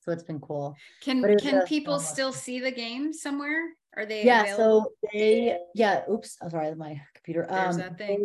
[0.00, 0.74] so it's been cool.
[1.02, 3.62] Can but it was can people still see the game somewhere?
[3.96, 4.84] Are they yeah available?
[5.02, 8.24] so they yeah oops i'm sorry my computer There's um that thing.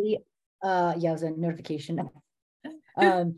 [0.62, 2.08] they, uh yeah it was a notification
[2.96, 3.34] um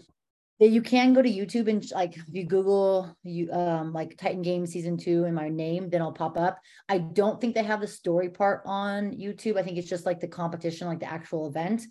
[0.67, 4.73] you can go to youtube and like if you google you um like titan games
[4.73, 6.59] season two and my name then i'll pop up.
[6.89, 9.57] I don't think they have the story part on youtube.
[9.57, 11.83] I think it's just like the competition like the actual event.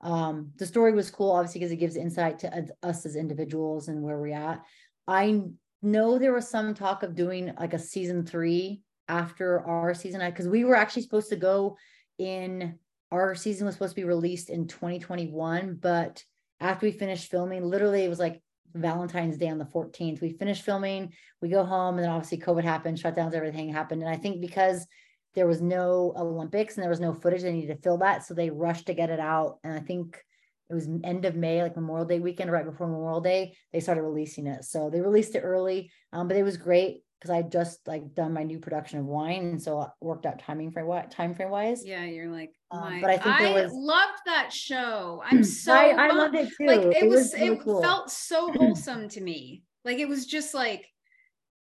[0.00, 3.88] Um the story was cool obviously because it gives insight to us- us as individuals
[3.88, 4.62] and where we're at.
[5.08, 5.42] I
[5.82, 10.48] know there was some talk of doing like a season three after our season because
[10.48, 11.76] we were actually supposed to go
[12.18, 12.78] in
[13.10, 16.24] our season was supposed to be released in 2021 but
[16.62, 18.40] after we finished filming literally it was like
[18.74, 21.12] valentine's day on the 14th we finished filming
[21.42, 24.02] we go home and then obviously covid happened shutdowns everything happened.
[24.02, 24.86] And i think because
[25.34, 28.32] there was no olympics and there was no footage they needed to fill that so
[28.32, 29.58] they rushed to get it out.
[29.64, 30.22] And i think
[30.70, 34.02] it was end of may like memorial day weekend right before memorial day they started
[34.02, 34.64] releasing it.
[34.64, 38.32] So they released it early um, but it was great because I just like done
[38.32, 41.50] my new production of wine, and so it worked out timing frame what time frame
[41.50, 41.84] wise.
[41.84, 45.22] Yeah, you're like, Um, but I think there was- loved that show.
[45.24, 46.66] I'm so I, I loved it too.
[46.66, 47.80] like it, was, really it cool.
[47.80, 49.62] felt so wholesome to me.
[49.84, 50.88] Like it was just like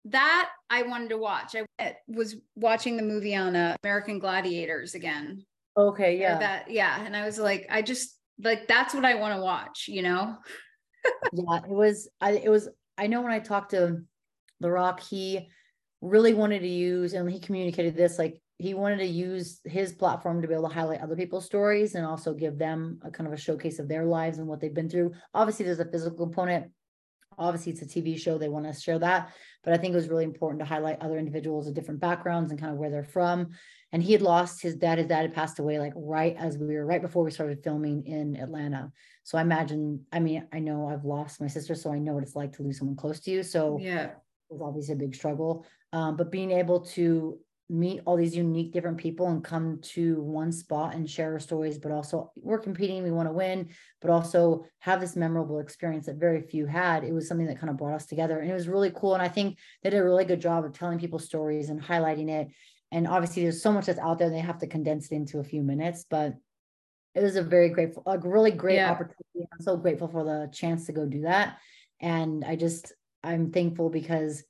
[0.06, 1.56] that I wanted to watch.
[1.78, 5.46] I was watching the movie on uh, American Gladiators again.
[5.78, 6.38] Okay, yeah.
[6.38, 9.86] That yeah, and I was like I just like that's what I want to watch,
[9.88, 10.36] you know.
[11.32, 12.68] yeah, it was I it was
[12.98, 14.02] I know when I talked to
[14.60, 15.48] The Rock, he
[16.00, 20.42] really wanted to use and he communicated this like he wanted to use his platform
[20.42, 23.32] to be able to highlight other people's stories and also give them a kind of
[23.32, 25.12] a showcase of their lives and what they've been through.
[25.32, 26.72] Obviously, there's a physical component.
[27.38, 28.36] Obviously, it's a TV show.
[28.36, 29.32] They want to share that.
[29.62, 32.58] But I think it was really important to highlight other individuals of different backgrounds and
[32.58, 33.50] kind of where they're from.
[33.92, 34.98] And he had lost his dad.
[34.98, 38.06] His dad had passed away like right as we were right before we started filming
[38.06, 38.90] in Atlanta.
[39.22, 42.24] So I imagine, I mean, I know I've lost my sister, so I know what
[42.24, 43.44] it's like to lose someone close to you.
[43.44, 44.10] So yeah,
[44.50, 45.66] was obviously a big struggle.
[45.92, 47.38] Um, but being able to
[47.70, 51.76] meet all these unique different people and come to one spot and share our stories
[51.76, 53.68] but also we're competing we want to win
[54.00, 57.68] but also have this memorable experience that very few had it was something that kind
[57.68, 60.04] of brought us together and it was really cool and i think they did a
[60.04, 62.48] really good job of telling people stories and highlighting it
[62.90, 65.44] and obviously there's so much that's out there they have to condense it into a
[65.44, 66.32] few minutes but
[67.14, 68.90] it was a very grateful a really great yeah.
[68.90, 71.58] opportunity i'm so grateful for the chance to go do that
[72.00, 74.44] and i just i'm thankful because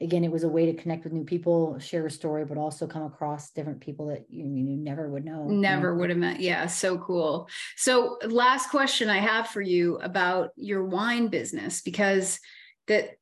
[0.00, 2.86] again, it was a way to connect with new people, share a story, but also
[2.86, 5.44] come across different people that you, you never would know.
[5.44, 6.00] Never you know?
[6.00, 6.40] would have met.
[6.40, 7.48] Yeah, so cool.
[7.76, 12.38] So, last question I have for you about your wine business, because
[12.88, 13.12] that,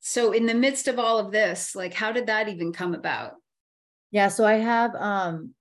[0.00, 3.32] so in the midst of all of this, like, how did that even come about?
[4.10, 5.54] Yeah, so I have, um,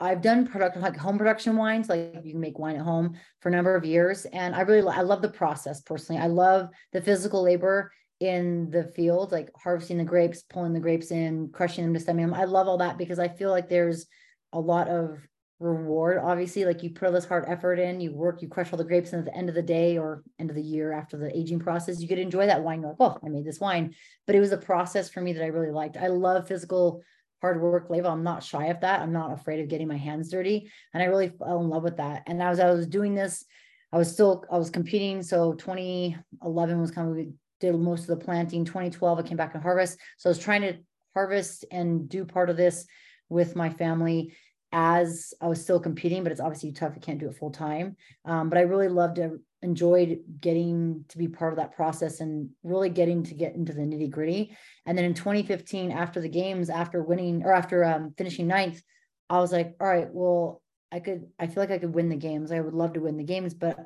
[0.00, 3.50] I've done production like home production wines, like you can make wine at home for
[3.50, 4.24] a number of years.
[4.26, 6.20] And I really, I love the process personally.
[6.20, 11.10] I love the physical labor in the field, like harvesting the grapes, pulling the grapes
[11.10, 12.34] in, crushing them, stemming them.
[12.34, 14.06] I love all that because I feel like there's
[14.52, 15.18] a lot of
[15.58, 16.18] reward.
[16.18, 18.84] Obviously, like you put all this hard effort in, you work, you crush all the
[18.84, 21.36] grapes, and at the end of the day or end of the year after the
[21.36, 22.80] aging process, you get to enjoy that wine.
[22.80, 23.94] You're like, oh, I made this wine.
[24.26, 25.98] But it was a process for me that I really liked.
[25.98, 27.02] I love physical
[27.40, 28.08] hard work labor.
[28.08, 29.00] I'm not shy of that.
[29.00, 30.70] I'm not afraid of getting my hands dirty.
[30.92, 32.22] And I really fell in love with that.
[32.26, 33.44] And as I was doing this,
[33.92, 35.22] I was still I was competing.
[35.22, 38.64] So 2011 was kind of we did most of the planting.
[38.64, 39.98] 2012, I came back and harvest.
[40.16, 40.78] So I was trying to
[41.14, 42.86] harvest and do part of this
[43.28, 44.34] with my family
[44.72, 46.92] as I was still competing, but it's obviously tough.
[46.94, 47.96] I can't do it full time.
[48.24, 49.32] Um, but I really loved it,
[49.62, 53.82] enjoyed getting to be part of that process and really getting to get into the
[53.82, 54.56] nitty gritty.
[54.86, 58.80] And then in 2015, after the games, after winning or after um, finishing ninth,
[59.28, 62.16] I was like, all right, well, I could, I feel like I could win the
[62.16, 62.52] games.
[62.52, 63.76] I would love to win the games, but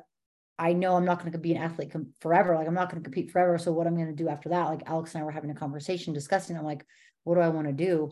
[0.57, 2.55] I know I'm not going to be an athlete com- forever.
[2.55, 3.57] Like I'm not going to compete forever.
[3.57, 4.65] So what I'm going to do after that?
[4.65, 6.57] Like Alex and I were having a conversation discussing.
[6.57, 6.85] I'm like,
[7.23, 8.11] what do I want to do?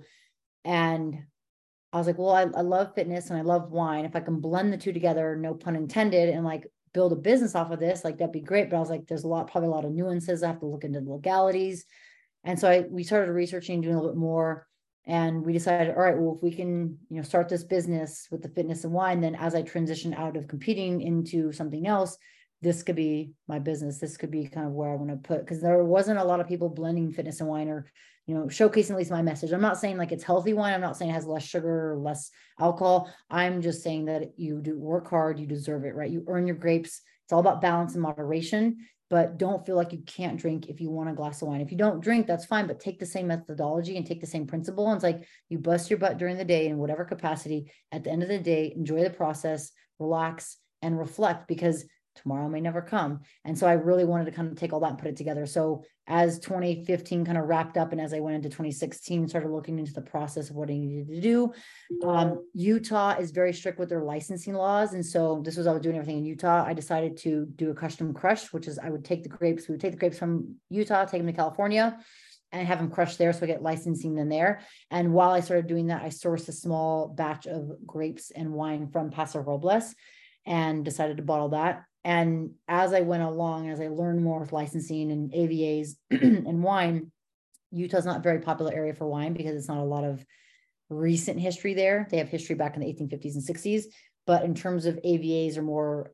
[0.65, 1.23] And
[1.94, 4.03] I was like, well, I, I love fitness and I love wine.
[4.03, 7.56] If I can blend the two together, no pun intended, and like build a business
[7.56, 8.70] off of this, like that'd be great.
[8.70, 10.44] But I was like, there's a lot, probably a lot of nuances.
[10.44, 11.86] I have to look into the legalities.
[12.44, 14.68] And so I we started researching, doing a little bit more
[15.06, 18.41] and we decided all right well if we can you know start this business with
[18.41, 22.18] the fitness and wine then as i transition out of competing into something else
[22.61, 25.41] this could be my business this could be kind of where i want to put
[25.41, 27.86] because there wasn't a lot of people blending fitness and wine or
[28.25, 30.81] you know showcasing at least my message i'm not saying like it's healthy wine i'm
[30.81, 34.79] not saying it has less sugar or less alcohol i'm just saying that you do
[34.79, 38.01] work hard you deserve it right you earn your grapes it's all about balance and
[38.01, 38.77] moderation
[39.13, 41.61] but don't feel like you can't drink if you want a glass of wine.
[41.61, 44.47] If you don't drink, that's fine, but take the same methodology and take the same
[44.47, 44.87] principle.
[44.87, 47.71] And it's like you bust your butt during the day in whatever capacity.
[47.91, 51.85] At the end of the day, enjoy the process, relax, and reflect because
[52.15, 53.22] tomorrow may never come.
[53.45, 55.45] And so I really wanted to kind of take all that and put it together.
[55.45, 59.80] So as 2015 kind of wrapped up and as I went into 2016, started looking
[59.80, 61.53] into the process of what I needed to do.
[62.03, 64.94] Um, Utah is very strict with their licensing laws.
[64.94, 66.64] And so this was, I was doing everything in Utah.
[66.65, 69.73] I decided to do a custom crush, which is I would take the grapes, we
[69.73, 71.98] would take the grapes from Utah, take them to California
[72.52, 73.34] and have them crushed there.
[73.34, 74.61] So I get licensing in there.
[74.91, 78.90] And while I started doing that, I sourced a small batch of grapes and wine
[78.90, 79.95] from Paso Robles
[80.45, 84.51] and decided to bottle that and as I went along, as I learned more with
[84.51, 87.11] licensing and AVAs and wine,
[87.71, 90.23] Utah's not a very popular area for wine because it's not a lot of
[90.89, 92.07] recent history there.
[92.09, 93.84] They have history back in the 1850s and 60s.
[94.25, 96.13] But in terms of AVAs or more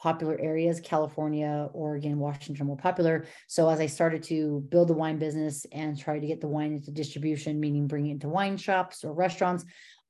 [0.00, 3.26] popular areas, California, Oregon, Washington, are more popular.
[3.46, 6.72] So as I started to build the wine business and try to get the wine
[6.72, 9.64] into distribution, meaning bring it into wine shops or restaurants,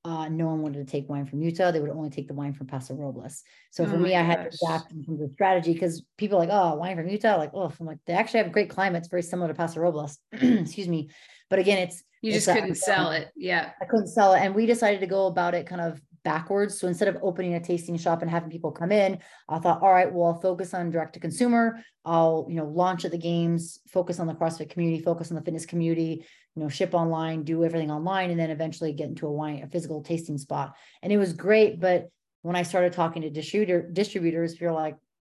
[0.04, 1.70] uh, no one wanted to take wine from Utah.
[1.70, 3.44] They would only take the wine from Paso Robles.
[3.70, 6.40] So for oh me, I had to adapt in terms of strategy because people are
[6.40, 9.22] like, oh, wine from Utah, like, oh, I'm like, they actually have great climates, very
[9.22, 10.18] similar to Paso Robles.
[10.32, 11.10] Excuse me.
[11.48, 13.28] But again, it's you it's just couldn't sell it.
[13.36, 13.70] Yeah.
[13.80, 14.40] I couldn't sell it.
[14.40, 16.78] And we decided to go about it kind of backwards.
[16.78, 19.18] So instead of opening a tasting shop and having people come in,
[19.48, 21.82] I thought, all right, well, I'll focus on direct to consumer.
[22.04, 25.42] I'll, you know, launch at the games, focus on the CrossFit community, focus on the
[25.42, 26.24] fitness community,
[26.54, 29.68] you know, ship online, do everything online, and then eventually get into a wine, a
[29.68, 30.74] physical tasting spot.
[31.02, 31.80] And it was great.
[31.80, 32.10] But
[32.42, 34.96] when I started talking to distributor distributors, you're like,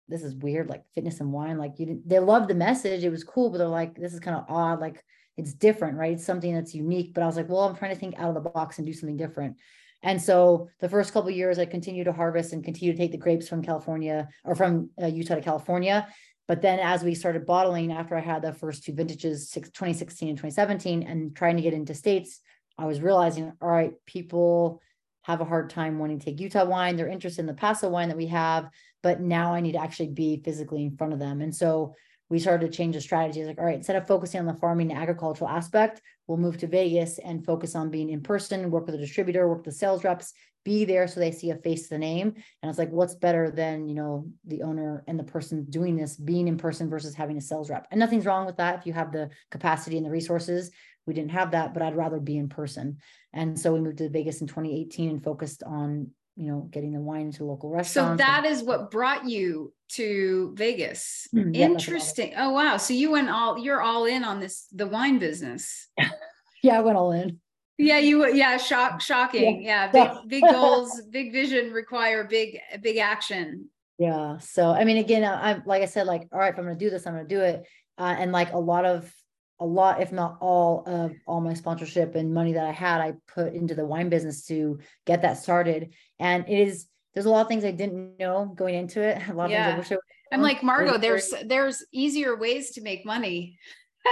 [0.09, 1.57] this is weird, like fitness and wine.
[1.57, 3.03] Like you didn't, they loved the message.
[3.03, 4.79] It was cool, but they're like, this is kind of odd.
[4.79, 5.03] Like
[5.37, 6.13] it's different, right?
[6.13, 7.13] It's something that's unique.
[7.13, 8.93] But I was like, well, I'm trying to think out of the box and do
[8.93, 9.57] something different.
[10.03, 13.17] And so the first couple years, I continued to harvest and continue to take the
[13.17, 16.07] grapes from California or from uh, Utah to California.
[16.47, 20.37] But then as we started bottling, after I had the first two vintages, 2016 and
[20.37, 22.41] 2017, and trying to get into states,
[22.77, 24.81] I was realizing, all right, people
[25.21, 26.97] have a hard time wanting to take Utah wine.
[26.97, 28.67] They're interested in the Paso wine that we have,
[29.01, 31.41] but now I need to actually be physically in front of them.
[31.41, 31.95] And so
[32.33, 33.45] we started to change the strategy.
[33.45, 36.67] Like, all right, instead of focusing on the farming and agricultural aspect, we'll move to
[36.67, 40.03] Vegas and focus on being in person, work with a distributor, work with the sales
[40.03, 40.33] reps,
[40.65, 42.33] be there so they see a face to the name.
[42.63, 46.15] And it's like, what's better than, you know, the owner and the person doing this
[46.15, 47.85] being in person versus having a sales rep?
[47.91, 50.71] And nothing's wrong with that if you have the capacity and the resources.
[51.05, 52.97] We didn't have that, but I'd rather be in person.
[53.31, 56.99] And so we moved to Vegas in 2018 and focused on you know, getting the
[56.99, 58.21] wine to local restaurants.
[58.21, 61.27] So that is what brought you to Vegas.
[61.33, 62.33] Mm, yeah, Interesting.
[62.37, 62.77] Oh wow.
[62.77, 65.89] So you went all you're all in on this the wine business.
[66.63, 67.39] yeah, I went all in.
[67.77, 69.63] Yeah, you yeah, shock shocking.
[69.63, 73.69] Yeah, yeah big big goals, big vision require big big action.
[73.99, 74.39] Yeah.
[74.39, 76.83] So I mean again, I'm like I said like all right, if I'm going to
[76.85, 77.63] do this, I'm going to do it.
[77.95, 79.13] Uh, and like a lot of
[79.59, 83.13] a lot, if not all of all my sponsorship and money that I had, I
[83.27, 85.93] put into the wine business to get that started.
[86.19, 89.21] And it is, there's a lot of things I didn't know going into it.
[89.29, 89.77] A lot yeah.
[89.77, 89.99] of things
[90.31, 90.97] I am like, Margaux.
[90.97, 93.57] there's, there's easier ways to make money.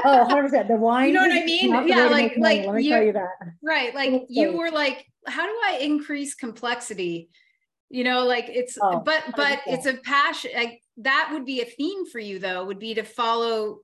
[0.05, 0.67] oh, 100%.
[0.67, 1.07] The wine.
[1.07, 1.87] You know what I mean?
[1.87, 2.07] Yeah.
[2.07, 3.29] Like, like, Let me you, tell you that.
[3.63, 3.93] Right.
[3.95, 7.29] Like you were like, how do I increase complexity?
[7.89, 9.61] You know, like it's, oh, but, but 100%.
[9.67, 10.51] it's a passion.
[10.55, 13.79] Like that would be a theme for you though, would be to follow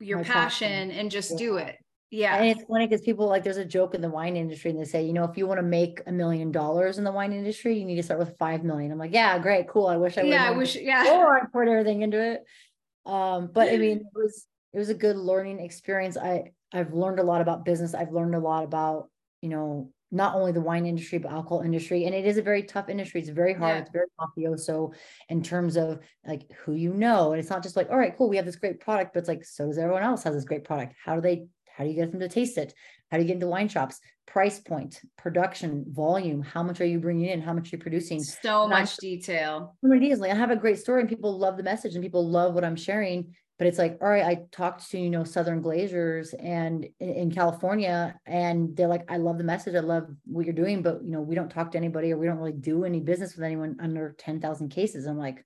[0.00, 1.36] your passion, passion, and just yeah.
[1.36, 1.76] do it.
[2.10, 2.36] Yeah.
[2.36, 4.84] And it's funny because people like there's a joke in the wine industry and they
[4.84, 7.76] say, you know, if you want to make a million dollars in the wine industry,
[7.76, 8.92] you need to start with five million.
[8.92, 9.88] I'm like, yeah, great, cool.
[9.88, 10.30] I wish I would.
[10.30, 11.18] Yeah, I wish, yeah.
[11.18, 12.44] Or I poured everything into it.
[13.04, 16.16] Um, but I mean, it was it was a good learning experience.
[16.16, 17.94] I I've learned a lot about business.
[17.94, 19.08] I've learned a lot about,
[19.40, 22.04] you know, not only the wine industry but alcohol industry.
[22.04, 23.20] And it is a very tough industry.
[23.20, 23.74] It's very hard.
[23.74, 23.82] Yeah.
[23.82, 24.94] it's very mafioso
[25.28, 27.32] in terms of like who you know.
[27.32, 29.28] And it's not just like all right cool we have this great product but it's
[29.28, 30.94] like so does everyone else has this great product.
[31.04, 31.46] How do they
[31.76, 32.72] how do you get them to taste it?
[33.10, 34.00] How do you get into wine shops?
[34.26, 37.42] Price point production volume how much are you bringing in?
[37.42, 38.22] How much are you producing?
[38.22, 39.76] So much detail.
[39.82, 42.28] So many like i have a great story and people love the message and people
[42.28, 45.62] love what i'm sharing but it's like all right i talked to you know Southern
[45.62, 50.44] Glazer's and in, in, california and they're like i love the message i love what
[50.44, 52.84] you're doing but you know we don't talk to anybody or we don't really do
[52.84, 55.44] any business with anyone under 10,000 cases i'm like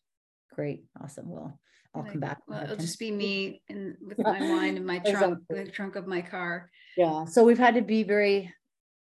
[0.52, 1.58] great awesome well
[1.94, 5.38] i'll come back well, it'll just be me and with my wine in my trunk
[5.50, 5.64] exactly.
[5.64, 8.52] the trunk of my car yeah so we've had to be very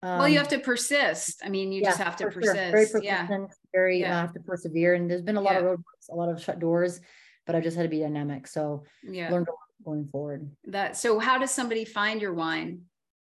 [0.04, 2.72] um, well you have to persist i mean you yeah, just have to persist sure.
[2.72, 3.28] very persistent yeah.
[3.72, 4.18] very yeah.
[4.18, 5.60] Uh, have to persevere and there's been a lot yeah.
[5.60, 7.00] of roadblocks a lot of shut doors
[7.46, 8.48] but I just had to be dynamic.
[8.48, 9.48] So yeah, learned
[9.84, 10.50] going forward.
[10.66, 12.82] That so how does somebody find your wine?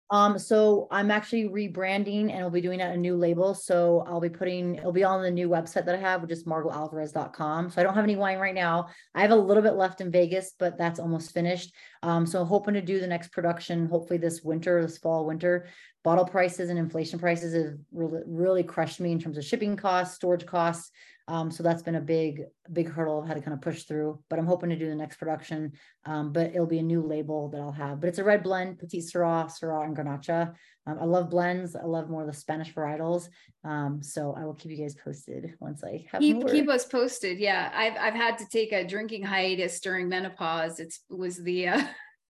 [0.09, 3.53] Um, so I'm actually rebranding and I'll be doing a new label.
[3.53, 6.45] So I'll be putting it'll be on the new website that I have, which is
[6.45, 7.71] margauxalvarez.com.
[7.71, 8.87] So I don't have any wine right now.
[9.13, 11.73] I have a little bit left in Vegas, but that's almost finished.
[12.03, 15.67] Um, so hoping to do the next production, hopefully this winter, this fall, winter.
[16.07, 20.15] Bottle prices and inflation prices have really, really crushed me in terms of shipping costs,
[20.15, 20.89] storage costs.
[21.27, 24.17] Um, so that's been a big, big hurdle I've had to kind of push through,
[24.29, 25.73] but I'm hoping to do the next production.
[26.05, 28.79] Um, but it'll be a new label that I'll have, but it's a red blend,
[28.79, 30.53] Petite Sirah, Syrah and Garnacha.
[30.85, 31.75] Um, I love blends.
[31.75, 33.27] I love more of the Spanish varietals.
[33.65, 36.47] Um, so I will keep you guys posted once I have keep, more.
[36.47, 37.37] keep us posted.
[37.37, 37.69] Yeah.
[37.75, 40.79] I've, I've had to take a drinking hiatus during menopause.
[40.79, 41.81] It's was the, uh,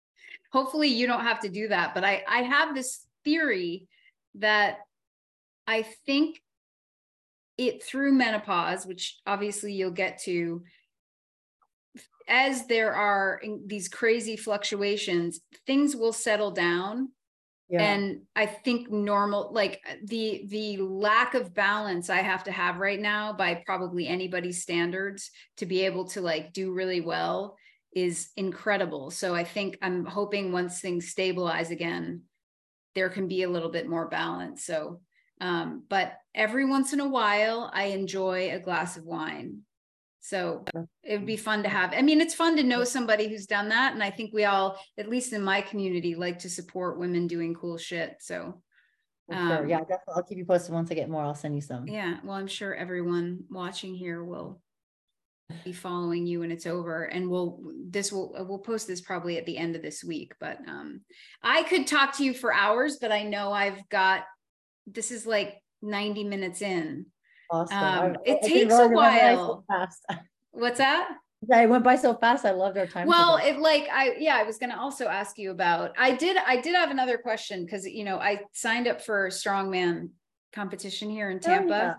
[0.53, 3.89] hopefully you don't have to do that, but I, I have this theory
[4.37, 4.79] that
[5.67, 6.41] I think
[7.59, 10.63] it through menopause, which obviously you'll get to,
[12.27, 17.11] as there are these crazy fluctuations, things will settle down.
[17.69, 17.83] Yeah.
[17.83, 22.99] And I think normal, like the the lack of balance I have to have right
[22.99, 27.57] now by probably anybody's standards to be able to like do really well
[27.95, 29.11] is incredible.
[29.11, 32.23] So I think I'm hoping once things stabilize again,
[32.95, 34.65] there can be a little bit more balance.
[34.65, 35.01] So
[35.41, 39.61] um, but every once in a while, I enjoy a glass of wine.
[40.21, 40.65] So
[41.03, 41.95] it would be fun to have.
[41.95, 43.95] I mean, it's fun to know somebody who's done that.
[43.95, 47.55] And I think we all, at least in my community, like to support women doing
[47.55, 48.17] cool shit.
[48.21, 48.61] So
[49.29, 49.59] For sure.
[49.63, 50.15] Um, Yeah, definitely.
[50.15, 51.23] I'll keep you posted once I get more.
[51.23, 51.89] I'll send you some.
[51.89, 54.61] Yeah, well, I'm sure everyone watching here will
[55.65, 59.47] be following you when it's over and we'll this will we'll post this probably at
[59.47, 61.01] the end of this week but um
[61.43, 64.25] I could talk to you for hours but I know I've got
[64.87, 67.07] this is like 90 minutes in.
[67.51, 67.77] Awesome.
[67.79, 69.65] Um, it I takes a so while.
[69.69, 70.05] fast.
[70.53, 71.09] What's that?
[71.49, 72.45] Yeah, it went by so fast.
[72.45, 73.09] I loved our time.
[73.09, 75.93] Well, it like I yeah, I was going to also ask you about.
[75.99, 79.31] I did I did have another question cuz you know, I signed up for a
[79.31, 80.11] strongman
[80.53, 81.69] competition here in Oh, Tampa.
[81.69, 81.95] yeah.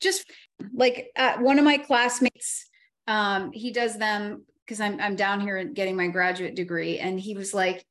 [0.00, 0.30] Just
[0.72, 2.67] like uh, one of my classmates
[3.08, 7.34] um he does them cuz I'm I'm down here getting my graduate degree and he
[7.34, 7.84] was like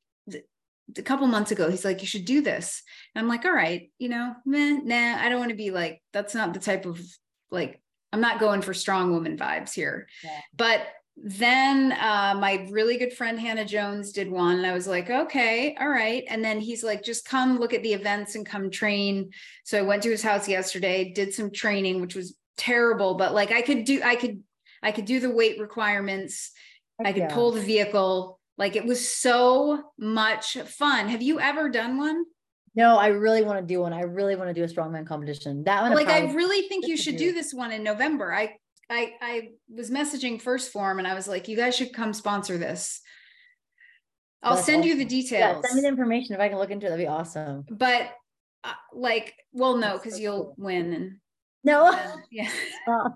[0.96, 2.82] a couple months ago he's like you should do this.
[3.14, 6.00] And I'm like, "All right, you know, meh, nah, I don't want to be like
[6.14, 6.98] that's not the type of
[7.50, 7.80] like
[8.10, 10.40] I'm not going for strong woman vibes here." Yeah.
[10.56, 10.86] But
[11.22, 15.76] then uh, my really good friend Hannah Jones did one, and I was like, okay,
[15.80, 16.24] all right.
[16.28, 19.30] And then he's like, just come look at the events and come train.
[19.64, 23.50] So I went to his house yesterday, did some training, which was terrible, but like
[23.50, 24.42] I could do, I could,
[24.82, 26.52] I could do the weight requirements.
[27.04, 27.34] I could Yeah.
[27.34, 28.40] pull the vehicle.
[28.56, 31.08] Like it was so much fun.
[31.08, 32.24] Have you ever done one?
[32.74, 33.92] No, I really want to do one.
[33.92, 35.64] I really want to do a strongman competition.
[35.64, 38.32] That one, like I really think you should do this one in November.
[38.32, 38.56] I
[38.90, 42.56] I I was messaging 1st Phorm and I was like, you guys should come sponsor
[42.58, 43.00] this.
[44.42, 45.16] I'll That's send you the awesome.
[45.16, 45.64] Yeah, details.
[45.66, 46.90] send me the information if I can look into it.
[46.90, 47.64] That'd be awesome.
[47.70, 48.10] but
[48.64, 50.54] uh, like, well, no, because so you'll cool.
[50.58, 51.16] win and
[51.64, 52.50] No, and- yeah.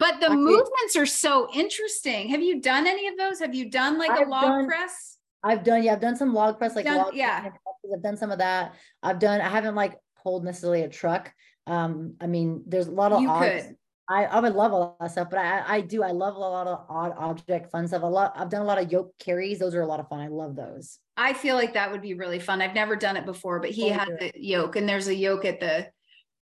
[0.00, 2.28] But the I- movements are so interesting.
[2.28, 3.40] Have you done any of those?
[3.40, 5.16] Have you done like a I've log done- press?
[5.42, 7.48] I've done, yeah, I've done some log press, like Done- log yeah.
[7.94, 8.74] I've done some of that.
[9.02, 11.32] I've done, I haven't like pulled necessarily a truck.
[11.66, 13.66] Um, I mean, there's a lot of You odds.
[13.66, 13.76] could.
[14.10, 16.02] I, I would love all that stuff, but I, I do.
[16.02, 18.02] I love a lot of odd object fun stuff.
[18.02, 18.32] A lot.
[18.36, 19.58] I've done a lot of yoke carries.
[19.58, 20.20] Those are a lot of fun.
[20.20, 20.98] I love those.
[21.16, 22.62] I feel like that would be really fun.
[22.62, 25.44] I've never done it before, but he Oh, had the yoke and there's a yoke
[25.44, 25.88] at the,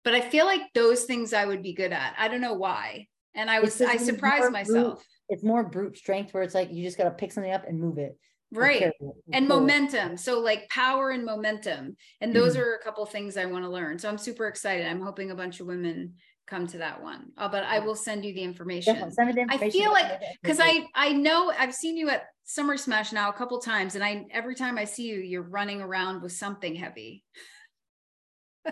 [0.05, 2.15] but I feel like those things I would be good at.
[2.17, 3.07] I don't know why.
[3.35, 5.03] And I was, I surprised brute- myself.
[5.29, 7.79] It's more brute strength where it's like you just got to pick something up and
[7.79, 8.17] move it.
[8.53, 8.81] Right.
[8.81, 8.93] it.
[9.31, 9.59] And Cool.
[9.61, 10.17] momentum.
[10.17, 11.95] So like power and momentum.
[12.19, 12.59] And those Mhm.
[12.59, 13.97] are a couple things I want to learn.
[13.97, 14.85] So I'm super excited.
[14.85, 16.15] I'm hoping a bunch of women
[16.47, 17.31] come to that one.
[17.37, 18.95] Uh, but I will send you the information.
[18.95, 19.13] Definitely.
[19.15, 19.79] Send me the I information.
[19.79, 20.59] feel I'll like- because.
[20.59, 24.25] I I know I've seen you at Summer Smash now a couple times, and I
[24.31, 27.23] every time I see you, you're running around with something heavy.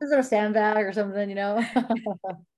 [0.00, 1.28] Is it a sandbag or something?
[1.28, 1.64] You know.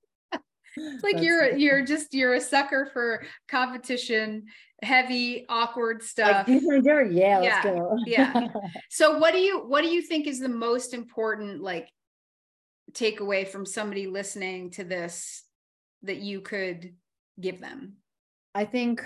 [0.77, 1.63] It's like That's you're funny.
[1.63, 4.45] you're just you're a sucker for competition,
[4.81, 6.45] heavy, awkward stuff.
[6.45, 7.13] different.
[7.13, 7.97] Yeah, Yeah, let's go.
[8.05, 8.47] yeah.
[8.89, 11.89] so what do you what do you think is the most important like
[12.93, 15.43] takeaway from somebody listening to this
[16.03, 16.95] that you could
[17.39, 17.97] give them?
[18.53, 19.03] I think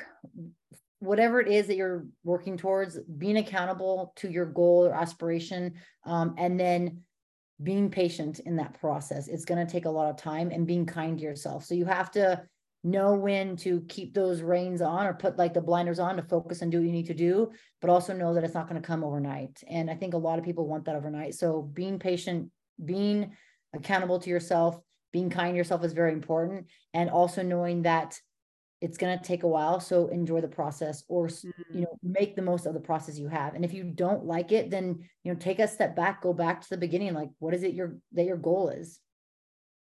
[1.00, 5.76] whatever it is that you're working towards, being accountable to your goal or aspiration,
[6.06, 7.02] um, and then
[7.64, 9.28] being patient in that process.
[9.28, 11.64] It's going to take a lot of time and being kind to yourself.
[11.64, 12.44] So you have to
[12.84, 16.62] know when to keep those reins on or put like the blinders on to focus
[16.62, 17.52] and do what you need to do,
[17.82, 19.64] but also know that it's not going to come overnight.
[19.68, 21.34] And I think a lot of people want that overnight.
[21.34, 22.52] So being patient,
[22.84, 23.32] being
[23.74, 24.78] accountable to yourself,
[25.12, 26.68] being kind to yourself is very important.
[26.94, 28.20] And also knowing that
[28.86, 31.82] it's going to take a while so enjoy the process or you mm.
[31.82, 34.70] know make the most of the process you have and if you don't like it
[34.70, 37.64] then you know take a step back go back to the beginning like what is
[37.64, 39.00] it your that your goal is?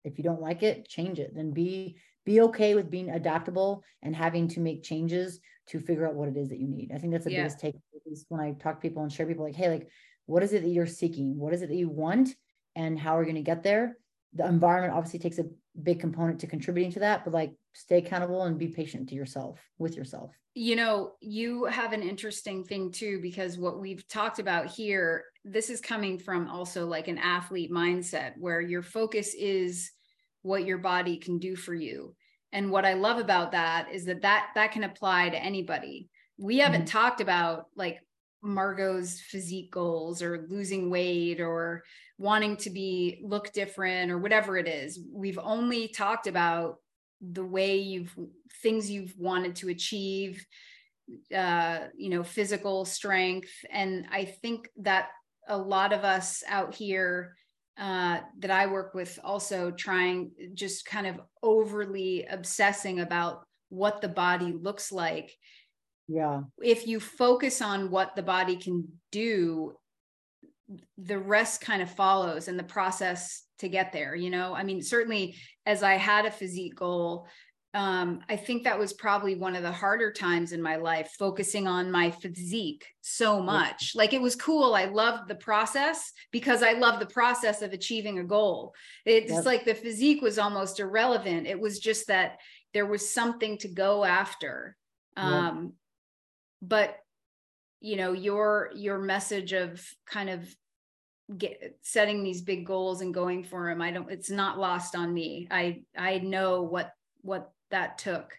[0.05, 1.97] If you don't like it change it then be
[2.27, 6.37] be okay with being adaptable and having to make changes to figure out what it
[6.37, 6.93] is that you need.
[6.95, 7.45] I think that's the Yeah.
[7.45, 9.89] biggest take is when i talk to people and share people like hey like
[10.27, 11.39] what is it that you're seeking?
[11.39, 12.29] What is it that you want?
[12.77, 13.97] And how are you going to get there?
[14.35, 15.47] The environment obviously takes a
[15.83, 19.61] big component to contributing to that but like stay accountable and be patient to yourself
[19.79, 24.67] with yourself you know, you have an interesting thing too, because what we've talked about
[24.67, 29.93] here, this is coming from also like an athlete mindset where your focus is
[30.43, 32.15] what your body can do for you.
[32.53, 36.09] And what I love about that is that that, that can apply to anybody.
[36.37, 36.65] We mm-hmm.
[36.65, 38.01] haven't talked about like
[38.43, 41.85] Margaux's physique goals or losing weight or
[42.19, 44.99] wanting to be look different or whatever it is.
[45.13, 46.79] We've only talked about
[47.21, 48.15] the way you've
[48.63, 50.45] things you've wanted to achieve
[51.35, 53.51] uh you know physical strength.
[53.71, 55.09] And i think that
[55.49, 57.35] a lot of us out here
[57.79, 64.09] uh that i work with also trying just kind of overly obsessing about what the
[64.09, 65.33] body looks like.
[66.09, 66.43] Yeah.
[66.59, 69.75] If you focus on what the body can do
[70.99, 74.83] the rest kind of follows and the process to get there you know i mean
[74.83, 77.27] certainly as i had a physique goal
[77.73, 81.69] um, I think that was probably one of the harder times in my life, focusing
[81.69, 83.93] on my physique so much.
[83.95, 84.75] Like it was cool.
[84.75, 88.75] I loved the process because I love the process of achieving a goal.
[89.07, 89.45] It's yep.
[89.45, 91.47] like the physique was almost irrelevant.
[91.47, 92.39] It was just that
[92.75, 94.77] there was something to go after.
[95.17, 95.73] Um, yep.
[96.63, 96.97] But
[97.81, 100.55] you know, your your message of kind of
[101.39, 105.13] get setting these big goals and going for them i don't it's not lost on
[105.13, 105.47] me.
[105.51, 106.93] I i know what
[107.23, 108.37] what that took.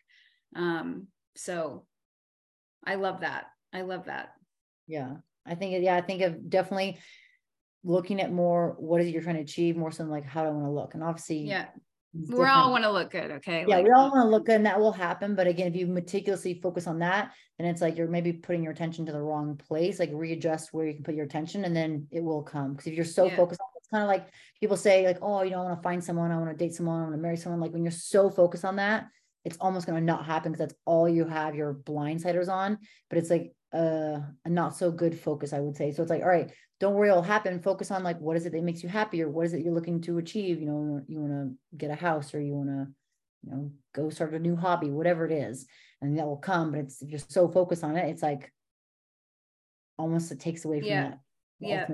[0.56, 1.86] Um so
[2.86, 3.46] i love that.
[3.74, 4.34] I love that.
[4.88, 5.16] Yeah.
[5.46, 7.00] I think yeah i think of definitely
[7.84, 10.50] looking at more what is it you're trying to achieve more something like how do
[10.50, 10.94] i want to look?
[10.94, 11.68] And obviously yeah
[12.14, 13.66] we all want to look good okay?
[13.68, 15.76] Yeah like, we all want to look good and that will happen but again if
[15.76, 19.22] you meticulously focus on that then it's like you're maybe putting your attention to the
[19.22, 22.74] wrong place like readjust where you can put your attention and then it will come.
[22.74, 23.36] Because if you're so yeah.
[23.36, 24.28] focused on it, it's kind of like
[24.60, 26.74] people say like oh you know i want to find someone i want to date
[26.74, 29.08] someone i want to marry someone like when you're so focused on that
[29.44, 32.78] it's almost going to not happen because that's all you have your blindsiders on
[33.10, 35.92] but it's like uh, a not so good focus i would say.
[35.92, 36.52] So it's like all right
[36.82, 37.62] don't worry it'll happen.
[37.62, 39.74] Focus on like what is it that makes you happy or what is it you're
[39.74, 40.60] looking to achieve?
[40.60, 42.88] You know you want to get a house or you want to
[43.44, 45.66] you know go start a new hobby whatever it is
[46.02, 48.52] and that will come but it's if you're so focused on it it's like
[49.98, 51.10] almost it takes away from yeah.
[51.10, 51.20] that
[51.60, 51.86] yeah.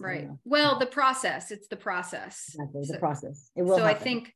[0.00, 0.28] right.
[0.44, 2.50] well the process it's the process.
[2.54, 3.50] Exactly so, the process.
[3.56, 3.96] It will so happen.
[3.96, 4.34] i think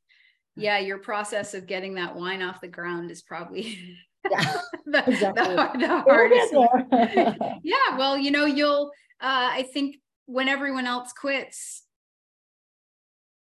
[0.57, 0.79] yeah.
[0.79, 3.97] your process of getting that wine off the ground is probably
[4.31, 4.57] yeah,
[4.87, 5.57] the, exactly.
[5.57, 7.61] the, the hardest.
[7.63, 9.97] yeah well you know you'll uh, i think
[10.27, 11.85] when everyone else quits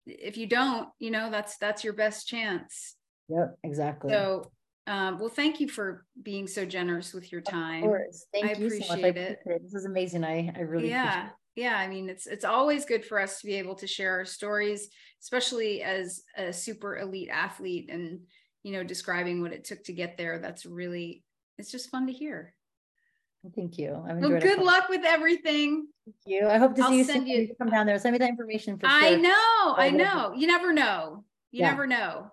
[0.07, 2.95] if you don't you know that's that's your best chance.
[3.29, 4.09] Yep exactly.
[4.11, 4.51] So
[4.87, 7.83] um, well thank you for being so generous with your time.
[7.83, 8.25] of course.
[8.33, 9.03] thank I you appreciate so much.
[9.03, 9.39] I appreciate it.
[9.45, 9.63] it.
[9.63, 10.23] This is amazing.
[10.23, 11.29] I i really yeah.
[11.55, 14.25] Yeah i mean it's it's always good for us to be able to share our
[14.25, 14.89] stories
[15.21, 18.19] especially as a super elite athlete and
[18.63, 20.39] you know describing what it took to get there.
[20.39, 21.23] That's really
[21.57, 22.53] it's just fun to hear
[23.55, 26.97] thank you I've well good luck with everything thank you i hope to I'll see
[26.97, 28.95] you send you come down there send me that information for sure.
[28.95, 31.71] i know i know you never know you yeah.
[31.71, 32.31] never know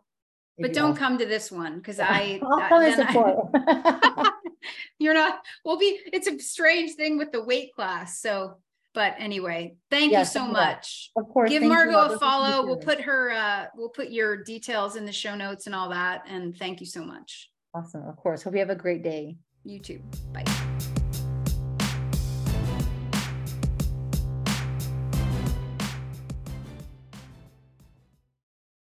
[0.59, 4.31] but don't come to this one because I, I
[4.99, 8.59] you're not we'll be it's a strange thing with the weight class so
[8.95, 11.11] but anyway, thank yes, you so much.
[11.16, 11.51] Of course.
[11.51, 12.65] Give Margaux a follow.
[12.65, 16.23] We'll put her, uh, we'll put your details in the show notes and all that.
[16.28, 17.51] And thank you so much.
[17.74, 18.07] Awesome.
[18.07, 18.45] Of course.
[18.45, 19.36] Hope you have a great day.
[19.65, 20.01] You too.
[20.32, 20.45] Bye.